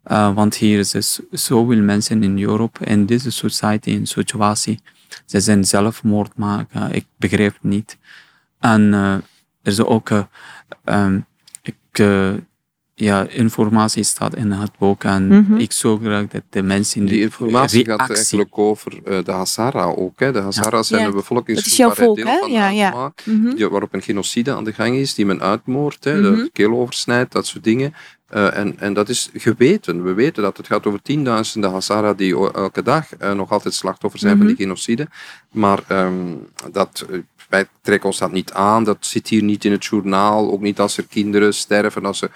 Uh, 0.07 0.33
want 0.33 0.55
hier 0.55 0.79
is 0.79 0.91
dus 0.91 1.19
zoveel 1.31 1.81
mensen 1.81 2.23
in 2.23 2.41
Europa, 2.41 2.85
in 2.85 3.05
deze 3.05 3.31
society, 3.31 3.89
in 3.89 4.07
situatie. 4.07 4.79
Ze 5.25 5.39
zijn 5.39 5.65
zelfmoord 5.65 6.35
maken. 6.35 6.91
Ik 6.91 7.05
begrijp 7.15 7.53
het 7.53 7.63
niet. 7.63 7.97
En 8.59 8.81
uh, 8.81 9.13
er 9.13 9.21
is 9.61 9.79
ook, 9.79 10.09
um, 10.85 11.25
ik, 11.61 11.75
ja, 12.99 13.27
informatie 13.29 14.03
staat 14.03 14.35
in 14.35 14.51
het 14.51 14.71
boek. 14.77 15.03
En 15.03 15.27
mm 15.27 15.45
-hmm. 15.47 15.57
ik 15.57 15.71
zou 15.71 15.99
graag 16.01 16.27
dat 16.27 16.41
de 16.49 16.61
mensen... 16.61 17.05
Die 17.05 17.21
informatie 17.21 17.83
reactie... 17.83 18.07
gaat 18.07 18.15
eigenlijk 18.15 18.57
over 18.57 18.93
uh, 18.93 19.23
de 19.23 19.31
Hazara 19.31 19.83
ook. 19.83 20.19
Hè. 20.19 20.31
De 20.31 20.39
Hazara 20.39 20.83
zijn 20.83 21.01
ja. 21.01 21.07
een 21.07 21.13
bevolkingsgroep 21.13 21.95
waar 21.95 22.13
deel 22.13 22.39
van 22.39 22.51
ja, 22.51 22.69
ja. 22.69 23.13
mm 23.23 23.43
-hmm. 23.43 23.55
die, 23.55 23.69
waarop 23.69 23.93
een 23.93 24.01
genocide 24.01 24.53
aan 24.53 24.63
de 24.63 24.73
gang 24.73 24.95
is, 24.95 25.13
die 25.13 25.25
men 25.25 25.41
uitmoordt, 25.41 26.03
hè, 26.03 26.17
mm 26.17 26.23
-hmm. 26.23 26.35
de 26.35 26.49
keel 26.53 26.71
oversnijdt, 26.71 27.31
dat 27.31 27.47
soort 27.47 27.63
dingen. 27.63 27.93
Uh, 28.33 28.57
en, 28.57 28.79
en 28.79 28.93
dat 28.93 29.09
is 29.09 29.29
geweten. 29.33 30.03
We 30.03 30.13
weten 30.13 30.43
dat 30.43 30.57
het 30.57 30.67
gaat 30.67 30.85
over 30.85 31.01
tienduizenden 31.01 31.71
Hazara 31.71 32.13
die 32.13 32.53
elke 32.53 32.83
dag 32.83 33.05
uh, 33.21 33.31
nog 33.31 33.51
altijd 33.51 33.73
slachtoffer 33.73 34.19
zijn 34.19 34.37
van 34.37 34.47
die 34.47 34.55
genocide. 34.55 35.07
Maar 35.51 35.79
um, 35.91 36.47
dat 36.71 37.05
wij 37.49 37.67
trekken 37.81 38.09
ons 38.09 38.17
dat 38.17 38.31
niet 38.31 38.53
aan. 38.53 38.83
Dat 38.83 38.97
zit 38.99 39.27
hier 39.27 39.43
niet 39.43 39.65
in 39.65 39.71
het 39.71 39.85
journaal. 39.85 40.51
Ook 40.51 40.61
niet 40.61 40.79
als 40.79 40.97
er 40.97 41.07
kinderen 41.07 41.53
sterven, 41.53 42.05
als 42.05 42.21
er 42.21 42.31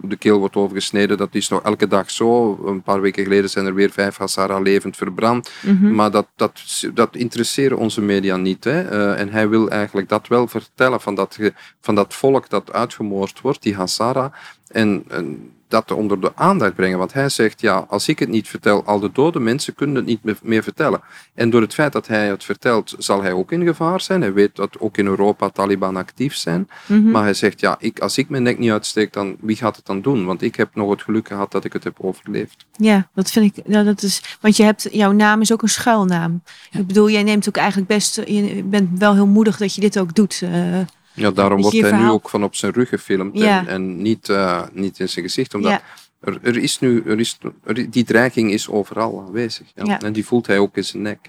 de 0.00 0.16
keel 0.16 0.38
wordt 0.38 0.56
overgesneden. 0.56 1.16
Dat 1.16 1.34
is 1.34 1.48
nog 1.48 1.62
elke 1.62 1.86
dag 1.86 2.10
zo. 2.10 2.58
Een 2.66 2.82
paar 2.82 3.00
weken 3.00 3.22
geleden 3.22 3.50
zijn 3.50 3.66
er 3.66 3.74
weer 3.74 3.90
vijf 3.90 4.16
Hazara 4.16 4.58
levend 4.58 4.96
verbrand. 4.96 5.50
Mm 5.60 5.78
-hmm. 5.78 5.94
Maar 5.94 6.10
dat, 6.10 6.26
dat, 6.36 6.60
dat 6.94 7.16
interesseren 7.16 7.78
onze 7.78 8.00
media 8.00 8.36
niet. 8.36 8.64
Hè. 8.64 8.92
Uh, 8.92 9.20
en 9.20 9.28
hij 9.28 9.48
wil 9.48 9.70
eigenlijk 9.70 10.08
dat 10.08 10.28
wel 10.28 10.48
vertellen 10.48 11.00
van 11.00 11.14
dat, 11.14 11.38
van 11.80 11.94
dat 11.94 12.14
volk 12.14 12.48
dat 12.48 12.72
uitgemoord 12.72 13.40
wordt, 13.40 13.62
die 13.62 13.74
Hazara. 13.74 14.32
En, 14.68 15.04
en 15.08 15.52
dat 15.72 15.90
onder 15.90 16.20
de 16.20 16.32
aandacht 16.34 16.74
brengen. 16.74 16.98
Want 16.98 17.12
hij 17.12 17.28
zegt, 17.28 17.60
ja, 17.60 17.84
als 17.88 18.08
ik 18.08 18.18
het 18.18 18.28
niet 18.28 18.48
vertel, 18.48 18.84
al 18.84 19.00
de 19.00 19.10
dode 19.12 19.40
mensen 19.40 19.74
kunnen 19.74 19.96
het 19.96 20.04
niet 20.04 20.42
meer 20.42 20.62
vertellen. 20.62 21.00
En 21.34 21.50
door 21.50 21.60
het 21.60 21.74
feit 21.74 21.92
dat 21.92 22.06
hij 22.06 22.26
het 22.26 22.44
vertelt, 22.44 22.94
zal 22.98 23.22
hij 23.22 23.32
ook 23.32 23.52
in 23.52 23.64
gevaar 23.66 24.00
zijn. 24.00 24.20
Hij 24.20 24.32
weet 24.32 24.56
dat 24.56 24.78
ook 24.78 24.98
in 24.98 25.06
Europa 25.06 25.48
Taliban 25.48 25.96
actief 25.96 26.34
zijn. 26.34 26.68
Mm 26.86 27.02
-hmm. 27.02 27.10
Maar 27.10 27.22
hij 27.22 27.34
zegt, 27.34 27.60
ja, 27.60 27.76
ik, 27.78 27.98
als 27.98 28.18
ik 28.18 28.28
mijn 28.28 28.42
nek 28.42 28.58
niet 28.58 28.70
uitsteek, 28.70 29.12
dan 29.12 29.36
wie 29.40 29.56
gaat 29.56 29.76
het 29.76 29.86
dan 29.86 30.00
doen? 30.00 30.24
Want 30.24 30.42
ik 30.42 30.56
heb 30.56 30.74
nog 30.74 30.90
het 30.90 31.02
geluk 31.02 31.28
gehad 31.28 31.52
dat 31.52 31.64
ik 31.64 31.72
het 31.72 31.84
heb 31.84 31.96
overleefd. 32.00 32.66
Ja, 32.76 33.08
dat 33.14 33.30
vind 33.30 33.56
ik, 33.56 33.66
nou, 33.66 33.84
dat 33.84 34.02
is, 34.02 34.36
want 34.40 34.56
je 34.56 34.62
hebt, 34.62 34.88
jouw 34.90 35.12
naam 35.12 35.40
is 35.40 35.52
ook 35.52 35.62
een 35.62 35.68
schuilnaam. 35.68 36.42
Ja. 36.70 36.78
Ik 36.78 36.86
bedoel, 36.86 37.10
jij 37.10 37.22
neemt 37.22 37.48
ook 37.48 37.56
eigenlijk 37.56 37.88
best, 37.88 38.16
je 38.26 38.64
bent 38.64 38.98
wel 38.98 39.14
heel 39.14 39.26
moedig 39.26 39.56
dat 39.56 39.74
je 39.74 39.80
dit 39.80 39.98
ook 39.98 40.14
doet. 40.14 40.40
Uh, 40.44 40.78
ja, 41.14 41.30
daarom 41.30 41.60
wordt 41.60 41.76
hij 41.76 41.88
verhaal... 41.88 42.04
nu 42.06 42.10
ook 42.10 42.28
van 42.28 42.44
op 42.44 42.54
zijn 42.54 42.72
rug 42.72 42.88
gefilmd 42.88 43.38
ja. 43.38 43.60
en, 43.60 43.68
en, 43.68 44.02
niet, 44.02 44.28
uh, 44.28 44.62
niet 44.72 44.98
in 44.98 45.08
zijn 45.08 45.24
gezicht. 45.24 45.54
Omdat 45.54 45.70
ja. 45.70 45.82
er, 46.20 46.38
er, 46.42 46.56
is 46.56 46.78
nu, 46.78 47.02
er 47.06 47.20
is, 47.20 47.38
er, 47.64 47.90
die 47.90 48.04
dreiging 48.04 48.50
is 48.50 48.68
overal 48.68 49.24
aanwezig. 49.26 49.66
Ja. 49.74 49.84
ja. 49.84 50.00
En 50.00 50.12
die 50.12 50.26
voelt 50.26 50.46
hij 50.46 50.58
ook 50.58 50.76
in 50.76 50.84
zijn 50.84 51.02
nek. 51.02 51.28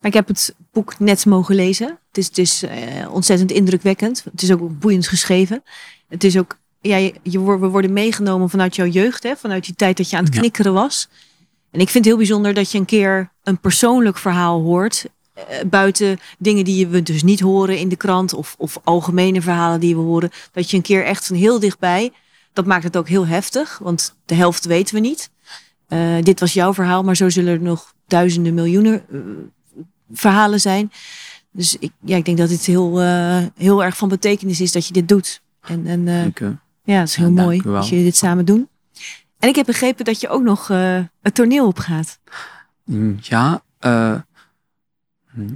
Maar 0.00 0.10
ik 0.10 0.14
heb 0.14 0.28
het 0.28 0.54
boek 0.72 0.98
net 0.98 1.26
mogen 1.26 1.54
lezen. 1.54 1.98
Het 2.08 2.18
is, 2.18 2.26
het 2.26 2.38
is 2.38 2.62
uh, 2.62 2.70
ontzettend 3.12 3.50
indrukwekkend. 3.50 4.24
Het 4.30 4.42
is 4.42 4.52
ook 4.52 4.78
boeiend 4.78 5.08
geschreven. 5.08 5.62
Het 6.08 6.24
is 6.24 6.38
ook, 6.38 6.58
ja, 6.80 6.96
je, 6.96 7.14
je, 7.22 7.58
we 7.58 7.66
worden 7.66 7.92
meegenomen 7.92 8.50
vanuit 8.50 8.76
jouw 8.76 8.86
jeugd, 8.86 9.22
hè, 9.22 9.36
vanuit 9.36 9.64
die 9.64 9.74
tijd 9.74 9.96
dat 9.96 10.10
je 10.10 10.16
aan 10.16 10.24
het 10.24 10.34
knikkeren 10.38 10.72
was. 10.72 11.08
En 11.70 11.80
ik 11.80 11.88
vind 11.88 12.04
het 12.04 12.04
heel 12.04 12.16
bijzonder 12.16 12.54
dat 12.54 12.70
je 12.70 12.78
een 12.78 12.84
keer 12.84 13.30
een 13.42 13.58
persoonlijk 13.58 14.18
verhaal 14.18 14.62
hoort 14.62 15.06
buiten 15.66 16.18
dingen 16.38 16.64
die 16.64 16.86
we 16.86 17.02
dus 17.02 17.22
niet 17.22 17.40
horen 17.40 17.78
in 17.78 17.88
de 17.88 17.96
krant 17.96 18.34
of, 18.34 18.54
of 18.58 18.78
algemene 18.84 19.42
verhalen 19.42 19.80
die 19.80 19.94
we 19.94 20.00
horen, 20.00 20.30
dat 20.52 20.70
je 20.70 20.76
een 20.76 20.82
keer 20.82 21.04
echt 21.04 21.26
van 21.26 21.36
heel 21.36 21.60
dichtbij, 21.60 22.12
dat 22.52 22.66
maakt 22.66 22.84
het 22.84 22.96
ook 22.96 23.08
heel 23.08 23.26
heftig, 23.26 23.78
want 23.78 24.16
de 24.24 24.34
helft 24.34 24.64
weten 24.64 24.94
we 24.94 25.00
niet. 25.00 25.30
Uh, 25.88 26.22
dit 26.22 26.40
was 26.40 26.52
jouw 26.52 26.74
verhaal, 26.74 27.02
maar 27.02 27.16
zo 27.16 27.28
zullen 27.28 27.52
er 27.52 27.60
nog 27.60 27.94
duizenden, 28.06 28.54
miljoenen 28.54 29.02
uh, 29.10 29.20
verhalen 30.12 30.60
zijn. 30.60 30.92
Dus 31.50 31.76
ik, 31.78 31.92
ja, 32.04 32.16
ik 32.16 32.24
denk 32.24 32.38
dat 32.38 32.50
het 32.50 32.66
heel, 32.66 33.00
heel 33.56 33.84
erg 33.84 33.96
van 33.96 34.08
betekenis 34.08 34.60
is 34.60 34.72
dat 34.72 34.86
je 34.86 34.92
dit 34.92 35.08
doet. 35.08 35.42
En, 35.60 35.86
en 35.86 36.04
ja, 36.84 36.98
het 36.98 37.08
is 37.08 37.16
heel 37.16 37.32
ja, 37.32 37.42
mooi 37.42 37.62
dat 37.62 37.88
jullie 37.88 38.04
dit 38.04 38.16
samen 38.16 38.44
doen. 38.44 38.68
En 39.38 39.48
ik 39.48 39.56
heb 39.56 39.66
begrepen 39.66 40.04
dat 40.04 40.20
je 40.20 40.28
ook 40.28 40.42
nog 40.42 40.68
het 41.22 41.34
toneel 41.34 41.66
op 41.66 41.78
gaat. 41.78 42.18
Ja, 43.20 43.62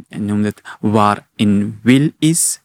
en 0.08 0.24
noem 0.24 0.44
het 0.44 0.62
waar 0.80 1.28
een 1.36 1.78
wil 1.82 2.10
is, 2.18 2.62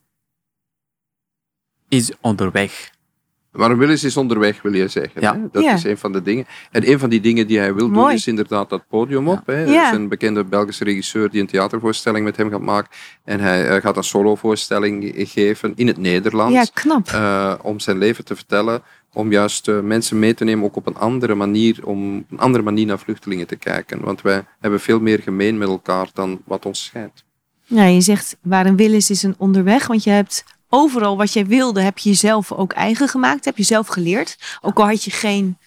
is 1.89 2.12
onderweg. 2.21 2.93
Waar 3.56 3.71
een 3.71 3.78
wil 3.78 3.89
is, 3.89 4.04
is 4.04 4.17
onderweg, 4.17 4.62
wil 4.62 4.73
je 4.73 4.88
zeggen. 4.88 5.21
Ja. 5.21 5.34
Hè? 5.34 5.39
Dat 5.51 5.63
ja. 5.63 5.73
is 5.73 5.84
een 5.84 5.97
van 5.97 6.12
de 6.12 6.21
dingen. 6.21 6.45
En 6.71 6.89
een 6.89 6.99
van 6.99 7.10
die 7.10 7.19
dingen 7.19 7.47
die 7.47 7.58
hij 7.58 7.73
wil 7.73 7.88
Mooi. 7.88 8.06
doen, 8.06 8.15
is 8.15 8.28
inderdaad 8.28 8.69
dat 8.69 8.88
podium 8.88 9.28
op. 9.28 9.45
Hè. 9.45 9.63
Ja. 9.63 9.86
Er 9.86 9.91
is 9.91 9.97
een 9.97 10.08
bekende 10.08 10.43
Belgische 10.43 10.84
regisseur 10.84 11.30
die 11.30 11.41
een 11.41 11.47
theatervoorstelling 11.47 12.25
met 12.25 12.38
hem 12.38 12.49
gaat 12.49 12.62
maken. 12.62 12.91
En 13.23 13.39
hij 13.39 13.75
uh, 13.75 13.82
gaat 13.82 13.97
een 13.97 14.04
solovoorstelling 14.04 15.13
geven 15.15 15.73
in 15.75 15.88
het 15.88 15.97
Nederlands. 15.97 16.54
Ja, 16.54 16.65
knap. 16.73 17.08
Uh, 17.08 17.54
om 17.62 17.80
zijn 17.80 17.97
leven 17.97 18.25
te 18.25 18.36
vertellen. 18.36 18.84
Om 19.15 19.32
juist 19.32 19.67
uh, 19.67 19.80
mensen 19.80 20.19
mee 20.19 20.34
te 20.34 20.43
nemen, 20.43 20.65
ook 20.65 20.75
op 20.75 20.88
een 20.88 20.97
andere 20.97 21.36
manier, 21.36 21.80
om 21.86 22.25
een 22.30 22.39
andere 22.39 22.63
manier 22.63 22.86
naar 22.86 22.99
vluchtelingen 22.99 23.47
te 23.47 23.56
kijken. 23.56 24.01
Want 24.01 24.21
wij 24.21 24.45
hebben 24.60 24.80
veel 24.80 24.99
meer 24.99 25.19
gemeen 25.21 25.58
met 25.58 25.67
elkaar 25.67 26.08
dan 26.13 26.41
wat 26.45 26.65
ons 26.65 26.84
scheidt. 26.84 27.23
Ja, 27.65 27.84
je 27.84 28.01
zegt 28.01 28.38
waar 28.41 28.65
een 28.65 28.75
wil 28.75 28.93
is, 28.93 29.10
is 29.10 29.23
een 29.23 29.36
onderweg. 29.38 29.88
Want 29.88 30.04
je 30.04 30.10
hebt 30.10 30.43
overal 30.69 31.17
wat 31.17 31.34
jij 31.34 31.45
wilde, 31.45 31.82
heb 31.82 31.97
je 31.97 32.10
jezelf 32.10 32.51
ook 32.51 32.73
eigen 32.73 33.08
gemaakt. 33.08 33.45
Heb 33.45 33.58
je 33.58 33.63
zelf 33.63 33.88
geleerd. 33.88 34.58
Ook 34.62 34.80
al 34.80 34.88
had 34.88 35.04
je 35.04 35.12
geen 35.12 35.58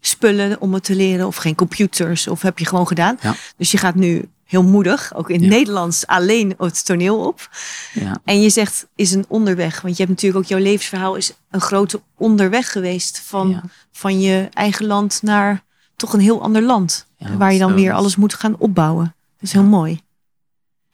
spullen 0.00 0.60
om 0.60 0.74
het 0.74 0.84
te 0.84 0.94
leren. 0.94 1.26
Of 1.26 1.36
geen 1.36 1.54
computers. 1.54 2.28
Of 2.28 2.42
heb 2.42 2.58
je 2.58 2.66
gewoon 2.66 2.86
gedaan. 2.86 3.18
Ja. 3.20 3.34
Dus 3.56 3.70
je 3.70 3.78
gaat 3.78 3.94
nu 3.94 4.28
heel 4.46 4.62
moedig, 4.62 5.14
ook 5.14 5.28
in 5.30 5.34
het 5.34 5.44
Ja. 5.44 5.56
Nederlands, 5.56 6.06
alleen 6.06 6.54
het 6.58 6.84
toneel 6.84 7.26
op. 7.26 7.50
Ja. 7.92 8.18
En 8.24 8.40
je 8.40 8.50
zegt, 8.50 8.86
is 8.94 9.12
een 9.12 9.24
onderweg. 9.28 9.80
Want 9.80 9.96
je 9.96 10.02
hebt 10.04 10.14
natuurlijk 10.14 10.44
ook, 10.44 10.50
jouw 10.50 10.58
levensverhaal 10.60 11.14
is 11.14 11.32
een 11.50 11.60
grote 11.60 12.02
onderweg 12.16 12.72
geweest. 12.72 13.18
Van, 13.20 13.48
Ja. 13.48 13.62
van 13.92 14.20
je 14.20 14.48
eigen 14.52 14.86
land 14.86 15.22
naar 15.22 15.64
toch 15.96 16.12
een 16.12 16.20
heel 16.20 16.42
ander 16.42 16.62
land. 16.62 17.06
Waar 17.38 17.52
je 17.52 17.58
dan 17.58 17.74
weer 17.74 17.92
alles 17.92 18.16
moet 18.16 18.34
gaan 18.34 18.56
opbouwen. 18.58 19.04
Dat 19.04 19.42
is 19.42 19.52
heel 19.52 19.62
mooi. 19.62 20.00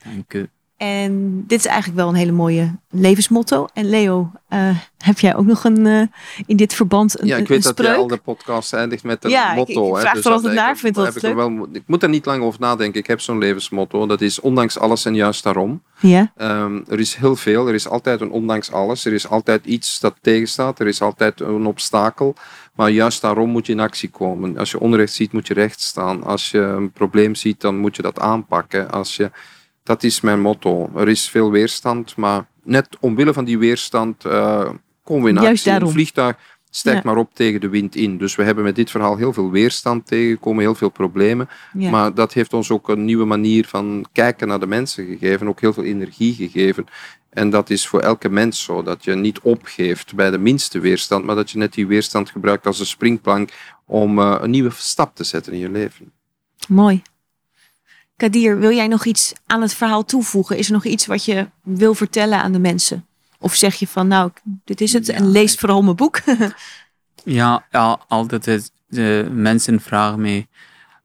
Dank 0.05 0.33
u. 0.35 0.49
En 0.87 1.45
dit 1.47 1.59
is 1.59 1.67
eigenlijk 1.67 1.99
wel 1.99 2.09
een 2.09 2.15
hele 2.15 2.33
mooie 2.33 2.75
levensmotto. 2.91 3.67
En 3.73 3.89
Leo, 3.89 4.31
eh, 4.49 4.77
heb 4.99 5.19
jij 5.19 5.37
ook 5.37 5.47
nog 5.47 5.65
een, 5.65 5.87
eh, 5.87 6.03
in 6.47 6.57
dit 6.57 6.75
verband 6.75 7.21
een, 7.21 7.27
Ja, 7.27 7.35
ik 7.37 7.41
een 7.41 7.47
weet 7.49 7.63
dat 7.63 7.73
spreuk? 7.73 7.87
jij 7.89 7.97
al 7.97 8.07
de 8.07 8.17
podcast 8.17 8.73
eindigt 8.73 9.03
met 9.05 9.25
een 9.25 9.31
Ja, 9.31 9.51
ik- 9.51 9.57
motto. 9.57 9.89
ik 9.89 9.95
hè. 9.95 10.01
vraag 10.01 10.13
Dus 10.15 10.23
dat 10.23 10.43
heb 10.43 10.53
naar, 10.53 10.71
ik- 10.71 10.77
vind 10.77 10.97
ik, 10.99 11.23
er 11.23 11.37
wel, 11.37 11.67
ik 11.73 11.83
moet 11.87 12.01
daar 12.01 12.11
niet 12.11 12.27
lang 12.27 12.43
over 12.43 12.61
nadenken. 12.61 13.01
Ik 13.01 13.07
heb 13.07 13.21
zo'n 13.21 13.39
levensmotto. 13.39 14.07
Dat 14.07 14.21
is 14.21 14.41
ondanks 14.41 14.79
alles 14.79 15.05
en 15.05 15.15
juist 15.15 15.43
daarom. 15.43 15.83
Ja, 16.01 16.33
Ehm, 16.37 16.81
er 16.89 16.99
is 17.01 17.15
heel 17.15 17.37
veel. 17.37 17.69
Er 17.69 17.75
is 17.75 17.89
altijd 17.89 18.21
een 18.21 18.31
ondanks 18.31 18.73
alles. 18.73 19.05
Er 19.05 19.13
is 19.13 19.29
altijd 19.29 19.65
iets 19.67 20.01
dat 20.01 20.15
tegenstaat. 20.21 20.81
Er 20.81 20.87
is 20.87 21.03
altijd 21.03 21.41
een 21.41 21.67
obstakel. 21.67 22.35
Maar 22.75 22.91
juist 22.91 23.21
daarom 23.21 23.51
moet 23.51 23.67
je 23.67 23.73
in 23.73 23.81
actie 23.81 24.09
komen. 24.11 24.59
Als 24.59 24.71
je 24.71 24.81
onrecht 24.81 25.13
ziet, 25.13 25.33
moet 25.33 25.47
je 25.47 25.55
recht 25.55 25.81
staan. 25.81 26.25
Als 26.25 26.51
je 26.51 26.59
een 26.59 26.91
probleem 26.93 27.35
ziet, 27.35 27.61
dan 27.61 27.77
moet 27.79 27.97
je 27.97 28.03
dat 28.03 28.21
aanpakken. 28.21 28.91
Als 28.91 29.17
je, 29.17 29.31
dat 29.83 30.03
is 30.03 30.21
mijn 30.21 30.41
motto. 30.41 30.91
Er 30.97 31.09
is 31.09 31.29
veel 31.29 31.51
weerstand, 31.51 32.17
maar 32.17 32.47
net 32.63 32.97
omwille 33.01 33.33
van 33.33 33.45
die 33.45 33.59
weerstand 33.59 34.25
eh, 34.25 34.71
komen 35.05 35.23
we 35.23 35.29
in 35.29 35.43
Juist 35.43 35.67
actie. 35.67 35.87
Een 35.87 35.93
vliegtuig 35.93 36.37
stijgt 36.71 37.03
Ja. 37.03 37.11
maar 37.11 37.19
op 37.19 37.35
tegen 37.35 37.61
de 37.61 37.69
wind 37.69 37.97
in. 37.97 38.19
Dus 38.19 38.35
we 38.35 38.43
hebben 38.43 38.65
met 38.65 38.77
dit 38.77 38.91
verhaal 38.91 39.17
heel 39.17 39.33
veel 39.33 39.51
weerstand 39.51 40.07
tegengekomen, 40.07 40.63
heel 40.63 40.75
veel 40.75 40.89
problemen. 40.89 41.49
ja. 41.79 41.91
Maar 41.91 42.15
dat 42.15 42.33
heeft 42.33 42.53
ons 42.55 42.71
ook 42.71 42.89
een 42.89 43.05
nieuwe 43.05 43.25
manier 43.25 43.67
van 43.67 44.07
kijken 44.13 44.49
naar 44.49 44.61
de 44.61 44.67
mensen 44.67 45.07
gegeven, 45.07 45.49
ook 45.49 45.61
heel 45.61 45.73
veel 45.73 45.85
energie 45.85 46.35
gegeven. 46.35 46.85
En 47.31 47.51
dat 47.51 47.71
is 47.71 47.87
voor 47.89 48.01
elke 48.01 48.29
mens 48.29 48.63
zo, 48.63 48.83
dat 48.83 49.05
je 49.05 49.15
niet 49.15 49.41
opgeeft 49.41 50.15
bij 50.15 50.31
de 50.31 50.39
minste 50.39 50.81
weerstand, 50.81 51.25
maar 51.25 51.35
dat 51.37 51.51
je 51.51 51.59
net 51.59 51.73
die 51.73 51.87
weerstand 51.87 52.31
gebruikt 52.31 52.67
als 52.67 52.81
een 52.81 52.87
springplank 52.87 53.51
om 53.87 54.19
eh, 54.19 54.37
een 54.41 54.51
nieuwe 54.51 54.71
stap 54.75 55.17
te 55.17 55.25
zetten 55.25 55.53
in 55.53 55.59
je 55.59 55.71
leven. 55.71 56.13
mooi. 56.69 57.03
Kadir, 58.17 58.59
wil 58.59 58.73
jij 58.73 58.89
nog 58.89 59.05
iets 59.05 59.33
aan 59.47 59.63
het 59.63 59.75
verhaal 59.75 60.05
toevoegen? 60.05 60.59
Is 60.59 60.67
er 60.67 60.73
nog 60.73 60.85
iets 60.85 61.07
wat 61.07 61.25
je 61.25 61.49
wil 61.63 61.95
vertellen 61.95 62.43
aan 62.43 62.53
de 62.53 62.59
mensen? 62.59 63.07
Of 63.39 63.55
zeg 63.55 63.75
je 63.75 63.87
van, 63.87 64.09
nou, 64.09 64.31
dit 64.65 64.81
is 64.81 64.93
het 64.93 65.07
Ja, 65.07 65.15
en 65.15 65.31
lees 65.31 65.55
vooral 65.55 65.83
mijn 65.83 65.97
boek? 65.97 66.21
Ja, 67.25 67.67
ja 67.71 68.01
altijd 68.09 68.47
is, 68.47 68.71
de 68.89 69.29
mensen 69.33 69.81
vragen 69.81 70.21
mij, 70.21 70.47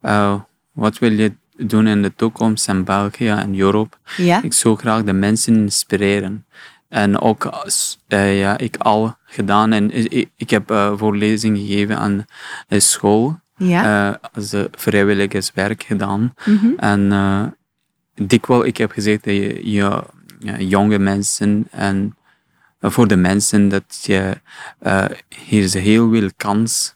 eh, 0.01 0.39
wat 0.71 0.97
wil 0.97 1.11
je 1.11 1.33
doen 1.55 1.87
in 1.87 2.01
de 2.01 2.13
toekomst 2.15 2.67
in 2.67 2.83
België 2.83 3.27
en 3.27 3.59
Europa? 3.59 3.97
ja, 4.17 4.43
Ik 4.43 4.53
zou 4.53 4.77
graag 4.77 5.03
de 5.03 5.13
mensen 5.13 5.55
inspireren. 5.55 6.45
En 6.89 7.19
ook, 7.19 7.45
als, 7.45 7.99
eh, 8.07 8.39
ja, 8.39 8.57
ik 8.57 8.77
al 8.77 9.15
gedaan 9.25 9.71
en 9.71 9.91
ik, 10.11 10.29
ik 10.35 10.49
heb 10.49 10.71
eh 10.71 10.93
voorlezingen 10.97 11.65
gegeven 11.65 11.97
aan 11.97 12.25
de 12.67 12.79
school. 12.79 13.39
Ja. 13.57 14.19
als 14.33 14.53
eh, 14.53 14.63
vrijwilligerswerk 14.71 15.83
gedaan. 15.83 16.33
Mhm. 16.45 16.67
En 16.77 17.11
eh 17.11 17.45
dikwijls, 18.21 18.65
ik 18.65 18.77
heb 18.77 18.91
gezegd 18.91 19.23
dat 19.23 19.33
je, 19.33 19.71
je 19.71 20.03
jonge 20.67 20.99
mensen 20.99 21.67
en 21.71 22.15
eh, 22.79 22.91
voor 22.91 23.07
de 23.07 23.15
mensen 23.15 23.69
dat 23.69 23.99
je, 24.03 24.41
eh, 24.79 25.05
hier 25.45 25.63
is 25.63 25.73
heel 25.73 26.11
veel 26.11 26.29
kans. 26.37 26.95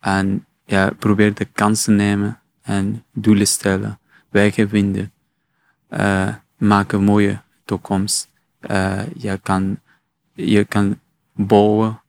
En 0.00 0.46
ja, 0.64 0.90
probeer 0.98 1.34
de 1.34 1.44
kansen 1.44 1.96
nemen 1.96 2.40
en 2.62 3.04
doelen 3.12 3.46
stellen, 3.46 3.98
wegen 4.30 4.68
vinden, 4.68 5.12
eh, 5.88 6.34
maak 6.56 6.92
een 6.92 7.04
mooie 7.04 7.40
toekomst. 7.64 8.30
Eh, 8.60 9.02
je, 9.14 9.38
kan, 9.42 9.80
je 10.32 10.64
kan 10.64 11.00
bouwen 11.32 12.00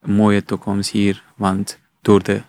een 0.00 0.12
mooie 0.12 0.44
toekomst 0.44 0.90
hier, 0.90 1.24
want 1.36 1.78
door 2.00 2.22
de 2.22 2.42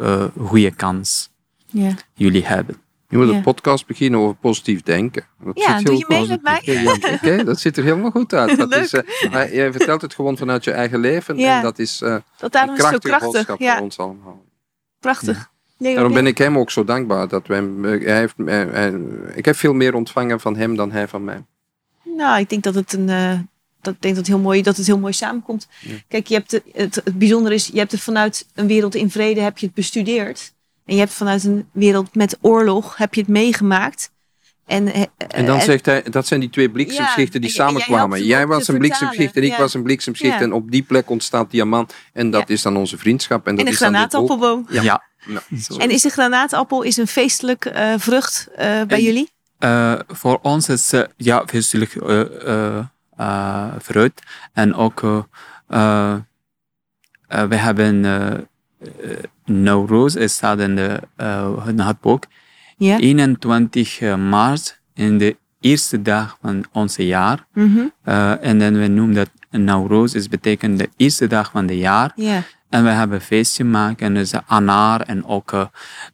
eh, 0.00 0.24
goede 0.46 0.70
kans 0.74 1.30
Ja. 1.66 1.90
jullie 2.14 2.46
hebben. 2.46 2.76
Je 3.08 3.16
moet 3.16 3.28
Ja. 3.28 3.34
een 3.34 3.42
podcast 3.42 3.86
beginnen 3.86 4.20
over 4.20 4.34
positief 4.36 4.82
denken. 4.82 5.24
Dat 5.44 5.58
Ja, 5.58 5.76
zit 5.76 5.86
doe 5.86 5.96
je 5.96 6.04
mee 6.08 6.26
met 6.28 6.42
mij? 6.42 6.60
Ja, 6.62 6.92
Oké, 7.14 7.44
dat 7.44 7.60
ziet 7.60 7.76
er 7.76 7.84
helemaal 7.84 8.10
goed 8.10 8.32
uit. 8.34 8.56
Dat 8.58 8.74
is, 8.74 8.92
eh, 8.92 9.30
maar 9.32 9.54
jij 9.54 9.72
vertelt 9.72 10.02
het 10.02 10.14
gewoon 10.14 10.36
vanuit 10.36 10.64
je 10.64 10.70
eigen 10.70 10.98
leven. 11.00 11.36
Ja. 11.36 11.56
En 11.56 11.62
dat 11.62 11.78
is 11.78 12.00
eh 12.02 12.16
Dat 12.38 12.52
daarom 12.52 12.70
een 12.70 12.76
is 12.78 12.82
het 12.84 12.92
zo 12.92 12.98
krachtige 12.98 13.08
krachtig. 13.08 13.32
boodschap 13.32 13.58
Ja, 13.60 13.74
voor 13.74 13.82
ons 13.84 13.98
allemaal. 13.98 14.44
prachtig. 15.00 15.50
Leo, 15.76 15.94
Daarom 15.94 16.12
ben 16.12 16.26
ik 16.26 16.38
hem 16.38 16.58
ook 16.58 16.70
zo 16.70 16.84
dankbaar. 16.84 17.28
Dat 17.28 17.46
wij, 17.46 17.60
hij 17.82 18.18
heeft, 18.18 18.34
hij- 18.36 18.66
hij- 18.66 19.00
ik 19.34 19.44
heb 19.44 19.56
veel 19.56 19.72
meer 19.72 19.94
ontvangen 19.94 20.40
van 20.40 20.56
hem 20.56 20.76
dan 20.76 20.92
hij 20.92 21.08
van 21.08 21.24
mij. 21.24 21.44
Nou, 22.04 22.40
ik 22.40 22.48
denk 22.50 22.62
dat 22.62 22.74
het 22.74 22.92
een. 22.92 23.08
Eh, 23.80 23.84
dat, 23.84 23.94
ik 23.94 24.00
denk 24.02 24.14
dat, 24.14 24.26
het 24.26 24.34
heel 24.34 24.42
mooi, 24.44 24.62
dat 24.62 24.76
het 24.76 24.86
heel 24.86 24.98
mooi 24.98 25.12
samenkomt. 25.12 25.68
Kijk, 26.08 26.26
je 26.26 26.34
hebt 26.34 26.50
het, 26.50 26.62
het, 26.72 26.94
het 26.94 27.18
bijzondere 27.18 27.54
is, 27.54 27.66
je 27.72 27.78
hebt 27.78 27.92
het 27.92 28.00
vanuit 28.00 28.46
een 28.54 28.66
wereld 28.66 28.94
in 28.94 29.10
vrede 29.10 29.40
heb 29.40 29.58
je 29.58 29.66
het 29.66 29.74
bestudeerd. 29.74 30.52
En 30.86 30.94
je 30.94 31.00
hebt 31.00 31.12
vanuit 31.12 31.44
een 31.44 31.68
wereld 31.72 32.14
met 32.14 32.38
oorlog 32.40 32.96
heb 32.96 33.14
je 33.14 33.20
het 33.20 33.30
meegemaakt. 33.30 34.10
En, 34.66 34.92
eh, 34.92 35.02
En 35.28 35.46
dan 35.46 35.58
en- 35.58 35.64
zegt 35.64 35.86
hij, 35.86 36.02
dat 36.10 36.26
zijn 36.26 36.40
die 36.40 36.50
twee 36.50 36.70
bliksemschichten 36.70 37.40
die 37.40 37.50
jij- 37.50 37.58
jij 37.64 37.68
samenkwamen. 37.68 38.24
Jij, 38.24 38.46
was 38.46 38.68
een 38.68 38.78
bliksemschicht 38.78 39.36
en 39.36 39.42
ik 39.42 39.54
was 39.54 39.74
een 39.74 39.82
bliksemschicht. 39.82 40.34
Ja. 40.34 40.40
En 40.40 40.52
op 40.52 40.70
die 40.70 40.82
plek 40.82 41.10
ontstaat 41.10 41.50
diamant. 41.50 41.94
En 42.12 42.30
dat 42.30 42.48
Ja. 42.48 42.54
is 42.54 42.62
dan 42.62 42.76
onze 42.76 42.98
vriendschap. 42.98 43.46
En 43.46 43.56
dat 43.56 43.64
en 43.64 43.70
een 43.70 43.76
granaatappelboom. 43.76 44.66
Ja. 44.70 45.02
En 45.78 45.90
is 45.90 46.04
een 46.04 46.10
granaatappel 46.10 46.82
is 46.82 46.96
een 46.96 47.06
feestelijke 47.06 47.70
eh, 47.70 47.94
vrucht 47.98 48.48
eh, 48.54 48.56
bij 48.66 48.86
En- 48.98 49.02
jullie? 49.02 49.30
Eh, 49.58 49.94
voor 50.08 50.38
ons 50.42 50.68
is 50.68 50.92
uh, 50.92 51.02
ja, 51.16 51.42
feestelijk 51.46 51.96
eh, 53.20 54.04
eh. 54.04 54.10
En 54.52 54.74
ook, 54.74 55.02
eh, 55.02 56.14
eh, 57.28 57.44
we 57.48 57.56
hebben 57.56 58.48
Nowruz, 59.44 60.14
het 60.14 60.30
staat 60.30 60.58
in, 60.58 60.76
de, 60.76 61.00
uh, 61.16 61.66
in 61.66 61.80
het 61.80 62.00
boek. 62.00 62.24
Ja. 62.76 62.98
21 62.98 64.16
maart, 64.16 64.80
in 64.94 65.18
de 65.18 65.36
eerste 65.60 66.02
dag 66.02 66.38
van 66.42 66.64
ons 66.72 66.96
jaar. 66.96 67.46
Mhm. 67.52 67.78
Uh, 68.04 68.44
en 68.44 68.58
dan 68.58 68.78
we 68.78 68.86
noemen 68.86 69.14
dat 69.14 69.30
Nowruz, 69.50 70.14
is 70.14 70.28
betekent 70.28 70.78
de 70.78 70.88
eerste 70.96 71.26
dag 71.26 71.50
van 71.50 71.68
het 71.68 71.78
jaar. 71.78 72.12
Ja. 72.14 72.42
En 72.68 72.84
we 72.84 72.90
hebben 72.90 73.20
feestje 73.20 73.62
gemaakt 73.62 74.00
en 74.00 74.14
dus 74.14 74.32
anaar 74.46 75.00
en 75.00 75.24
ook 75.24 75.52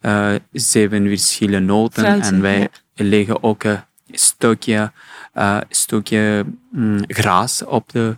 uh, 0.02 0.34
zeven 0.52 1.08
verschillende 1.08 1.66
noten. 1.66 2.22
En 2.22 2.40
wij 2.40 2.68
leggen 2.94 3.42
ook 3.42 3.64
een 3.64 3.80
stukje, 4.06 4.92
uh, 5.36 5.58
stukje 5.68 6.44
mm, 6.70 7.04
gras 7.06 7.64
op 7.64 7.92
de... 7.92 8.16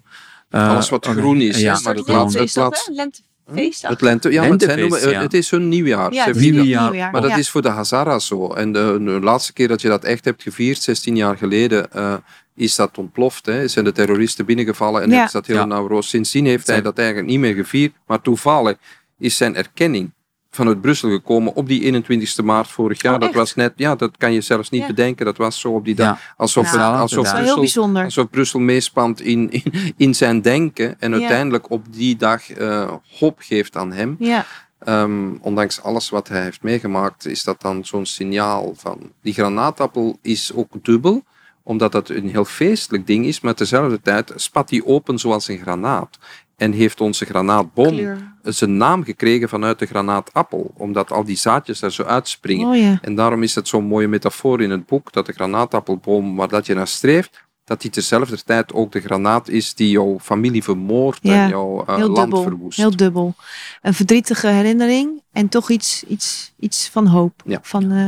uh, 0.51 0.69
Alles 0.69 0.89
wat 0.89 1.07
groen 1.07 1.41
is, 1.41 1.61
Ja, 1.61 1.79
maar 1.83 1.95
het 1.95 2.09
Lente 2.09 2.39
laatste- 2.39 2.43
is? 2.43 2.89
Lentefeest. 2.97 3.83
Het 3.89 4.01
lente, 4.01 4.31
ja, 4.33 4.43
Lentefeest, 4.43 4.79
noemen, 4.79 5.11
ja. 5.11 5.21
het 5.23 5.35
is 5.35 5.51
hun 5.51 5.69
nieuwjaar. 5.69 6.13
Ja, 6.13 6.25
het 6.27 6.37
is 6.37 6.43
nieuwjaar. 6.43 6.91
nieuwjaar. 6.91 7.11
Maar 7.13 7.21
dat 7.21 7.31
ja. 7.31 7.37
is 7.37 7.51
voor 7.51 7.63
de 7.63 7.69
Hazara 7.69 8.19
zo. 8.19 8.53
En 8.53 8.73
de, 8.73 8.97
de 9.05 9.11
laatste 9.11 9.53
keer 9.53 9.69
dat 9.69 9.81
je 9.81 9.89
dat 9.89 10.05
echt 10.05 10.25
hebt 10.25 10.43
gevierd, 10.43 10.83
16 10.83 11.17
jaar 11.17 11.37
geleden, 11.37 11.93
eh, 11.93 12.15
is 12.55 12.75
dat 12.75 12.99
ontploft. 12.99 13.47
Hè. 13.47 13.69
Zijn 13.69 13.85
de 13.85 13.93
terroristen 13.93 14.45
binnengevallen 14.45 15.03
en 15.03 15.11
ze 15.11 15.29
dat 15.33 15.47
hele 15.47 15.59
Ja. 15.59 15.65
Nauwroos. 15.65 16.09
Sindsdien 16.09 16.47
heeft 16.47 16.67
hij 16.67 16.83
dat 16.83 16.99
eigenlijk 16.99 17.29
niet 17.29 17.39
meer 17.39 17.55
gevierd. 17.55 17.93
Maar 18.07 18.21
toevallig 18.21 18.77
is 19.19 19.37
zijn 19.37 19.57
erkenning 19.57 20.11
vanuit 20.51 20.81
Brussel 20.81 21.11
gekomen 21.11 21.55
op 21.55 21.67
die 21.69 22.03
21ste 22.03 22.45
maart 22.45 22.69
vorig 22.69 23.03
jaar. 23.03 23.15
Oh, 23.15 23.21
dat 23.21 23.35
was 23.35 23.55
net, 23.55 23.73
ja, 23.77 23.95
dat 23.95 24.17
kan 24.17 24.33
je 24.33 24.41
zelfs 24.41 24.71
niet 24.71 24.81
Ja. 24.81 24.87
bedenken. 24.87 25.25
Dat 25.25 25.37
was 25.37 25.61
zo 25.61 25.73
op 25.73 25.85
die 25.85 25.95
dag. 25.95 26.07
Ja. 26.07 26.35
Alsof, 26.37 26.71
het- 26.71 26.81
dat 26.81 26.93
alsof, 26.95 27.33
Brussel, 27.55 27.97
alsof 27.97 28.31
Brussel 28.31 28.61
meespant 28.61 29.21
in, 29.21 29.51
in, 29.51 29.63
in 29.97 30.15
zijn 30.15 30.41
denken. 30.43 31.01
En 31.01 31.11
Ja. 31.13 31.19
uiteindelijk 31.19 31.71
op 31.71 31.93
die 31.93 32.17
dag 32.17 32.51
eh, 32.53 32.93
hoop 33.19 33.39
geeft 33.41 33.77
aan 33.77 33.93
hem. 33.93 34.17
Ja. 34.19 34.45
Ehm, 34.79 35.31
ondanks 35.41 35.83
alles 35.83 36.11
wat 36.11 36.29
hij 36.29 36.43
heeft 36.43 36.63
meegemaakt, 36.63 37.27
is 37.27 37.45
dat 37.45 37.61
dan 37.61 37.85
zo'n 37.85 38.07
signaal 38.07 38.73
van. 38.77 39.13
Die 39.23 39.33
granaatappel 39.33 40.19
is 40.23 40.53
ook 40.55 40.73
dubbel, 40.83 41.25
omdat 41.63 41.93
dat 41.93 42.09
een 42.09 42.29
heel 42.29 42.45
feestelijk 42.45 43.07
ding 43.07 43.27
is, 43.27 43.41
maar 43.41 43.55
tezelfde 43.55 44.01
tijd 44.01 44.33
spat 44.37 44.69
die 44.69 44.87
open 44.87 45.19
zoals 45.19 45.49
een 45.49 45.59
granaat. 45.59 46.19
En 46.59 46.73
heeft 46.73 47.01
onze 47.01 47.25
granaatboom 47.25 47.87
Kleur. 47.89 48.33
zijn 48.43 48.77
naam 48.77 49.05
gekregen 49.05 49.49
vanuit 49.49 49.79
de 49.79 49.87
granaatappel, 49.87 50.71
omdat 50.77 51.11
al 51.13 51.25
die 51.25 51.37
zaadjes 51.37 51.81
daar 51.81 51.93
zo 51.93 52.03
uitspringen. 52.03 52.69
Oh 52.69 52.77
ja. 52.77 52.99
En 53.03 53.15
daarom 53.15 53.43
is 53.43 53.55
het 53.55 53.69
zo'n 53.69 53.85
mooie 53.85 54.09
metafoor 54.09 54.63
in 54.63 54.71
het 54.71 54.87
boek, 54.87 55.13
dat 55.13 55.27
de 55.27 55.33
granaatappelboom 55.33 56.37
waar 56.37 56.49
dat 56.49 56.67
je 56.67 56.75
naar 56.75 56.87
streeft, 56.89 57.47
dat 57.65 57.81
die 57.81 57.91
tezelfde 57.91 58.43
tijd 58.43 58.73
ook 58.73 58.93
de 58.93 59.01
granaat 59.01 59.49
is 59.49 59.75
die 59.75 59.91
jouw 59.91 60.19
familie 60.21 60.63
vermoordt 60.63 61.19
Ja, 61.23 61.43
en 61.43 61.49
jouw 61.49 61.85
eh, 61.87 61.97
Heel 61.97 62.07
land 62.09 62.17
dubbel. 62.19 62.43
verwoest. 62.43 62.77
Heel 62.77 62.97
dubbel. 62.97 63.35
Een 63.83 63.95
verdrietige 63.95 64.47
herinnering 64.47 65.23
en 65.33 65.49
toch 65.49 65.71
iets, 65.71 66.05
iets, 66.05 66.53
iets 66.59 66.89
van 66.89 67.07
hoop. 67.07 67.43
Ja. 67.45 67.59
Van, 67.63 67.93
eh, 67.93 68.07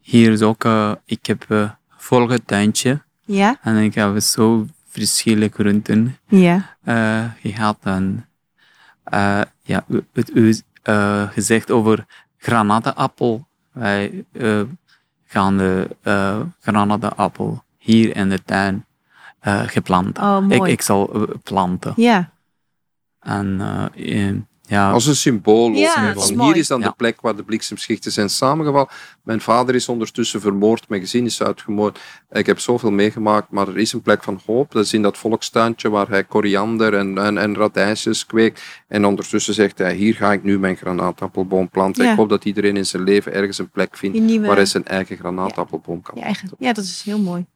Hier 0.00 0.32
is 0.32 0.42
ook, 0.42 0.64
uh, 0.64 0.92
ik 1.04 1.26
heb 1.26 1.44
een 1.48 1.70
volgetuintje 1.96 3.02
ja, 3.24 3.58
en 3.62 3.76
ik 3.76 3.94
heb 3.94 4.20
zo 4.20 4.66
verschillende 4.94 5.50
groenten 5.54 6.18
ja. 6.28 6.76
uh, 6.84 7.24
gehad. 7.42 7.78
En 7.82 8.26
uh, 9.14 9.40
ja, 9.62 9.84
het 10.12 10.30
u 10.34 10.56
uh, 10.84 11.28
gezegd 11.30 11.70
over 11.70 12.06
granatappel. 12.38 13.46
Wij 13.72 14.24
gaan 15.26 15.56
de 15.56 15.96
granatappel 16.60 17.64
hier 17.78 18.16
in 18.16 18.28
de 18.28 18.42
tuin 18.44 18.84
geplant. 19.66 20.18
Oh, 20.18 20.38
mooi. 20.38 20.60
Ik, 20.60 20.66
ik 20.66 20.82
zal 20.82 21.28
planten. 21.42 21.92
Ja, 21.96 22.30
En 23.20 23.58
uh, 23.94 24.34
ja, 24.66 24.90
Als 24.90 25.06
een 25.06 25.16
symbool. 25.16 25.70
Ja, 25.70 25.92
van 25.92 26.22
is 26.22 26.28
hier 26.28 26.36
mooi. 26.36 26.58
is 26.58 26.66
dan 26.66 26.80
Ja. 26.80 26.86
de 26.88 26.94
plek 26.96 27.20
waar 27.20 27.36
de 27.36 27.42
bliksemschichten 27.42 28.12
zijn 28.12 28.30
samengevallen. 28.30 28.88
Mijn 29.22 29.40
vader 29.40 29.74
is 29.74 29.88
ondertussen 29.88 30.40
vermoord, 30.40 30.88
mijn 30.88 31.00
gezin 31.00 31.24
is 31.24 31.42
uitgemoord. 31.42 31.98
Ik 32.30 32.46
heb 32.46 32.58
zoveel 32.58 32.90
meegemaakt, 32.90 33.50
maar 33.50 33.68
er 33.68 33.78
is 33.78 33.92
een 33.92 34.02
plek 34.02 34.22
van 34.22 34.40
hoop. 34.46 34.72
Dat 34.72 34.84
is 34.84 34.92
in 34.92 35.02
dat 35.02 35.18
volkstuintje 35.18 35.88
waar 35.90 36.08
hij 36.08 36.24
koriander 36.24 36.94
en, 36.94 37.18
en, 37.18 37.38
en 37.38 37.54
radijsjes 37.56 38.26
kweekt. 38.26 38.62
En 38.88 39.04
ondertussen 39.04 39.54
zegt 39.54 39.78
hij, 39.78 39.94
hier 39.94 40.14
ga 40.14 40.32
ik 40.32 40.42
nu 40.42 40.58
mijn 40.58 40.76
granaatappelboom 40.76 41.68
planten. 41.68 42.04
Ja. 42.04 42.10
Ik 42.10 42.16
hoop 42.16 42.28
dat 42.28 42.44
iedereen 42.44 42.76
in 42.76 42.86
zijn 42.86 43.02
leven 43.02 43.32
ergens 43.32 43.58
een 43.58 43.70
plek 43.70 43.96
vindt 43.96 44.18
nieuwe... 44.18 44.46
waar 44.46 44.56
hij 44.56 44.66
zijn 44.66 44.84
eigen 44.86 45.16
granaatappelboom 45.16 46.02
kan 46.02 46.14
planten. 46.14 46.48
ja, 46.58 46.72
dat 46.72 46.84
is 46.84 47.02
heel 47.04 47.18
mooi. 47.20 47.46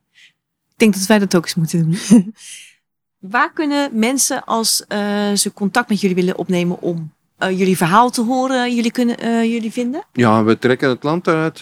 Ik 0.69 0.85
denk 0.85 0.95
dat 0.95 1.07
wij 1.07 1.19
dat 1.19 1.37
ook 1.37 1.45
eens 1.45 1.55
moeten 1.55 1.83
doen. 1.83 1.99
Waar 3.19 3.53
kunnen 3.53 3.91
mensen, 3.93 4.45
als 4.45 4.85
eh, 4.87 5.33
ze 5.33 5.53
contact 5.53 5.89
met 5.89 6.01
jullie 6.01 6.17
willen 6.17 6.39
opnemen 6.39 6.81
om 6.81 7.13
eh, 7.37 7.59
jullie 7.59 7.77
verhaal 7.77 8.11
te 8.11 8.23
horen, 8.23 8.75
jullie 8.75 8.91
kunnen 8.91 9.19
eh, 9.19 9.43
jullie 9.43 9.73
vinden? 9.73 10.05
Ja, 10.13 10.45
we 10.45 10.59
trekken 10.59 10.89
het 10.89 11.03
land 11.03 11.27
eruit 11.27 11.59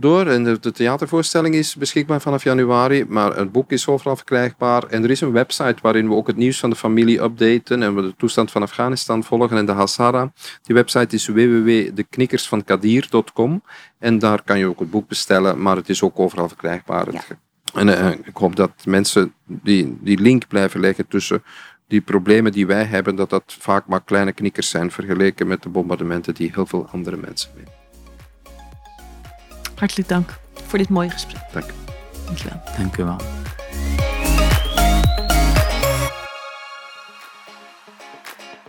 door 0.00 0.26
en 0.26 0.44
de, 0.44 0.60
de 0.60 0.72
theatervoorstelling 0.72 1.54
is 1.54 1.76
beschikbaar 1.76 2.20
vanaf 2.20 2.44
januari, 2.44 3.04
maar 3.08 3.36
het 3.36 3.52
boek 3.52 3.72
is 3.72 3.86
overal 3.86 4.16
verkrijgbaar 4.16 4.86
en 4.86 5.04
er 5.04 5.10
is 5.10 5.20
een 5.20 5.32
website 5.32 5.76
waarin 5.82 6.08
we 6.08 6.14
ook 6.14 6.26
het 6.26 6.36
nieuws 6.36 6.58
van 6.58 6.70
de 6.70 6.76
familie 6.76 7.22
updaten 7.22 7.82
en 7.82 7.94
we 7.94 8.02
de 8.02 8.14
toestand 8.16 8.50
van 8.50 8.62
Afghanistan 8.62 9.24
volgen 9.24 9.56
en 9.56 9.66
de 9.66 9.72
Hazara. 9.72 10.32
Die 10.62 10.74
website 10.74 11.14
is 11.14 11.26
www.deknikkersvankadir.com 11.26 13.62
en 13.98 14.18
daar 14.18 14.42
kan 14.42 14.58
je 14.58 14.66
ook 14.66 14.78
het 14.78 14.90
boek 14.90 15.08
bestellen, 15.08 15.62
maar 15.62 15.76
het 15.76 15.88
is 15.88 16.02
ook 16.02 16.18
overal 16.18 16.48
verkrijgbaar. 16.48 17.06
En 17.74 17.98
eh, 17.98 18.10
ik 18.10 18.36
hoop 18.36 18.56
dat 18.56 18.70
mensen 18.84 19.32
die, 19.44 19.98
die 20.00 20.20
link 20.20 20.48
blijven 20.48 20.80
leggen 20.80 21.06
tussen 21.08 21.42
die 21.86 22.00
problemen 22.00 22.52
die 22.52 22.66
wij 22.66 22.84
hebben, 22.84 23.16
dat 23.16 23.30
dat 23.30 23.56
vaak 23.58 23.86
maar 23.86 24.02
kleine 24.02 24.32
knikkers 24.32 24.68
zijn 24.68 24.90
vergeleken 24.90 25.46
met 25.46 25.62
de 25.62 25.68
bombardementen 25.68 26.34
die 26.34 26.50
heel 26.54 26.66
veel 26.66 26.88
andere 26.92 27.16
mensen 27.16 27.50
hebben. 27.54 27.72
Hartelijk 29.74 30.08
dank 30.08 30.38
voor 30.52 30.78
dit 30.78 30.88
mooie 30.88 31.10
gesprek. 31.10 31.42
Dank. 31.52 31.70
Dankjewel. 32.26 32.60
dank 32.76 32.96
u 32.96 33.04
wel. 33.04 33.16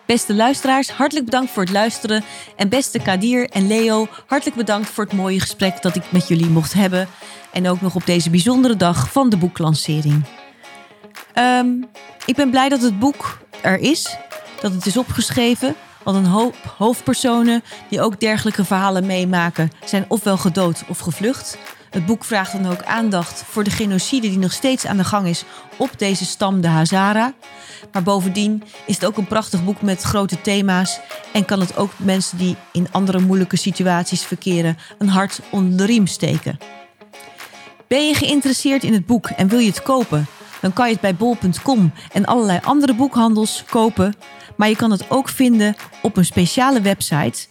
Beste 0.09 0.35
luisteraars, 0.35 0.91
hartelijk 0.91 1.25
bedankt 1.25 1.51
voor 1.51 1.63
het 1.63 1.71
luisteren. 1.71 2.23
En 2.55 2.69
beste 2.69 2.99
Kadir 2.99 3.49
en 3.49 3.67
Leo, 3.67 4.07
hartelijk 4.25 4.57
bedankt 4.57 4.89
voor 4.89 5.03
het 5.03 5.13
mooie 5.13 5.39
gesprek 5.39 5.81
dat 5.81 5.95
ik 5.95 6.11
met 6.11 6.27
jullie 6.27 6.49
mocht 6.49 6.73
hebben. 6.73 7.07
En 7.51 7.67
ook 7.67 7.81
nog 7.81 7.95
op 7.95 8.05
deze 8.05 8.29
bijzondere 8.29 8.75
dag 8.75 9.11
van 9.11 9.29
de 9.29 9.37
boeklancering. 9.37 10.25
Ehm, 11.33 11.67
ik 12.25 12.35
ben 12.35 12.49
blij 12.49 12.69
dat 12.69 12.81
het 12.81 12.99
boek 12.99 13.39
er 13.61 13.79
is, 13.79 14.17
dat 14.61 14.73
het 14.73 14.85
is 14.85 14.97
opgeschreven. 14.97 15.75
Want 16.03 16.17
een 16.17 16.25
hoop 16.25 16.55
hoofdpersonen 16.77 17.63
die 17.89 18.01
ook 18.01 18.19
dergelijke 18.19 18.65
verhalen 18.65 19.05
meemaken, 19.05 19.71
zijn 19.85 20.05
ofwel 20.07 20.37
gedood 20.37 20.83
of 20.87 20.99
gevlucht. 20.99 21.57
Het 21.89 22.05
boek 22.05 22.23
vraagt 22.23 22.51
dan 22.51 22.71
ook 22.71 22.83
aandacht 22.83 23.43
voor 23.47 23.63
de 23.63 23.69
genocide 23.69 24.29
die 24.29 24.37
nog 24.37 24.51
steeds 24.51 24.85
aan 24.85 24.97
de 24.97 25.03
gang 25.03 25.27
is 25.27 25.43
op 25.77 25.89
deze 25.97 26.25
stam, 26.25 26.61
de 26.61 26.67
Hazara. 26.67 27.33
Maar 27.91 28.03
bovendien 28.03 28.63
is 28.85 28.95
het 28.95 29.05
ook 29.05 29.17
een 29.17 29.27
prachtig 29.27 29.63
boek 29.63 29.81
met 29.81 30.01
grote 30.01 30.41
thema's 30.41 30.99
en 31.33 31.45
kan 31.45 31.59
het 31.59 31.77
ook 31.77 31.91
mensen 31.97 32.37
die 32.37 32.55
in 32.71 32.87
andere 32.91 33.19
moeilijke 33.19 33.57
situaties 33.57 34.23
verkeren 34.23 34.77
een 34.97 35.09
hart 35.09 35.39
onder 35.49 35.77
de 35.77 35.85
riem 35.85 36.07
steken. 36.07 36.57
Ben 37.87 38.07
je 38.07 38.13
geïnteresseerd 38.13 38.83
in 38.83 38.93
het 38.93 39.05
boek 39.05 39.29
en 39.29 39.47
wil 39.47 39.59
je 39.59 39.69
het 39.69 39.81
kopen? 39.81 40.27
Dan 40.61 40.73
kan 40.73 40.85
je 40.85 40.91
het 40.91 41.01
bij 41.01 41.15
bol.com 41.15 41.93
en 42.11 42.25
allerlei 42.25 42.59
andere 42.63 42.93
boekhandels 42.93 43.63
kopen. 43.69 44.15
Maar 44.55 44.69
je 44.69 44.75
kan 44.75 44.91
het 44.91 45.09
ook 45.09 45.29
vinden 45.29 45.75
op 46.01 46.17
een 46.17 46.25
speciale 46.25 46.81
website, 46.81 47.47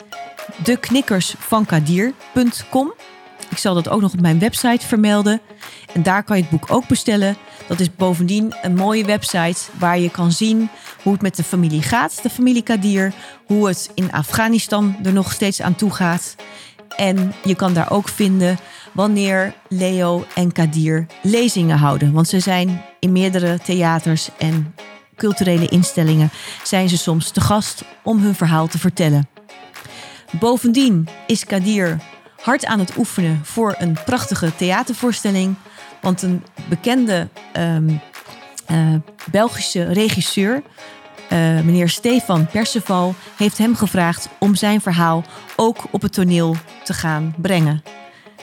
deknikkersvankadir.com. 0.57 2.93
Ik 3.51 3.59
zal 3.59 3.75
dat 3.75 3.89
ook 3.89 4.01
nog 4.01 4.13
op 4.13 4.21
mijn 4.21 4.39
website 4.39 4.87
vermelden. 4.87 5.41
En 5.93 6.03
daar 6.03 6.23
kan 6.23 6.37
je 6.37 6.43
het 6.43 6.51
boek 6.51 6.73
ook 6.73 6.89
bestellen. 6.89 7.37
Dat 7.67 7.81
is 7.81 7.95
bovendien 7.95 8.55
een 8.63 8.75
mooie 8.75 9.05
website 9.05 9.61
waar 9.79 9.99
je 9.99 10.11
kan 10.11 10.33
zien 10.33 10.69
hoe 11.03 11.13
het 11.13 11.23
met 11.23 11.37
de 11.37 11.45
familie 11.45 11.83
gaat, 11.83 12.23
de 12.23 12.31
familie 12.31 12.63
Kadir. 12.63 13.13
Hoe 13.47 13.69
het 13.69 13.91
in 13.95 14.13
Afghanistan 14.13 14.97
er 15.05 15.13
nog 15.13 15.33
steeds 15.33 15.63
aan 15.63 15.75
toe 15.75 15.91
gaat. 15.91 16.35
En 16.97 17.33
je 17.45 17.55
kan 17.55 17.73
daar 17.73 17.91
ook 17.91 18.09
vinden 18.09 18.59
wanneer 18.93 19.55
Leo 19.69 20.25
en 20.35 20.53
Kadir 20.53 21.07
lezingen 21.23 21.79
houden. 21.79 22.13
Want 22.13 22.29
ze 22.29 22.41
zijn 22.41 22.85
in 23.01 23.13
meerdere 23.13 23.59
theaters 23.59 24.29
en 24.39 24.75
culturele 25.17 25.69
instellingen 25.69 26.31
zijn 26.63 26.89
ze 26.89 26.99
soms 26.99 27.31
te 27.31 27.41
gast 27.41 27.85
om 28.03 28.19
hun 28.23 28.35
verhaal 28.35 28.67
te 28.67 28.79
vertellen. 28.79 29.29
Bovendien 30.39 31.09
is 31.27 31.45
Kadir 31.45 31.99
hard 32.49 32.67
aan 32.67 32.79
het 32.79 32.97
oefenen 32.97 33.41
voor 33.45 33.75
een 33.79 33.97
prachtige 34.05 34.55
theatervoorstelling. 34.55 35.55
Want 36.01 36.23
een 36.23 36.45
bekende 36.69 37.29
ehm, 37.53 37.89
eh, 38.67 38.95
Belgische 39.31 39.93
regisseur, 39.93 40.63
eh, 41.29 41.39
meneer 41.39 41.89
Stefan 41.89 42.47
Perceval, 42.47 43.15
heeft 43.37 43.59
hem 43.59 43.77
gevraagd 43.77 44.29
om 44.39 44.55
zijn 44.55 44.81
verhaal 44.81 45.25
ook 45.57 45.85
op 45.91 46.03
het 46.03 46.13
toneel 46.13 46.57
te 46.85 46.95
gaan 46.95 47.35
brengen. 47.37 47.83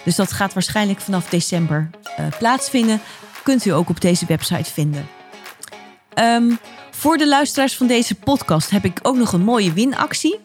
Dus 0.04 0.16
dat 0.16 0.32
gaat 0.32 0.54
waarschijnlijk 0.54 1.00
vanaf 1.00 1.30
december 1.30 1.90
eh, 2.16 2.26
plaatsvinden. 2.38 3.02
Kunt 3.44 3.66
u 3.66 3.70
ook 3.70 3.90
op 3.90 4.02
deze 4.02 4.26
website 4.26 4.72
vinden. 4.74 5.08
Ehm, 6.14 6.52
voor 6.92 7.18
de 7.18 7.28
luisteraars 7.28 7.78
van 7.78 7.88
deze 7.88 8.16
podcast 8.16 8.70
heb 8.70 8.86
ik 8.86 9.00
ook 9.02 9.16
nog 9.16 9.34
een 9.34 9.44
mooie 9.44 9.74
winactie. 9.74 10.40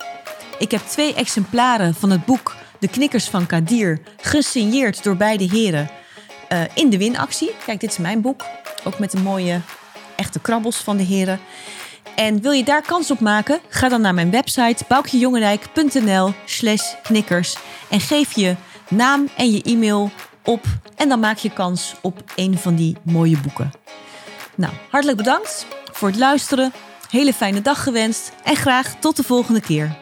Ik 0.58 0.70
heb 0.70 0.80
twee 0.80 1.14
exemplaren 1.14 1.94
van 1.94 2.10
het 2.10 2.24
boek 2.24 2.58
De 2.80 2.88
Knikkers 2.88 3.28
van 3.28 3.46
Kadir, 3.46 4.00
gesigneerd 4.16 5.02
door 5.02 5.16
beide 5.16 5.44
heren, 5.44 5.90
uh, 6.52 6.60
in 6.74 6.90
de 6.90 6.98
winactie. 6.98 7.50
Kijk, 7.66 7.80
dit 7.80 7.90
is 7.90 7.98
mijn 7.98 8.20
boek. 8.20 8.44
Ook 8.84 8.98
met 8.98 9.10
de 9.10 9.18
mooie 9.18 9.60
echte 10.16 10.40
krabbels 10.40 10.76
van 10.76 10.96
de 10.96 11.02
heren. 11.02 11.40
En 12.16 12.40
wil 12.40 12.52
je 12.52 12.64
daar 12.64 12.82
kans 12.82 13.10
op 13.10 13.20
maken? 13.20 13.60
Ga 13.68 13.88
dan 13.88 14.00
naar 14.00 14.14
mijn 14.14 14.30
website 14.30 14.84
boukjejongerijk.nl 14.88 16.32
slash 16.44 16.94
knikkers 17.02 17.56
en 17.90 18.00
geef 18.00 18.34
je 18.34 18.56
naam 18.88 19.28
en 19.36 19.50
je 19.50 19.62
e-mail 19.62 20.10
op. 20.44 20.64
En 20.96 21.08
dan 21.08 21.20
maak 21.20 21.36
je 21.36 21.50
kans 21.50 21.94
op 22.02 22.22
een 22.36 22.58
van 22.58 22.74
die 22.74 22.96
mooie 23.02 23.40
boeken. 23.40 23.70
Nou, 24.54 24.72
hartelijk 24.90 25.18
bedankt 25.18 25.66
voor 25.92 26.08
het 26.08 26.18
luisteren. 26.18 26.72
Hele 27.10 27.32
fijne 27.32 27.62
dag 27.62 27.82
gewenst 27.82 28.32
en 28.44 28.56
graag 28.56 28.94
tot 29.00 29.16
de 29.16 29.22
volgende 29.22 29.60
keer. 29.60 29.96